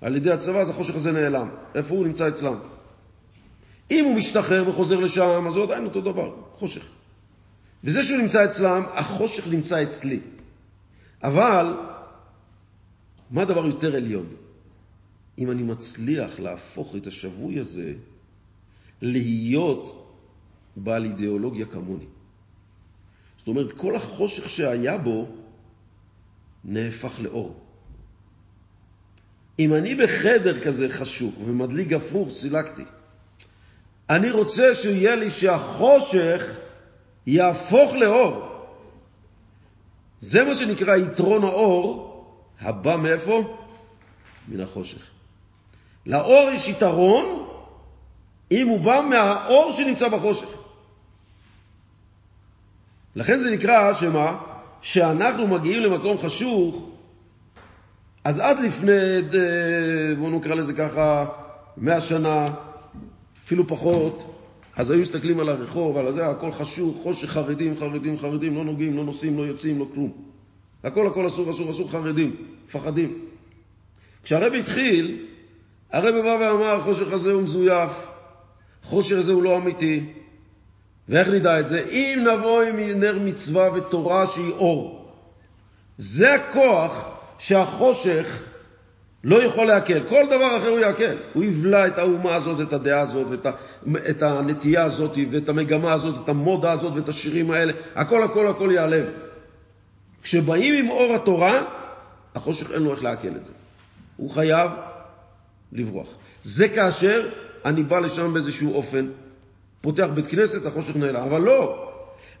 [0.00, 1.48] על ידי הצבא, אז החושך הזה נעלם.
[1.74, 2.06] איפה הוא?
[2.06, 2.58] נמצא אצלם.
[3.90, 6.86] אם הוא משתחרר וחוזר לשם, אז הוא עדיין אותו דבר, חושך.
[7.84, 10.20] וזה שהוא נמצא אצלם, החושך נמצא אצלי.
[11.22, 11.76] אבל,
[13.30, 14.26] מה הדבר יותר עליון?
[15.38, 17.92] אם אני מצליח להפוך את השבוי הזה
[19.02, 20.12] להיות
[20.76, 22.06] בעל אידיאולוגיה כמוני.
[23.38, 25.28] זאת אומרת, כל החושך שהיה בו
[26.64, 27.65] נהפך לאור.
[29.58, 32.84] אם אני בחדר כזה חשוך ומדליק גפרור, סילקתי.
[34.10, 36.44] אני רוצה שיהיה לי שהחושך
[37.26, 38.42] יהפוך לאור.
[40.18, 42.24] זה מה שנקרא יתרון האור,
[42.60, 43.56] הבא מאיפה?
[44.48, 45.10] מן החושך.
[46.06, 47.48] לאור יש יתרון
[48.50, 50.48] אם הוא בא מהאור שנמצא בחושך.
[53.16, 54.36] לכן זה נקרא שמה?
[54.82, 56.90] שאנחנו מגיעים למקום חשוך,
[58.26, 58.92] אז עד לפני,
[60.18, 61.26] בואו נקרא לזה ככה,
[61.76, 62.48] מאה שנה,
[63.44, 64.40] אפילו פחות,
[64.76, 68.96] אז היו מסתכלים על הרחוב, על זה, הכל חשוך, חושך, חרדים, חרדים, חרדים, לא נוגעים,
[68.96, 70.12] לא נוסעים, לא יוצאים, לא כלום.
[70.84, 72.36] הכל הכל אסור, אסור, אסור, חרדים,
[72.66, 73.18] מפחדים.
[74.22, 75.26] כשהרבי התחיל,
[75.92, 78.06] הרבי בא ואמר, החושך הזה הוא מזויף,
[78.84, 80.04] החושך הזה הוא לא אמיתי.
[81.08, 81.84] ואיך נדע את זה?
[81.90, 85.12] אם נבוא עם נר מצווה ותורה שהיא אור.
[85.96, 88.42] זה הכוח שהחושך
[89.24, 90.06] לא יכול להקל.
[90.08, 91.16] כל דבר אחר הוא יעקל.
[91.34, 93.50] הוא יבלע את האומה הזאת, את הדעה הזאת, ואת ה,
[94.10, 97.72] את הנטייה הזאת, ואת המגמה הזאת, את המודה הזאת, ואת השירים האלה.
[97.94, 99.06] הכל הכל הכל ייעלם.
[100.22, 101.64] כשבאים עם אור התורה,
[102.34, 103.52] החושך אין לו איך לעכל את זה.
[104.16, 104.70] הוא חייב
[105.72, 106.08] לברוח.
[106.42, 107.28] זה כאשר
[107.64, 109.06] אני בא לשם באיזשהו אופן,
[109.80, 111.22] פותח בית כנסת, החושך נעלם.
[111.22, 111.92] אבל לא.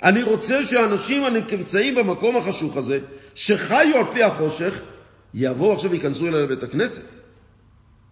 [0.02, 2.98] אני רוצה שאנשים הנמצאים במקום החשוך הזה,
[3.34, 4.80] שחיו על פי החושך,
[5.34, 7.02] יבואו עכשיו וייכנסו אליי לבית הכנסת.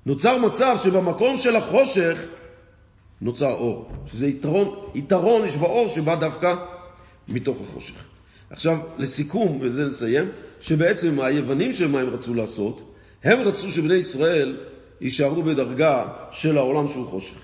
[0.06, 2.27] נוצר מצב שבמקום של החושך
[3.20, 6.55] נוצר אור, שזה יתרון, יתרון יש באור שבא דווקא
[7.28, 8.05] מתוך החושך.
[8.51, 10.28] עכשיו, לסיכום, וזה נסיים,
[10.61, 12.94] שבעצם היוונים של מה הם רצו לעשות,
[13.24, 14.56] הם רצו שבני ישראל
[15.01, 17.36] יישארו בדרגה של העולם שהוא חושך.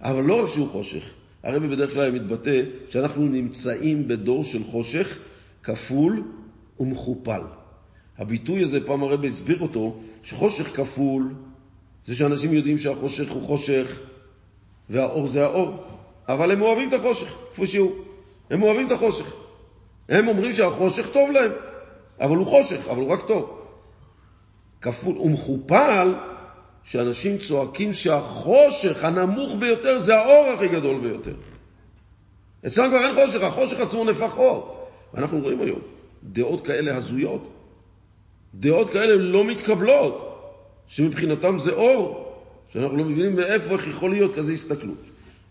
[0.00, 1.10] אבל לא רק שהוא חושך,
[1.44, 5.18] הרבי בדרך כלל מתבטא שאנחנו נמצאים בדור של חושך
[5.62, 6.22] כפול
[6.80, 7.40] ומכופל.
[8.18, 11.34] הביטוי הזה, פעם הרבי הסביר אותו, שחושך כפול
[12.04, 14.00] זה שאנשים יודעים שהחושך הוא חושך
[14.90, 15.84] והאור זה האור,
[16.28, 17.92] אבל הם אוהבים את החושך, כפי שהוא.
[18.50, 19.34] הם אוהבים את החושך.
[20.08, 21.52] הם אומרים שהחושך טוב להם,
[22.20, 23.60] אבל הוא חושך, אבל הוא רק טוב.
[24.80, 26.14] כפול ומכופל,
[26.84, 31.34] שאנשים צועקים שהחושך הנמוך ביותר זה האור הכי גדול ביותר.
[32.66, 34.86] אצלנו כבר אין חושך, החושך עצמו נהפך אור.
[35.14, 35.78] ואנחנו רואים היום
[36.24, 37.52] דעות כאלה הזויות,
[38.54, 40.30] דעות כאלה לא מתקבלות,
[40.88, 42.32] שמבחינתם זה אור,
[42.72, 45.02] שאנחנו לא מבינים מאיפה, איך יכול להיות כזה הסתכלות.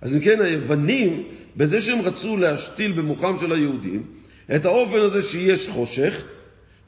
[0.02, 1.24] אז אם כן, היוונים,
[1.58, 4.04] בזה שהם רצו להשתיל במוחם של היהודים,
[4.56, 6.24] את האופן הזה שיש חושך,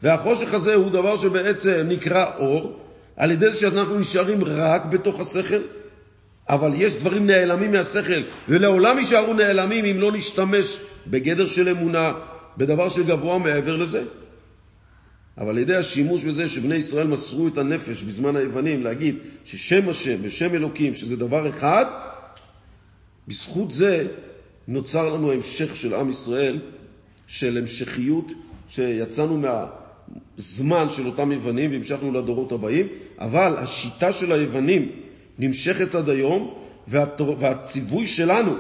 [0.02, 2.80] והחושך הזה הוא דבר שבעצם נקרא אור,
[3.18, 5.62] על ידי זה שאנחנו נשארים רק בתוך השכל,
[6.50, 12.14] אבל יש דברים נעלמים מהשכל, ולעולם יישארו נעלמים אם לא נשתמש בגדר של אמונה,
[12.58, 14.04] בדבר שגבוה מעבר לזה.
[15.38, 19.16] אבל על ידי השימוש בזה שבני ישראל מסרו את הנפש בזמן היוונים להגיד
[19.46, 21.86] ששם השם ושם אלוקים, שזה דבר אחד,
[23.28, 24.08] בזכות זה
[24.68, 26.60] נוצר לנו המשך של עם ישראל,
[27.28, 28.32] של המשכיות,
[28.70, 29.38] שיצאנו
[30.08, 32.88] מהזמן של אותם יוונים והמשכנו לדורות הבאים,
[33.20, 34.92] אבל השיטה של היוונים
[35.40, 36.54] נמשכת עד היום,
[36.88, 38.52] והציווי שלנו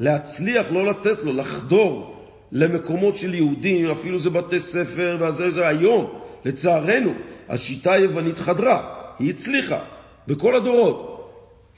[0.00, 2.14] להצליח לא לתת לו, לחדור
[2.52, 7.14] למקומות של יהודים, אפילו זה בתי ספר, וזה זה היום, לצערנו,
[7.48, 9.80] השיטה היוונית חדרה, היא הצליחה,
[10.26, 11.10] בכל הדורות.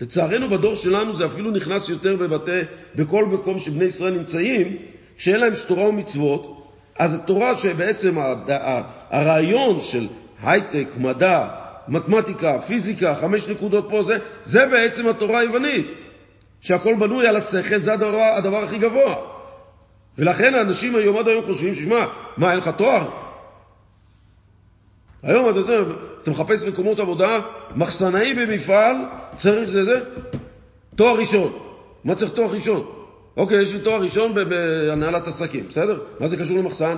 [0.00, 2.60] לצערנו בדור שלנו זה אפילו נכנס יותר בבתי,
[2.94, 4.76] בכל מקום שבני ישראל נמצאים,
[5.16, 6.55] שאין להם תורה ומצוות,
[6.98, 8.16] אז התורה שבעצם
[9.10, 10.08] הרעיון של
[10.42, 11.48] הייטק, מדע,
[11.88, 15.86] מתמטיקה, פיזיקה, חמש נקודות פה, זה, זה בעצם התורה היוונית.
[16.60, 19.16] שהכל בנוי על השכל, זה הדבר, הדבר הכי גבוה.
[20.18, 22.06] ולכן האנשים היום עד היום חושבים, שמע,
[22.36, 23.10] מה, אין לך תואר?
[25.22, 25.60] היום אתה,
[26.22, 27.40] אתה מחפש מקומות עבודה,
[27.76, 28.96] מחסנאי במפעל,
[29.34, 30.00] צריך זה זה,
[30.94, 31.52] תואר ראשון.
[32.04, 32.95] מה צריך תואר ראשון?
[33.36, 36.00] אוקיי, יש לי תואר ראשון בהנהלת עסקים, בסדר?
[36.20, 36.96] מה זה קשור למחסן?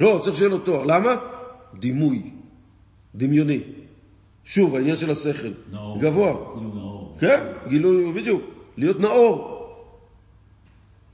[0.00, 0.84] לא, צריך שיהיה לו תואר.
[0.84, 1.16] למה?
[1.78, 2.22] דימוי,
[3.14, 3.60] דמיוני.
[4.44, 5.48] שוב, העניין של השכל.
[5.72, 5.98] נאור.
[6.00, 6.32] גבוה.
[6.32, 7.16] גילוי נאור.
[7.20, 8.42] כן, גילוי, בדיוק.
[8.76, 9.60] להיות נאור.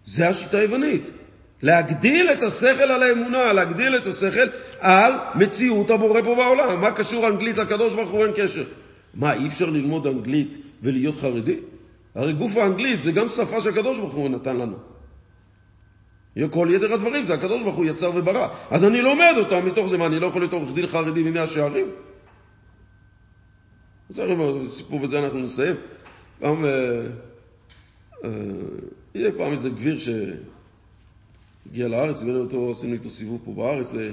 [0.04, 1.02] זה השיטה היוונית.
[1.62, 4.46] להגדיל את השכל על האמונה, להגדיל את השכל
[4.78, 6.80] על מציאות הבורא פה בעולם.
[6.80, 8.24] מה קשור אנגלית לקדוש ברוך הוא?
[8.24, 8.64] אין קשר.
[9.14, 11.56] מה, אי אפשר ללמוד אנגלית ולהיות חרדי?
[12.16, 14.76] הרי גוף האנגלית זה גם שפה שהקדוש ברוך הוא נתן לנו.
[16.50, 18.48] כל יתר הדברים זה הקדוש ברוך הוא יצר וברא.
[18.70, 21.48] אז אני לומד אותם מתוך זה, מה, אני לא יכול להיות עורך דין חרדי ממאה
[21.48, 21.86] שערים?
[24.10, 25.76] בסדר, סיפור בזה אנחנו נסיים.
[26.40, 27.00] פעם, אה,
[28.24, 28.30] אה,
[29.14, 34.10] יהיה פעם איזה גביר שהגיע לארץ, הבאנו אותו, עשינו איתו סיבוב פה בארץ, אה,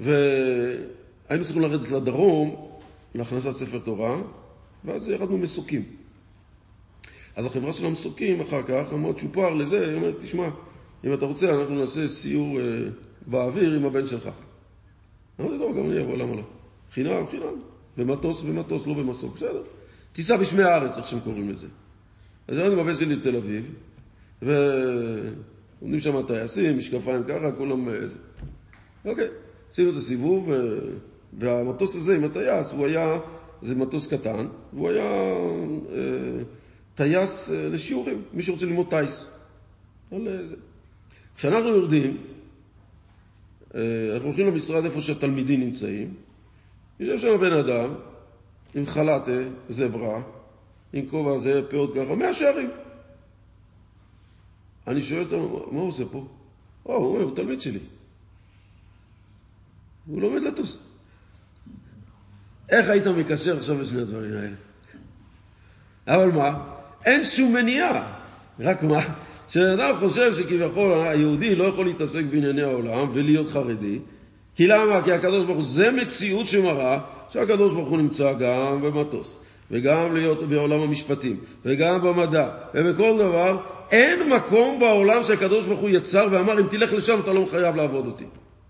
[0.00, 2.68] והיינו צריכים לרדת לדרום
[3.14, 4.16] להכנסת ספר תורה,
[4.84, 5.99] ואז ירדנו מסוקים.
[7.36, 10.48] אז החברה של המסוקים אחר כך, מאוד צ'ופר לזה, היא אומרת, תשמע,
[11.04, 12.64] אם אתה רוצה, אנחנו נעשה סיור אה,
[13.26, 14.28] באוויר עם הבן שלך.
[15.40, 16.42] אמרתי, טוב, גם אני אבוא, למה לא?
[16.92, 17.54] חינם, חינם.
[17.96, 19.62] במטוס, במטוס, לא במסוק, בסדר.
[20.12, 21.66] טיסה בשמי הארץ, איך שהם קוראים לזה.
[22.48, 23.74] אז ירדנו עם הבן שלי לתל אביב,
[24.42, 27.88] ועומדים שם טייסים, משקפיים ככה, כולם...
[27.88, 27.94] אה,
[29.04, 29.28] אוקיי,
[29.70, 30.50] עשינו את הסיבוב,
[31.38, 33.18] והמטוס הזה עם הטייס, הוא היה,
[33.62, 35.04] זה מטוס קטן, והוא היה
[35.92, 36.42] אה,
[36.94, 39.26] טייס אה, לשיעורים, מי שרוצה ללמוד טייס.
[41.36, 42.16] כשאנחנו יורדים,
[43.74, 46.14] אנחנו הולכים למשרד איפה שהתלמידים נמצאים,
[47.00, 47.94] יושב שם בן אדם
[48.74, 49.30] עם חלטה,
[49.68, 50.22] זברה,
[50.92, 52.70] עם כובע זה, פאות ככה, מאה שערים.
[54.86, 56.26] אני שואל אותו, מה הוא עושה פה?
[56.86, 57.78] או, הוא אומר, הוא תלמיד שלי.
[60.06, 60.78] הוא לומד לטוס.
[62.68, 64.56] איך היית מקשר עכשיו לשני הדברים האלה?
[66.06, 66.79] אבל מה?
[67.04, 68.02] אין שום מניעה.
[68.60, 69.00] רק מה?
[69.48, 73.98] כשבן אדם חושב שכביכול היהודי לא יכול להתעסק בענייני העולם ולהיות חרדי,
[74.54, 75.02] כי למה?
[75.02, 76.98] כי הקדוש ברוך הוא, זה מציאות שמראה
[77.30, 79.36] שהקדוש ברוך הוא נמצא גם במטוס,
[79.70, 83.58] וגם להיות בעולם המשפטים, וגם במדע, ובכל דבר,
[83.90, 88.06] אין מקום בעולם שהקדוש ברוך הוא יצר ואמר, אם תלך לשם אתה לא חייב לעבוד
[88.06, 88.24] אותי.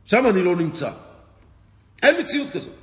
[0.06, 0.90] שם אני לא נמצא.
[2.02, 2.79] אין מציאות כזאת.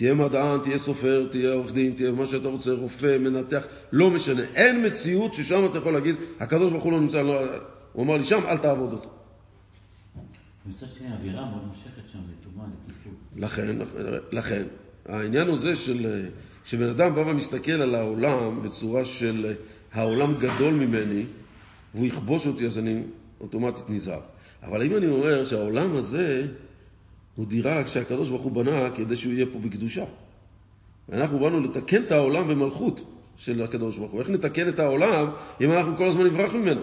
[0.00, 4.42] תהיה מדען, תהיה סופר, תהיה עורך דין, תהיה מה שאתה רוצה, רופא, מנתח, לא משנה.
[4.54, 7.40] אין מציאות ששם אתה יכול להגיד, הקדוש ברוך הוא לא נמצא, לא...
[7.92, 9.08] הוא אמר לי שם, אל תעבוד אותו.
[10.66, 13.12] מצד שני, האווירה מאוד מושכת שם לטומאה, לטיפול.
[13.36, 13.76] לכן,
[14.32, 14.62] לכן,
[15.06, 16.26] העניין הוא זה של,
[16.64, 19.54] שבן אדם בא ומסתכל על העולם בצורה של
[19.92, 21.24] העולם גדול ממני,
[21.94, 23.02] והוא יכבוש אותי, אז אני
[23.40, 24.20] אוטומטית נזהר.
[24.62, 26.46] אבל אם אני אומר שהעולם הזה
[27.40, 30.04] הוא דירה שהקדוש ברוך הוא בנה כדי שהוא יהיה פה בקדושה.
[31.08, 33.00] ואנחנו באנו לתקן את העולם במלכות
[33.36, 34.20] של הקדוש ברוך הוא.
[34.20, 35.30] איך נתקן את העולם
[35.60, 36.80] אם אנחנו כל הזמן נברח ממנו?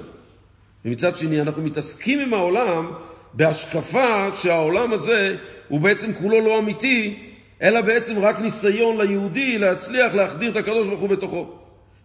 [0.85, 2.91] ומצד שני, אנחנו מתעסקים עם העולם
[3.33, 5.35] בהשקפה שהעולם הזה
[5.67, 7.19] הוא בעצם כולו לא אמיתי,
[7.61, 11.47] אלא בעצם רק ניסיון ליהודי להצליח להחדיר את הקדוש ברוך הוא בתוכו.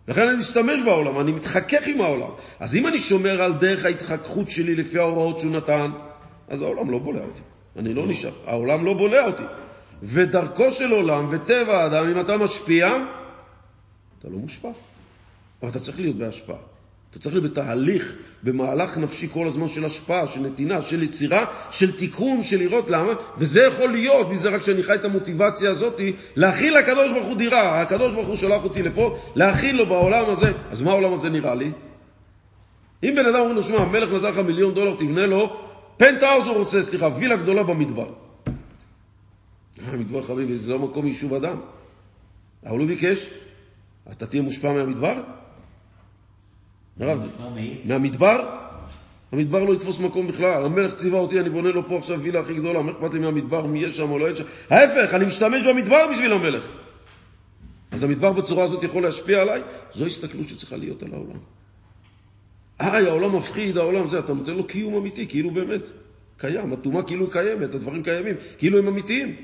[0.08, 2.30] לכן אני משתמש בעולם, אני מתחכך עם העולם.
[2.60, 5.90] אז אם אני שומר על דרך ההתחככות שלי לפי ההוראות שהוא נתן,
[6.48, 7.42] אז העולם לא בולע אותי.
[7.76, 9.42] אני לא נשאר, העולם לא בולע אותי.
[10.02, 12.88] ודרכו של עולם וטבע האדם, אם אתה משפיע,
[14.18, 14.68] אתה לא מושפע.
[15.62, 16.56] אבל אתה צריך להיות בהשפעה.
[17.10, 21.96] אתה צריך להיות בתהליך, במהלך נפשי כל הזמן של השפעה, של נתינה, של יצירה, של
[21.96, 26.00] תיקון, של לראות למה, וזה יכול להיות, מזה רק שאני חי את המוטיבציה הזאת,
[26.36, 27.80] להכיל לקדוש ברוך הוא דירה.
[27.80, 30.52] הקדוש ברוך הוא שלח אותי לפה, להכיל לו בעולם הזה.
[30.70, 31.72] אז מה העולם הזה נראה לי?
[33.02, 35.56] אם בן אדם אומר לו, שמע, המלך נתן לך מיליון דולר, תבנה לו
[35.96, 38.08] פנטהאוז הוא רוצה, סליחה, וילה גדולה במדבר.
[39.86, 41.60] המדבר, חביבי, זה לא מקום יישוב אדם.
[42.66, 43.30] אבל הוא ביקש,
[44.10, 45.22] אתה תהיה מושפע מהמדבר?
[47.84, 48.58] מהמדבר?
[49.32, 50.64] המדבר לא יתפוס מקום בכלל.
[50.64, 53.66] המלך ציווה אותי, אני בונה לו פה עכשיו וילה הכי גדולה, מה אכפת לי מהמדבר,
[53.66, 54.44] מי יש שם או לא יש שם?
[54.70, 56.68] ההפך, אני משתמש במדבר בשביל המלך.
[57.90, 59.62] אז המדבר בצורה הזאת יכול להשפיע עליי?
[59.94, 61.38] זו הסתכלות שצריכה להיות על העולם.
[62.82, 65.80] היי, העולם מפחיד, העולם זה, אתה נותן לו קיום אמיתי, כאילו באמת
[66.36, 69.36] קיים, הטומאה כאילו קיימת, הדברים קיימים, כאילו הם אמיתיים.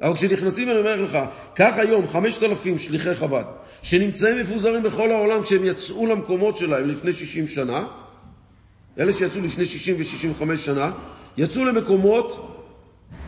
[0.00, 1.18] אבל כשנכנסים, אני אומר לך,
[1.54, 3.44] קח היום 5,000 שליחי חב"ד,
[3.82, 7.84] שנמצאים מפוזרים בכל העולם כשהם יצאו למקומות שלהם לפני 60 שנה,
[8.98, 10.92] אלה שיצאו לפני 60 ו-65 שנה,
[11.36, 12.50] יצאו למקומות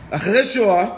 [0.09, 0.89] אחרי שואה,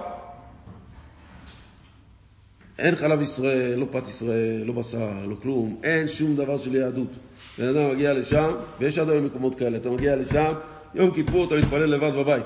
[2.80, 7.10] אין חלב ישראל, לא פת ישראל, לא בשר, לא כלום, אין שום דבר של יהדות.
[7.58, 10.54] בן אדם מגיע לשם, ויש עד היום מקומות כאלה, אתה מגיע לשם,
[10.96, 12.46] יום כיפור אתה מתפלל לבד בבית.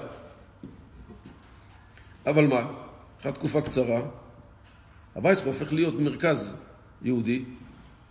[2.26, 2.66] אבל מה?
[3.22, 4.02] אחרי תקופה קצרה,
[5.16, 6.56] הבית שלך הופך להיות מרכז
[7.02, 7.44] יהודי,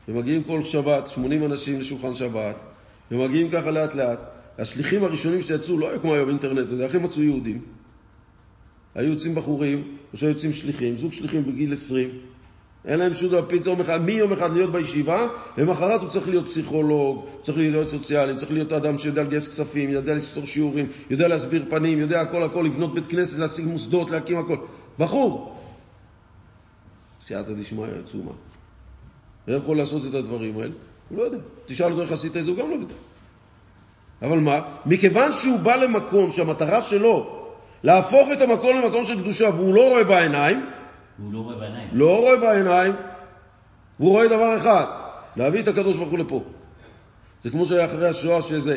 [0.08, 2.56] ומגיעים כל שבת 80 אנשים לשולחן שבת,
[3.10, 4.18] ומגיעים ככה לאט לאט.
[4.58, 7.62] השליחים הראשונים שיצאו לא היו כמו היום אינטרנט, זה הכי מצאו יהודים.
[8.94, 12.10] היו יוצאים בחורים, עכשיו יוצאים שליחים, זוג שליחים בגיל 20,
[12.84, 15.28] אין להם שום דבר, פתאום אחד, מיום אחד להיות בישיבה,
[15.58, 20.14] למחרת הוא צריך להיות פסיכולוג, צריך להיות סוציאלי, צריך להיות אדם שיודע לגייס כספים, יודע
[20.14, 24.56] לספור שיעורים, יודע להסביר פנים, יודע הכל הכל, לבנות בית כנסת, להשיג מוסדות, להקים הכל.
[24.98, 25.56] בחור.
[27.22, 28.32] סייעתא דשמיא עצומה.
[29.48, 30.72] ואיך יכול לעשות את הדברים האלה?
[31.08, 31.38] הוא לא יודע.
[31.66, 32.94] תשאל אותו איך עשית את זה, הוא גם לא יודע.
[34.22, 34.60] אבל מה?
[34.86, 37.38] מכיוון שהוא בא למקום שהמטרה שלו
[37.82, 40.66] להפוך את המקום למקום של קדושה והוא לא רואה בעיניים,
[41.24, 41.88] הוא לא רואה בעיניים.
[41.92, 42.92] לא רואה בעיניים,
[43.98, 44.84] הוא רואה דבר אחד,
[45.36, 46.42] להביא את הקדוש ברוך הוא לפה.
[47.42, 48.76] זה כמו שהיה אחרי השואה שאיזה,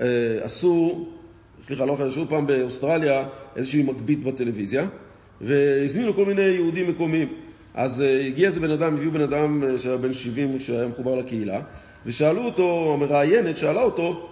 [0.00, 0.06] אה,
[0.42, 1.06] עשו,
[1.60, 3.26] סליחה, לא אחרי השואה, פעם באוסטרליה,
[3.56, 4.86] איזושהי מגבית בטלוויזיה,
[5.40, 7.28] והזמינו כל מיני יהודים מקומיים.
[7.74, 11.14] אז אה, הגיע איזה בן אדם, הביאו בן אדם אה, שהיה בן 70, שהיה מחובר
[11.14, 11.60] לקהילה,
[12.06, 14.28] ושאלו אותו, המראיינת שאלה אותו,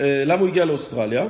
[0.00, 1.26] אה, למה הוא הגיע לאוסטרליה.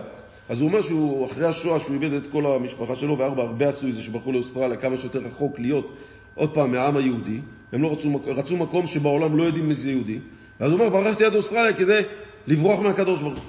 [0.51, 3.89] אז הוא אומר שהוא, אחרי השואה, שהוא איבד את כל המשפחה שלו, וארבע, הרבה עשו
[3.89, 5.93] את זה שברחו לאוסטרליה כמה שיותר רחוק להיות
[6.35, 7.40] עוד פעם מהעם היהודי.
[7.72, 10.18] הם לא רצו, רצו מקום שבעולם לא יודעים מי זה יהודי.
[10.60, 12.01] ואז הוא אומר, ברחתי עד אוסטרליה כדי
[12.47, 13.43] לברוח מהקדוש ברוך הוא.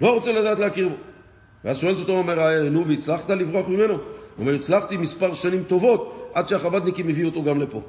[0.00, 0.94] לא רוצה לדעת להכיר בו.
[1.64, 3.92] ואז שואלת אותו המראיין, נו, והצלחת לברוח ממנו?
[3.92, 4.00] הוא
[4.38, 7.80] אומר, הצלחתי מספר שנים טובות, עד שהחב"דניקים הביאו אותו גם לפה.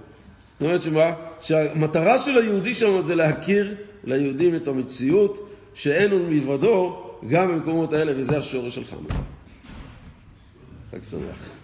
[0.53, 1.11] זאת אומרת שמה?
[1.41, 8.13] שהמטרה של היהודי שם זה להכיר ליהודים את המציאות שאין עוד מלבדו גם במקומות האלה,
[8.17, 9.21] וזה השורש של חנוכה.
[10.91, 11.58] חג שמח.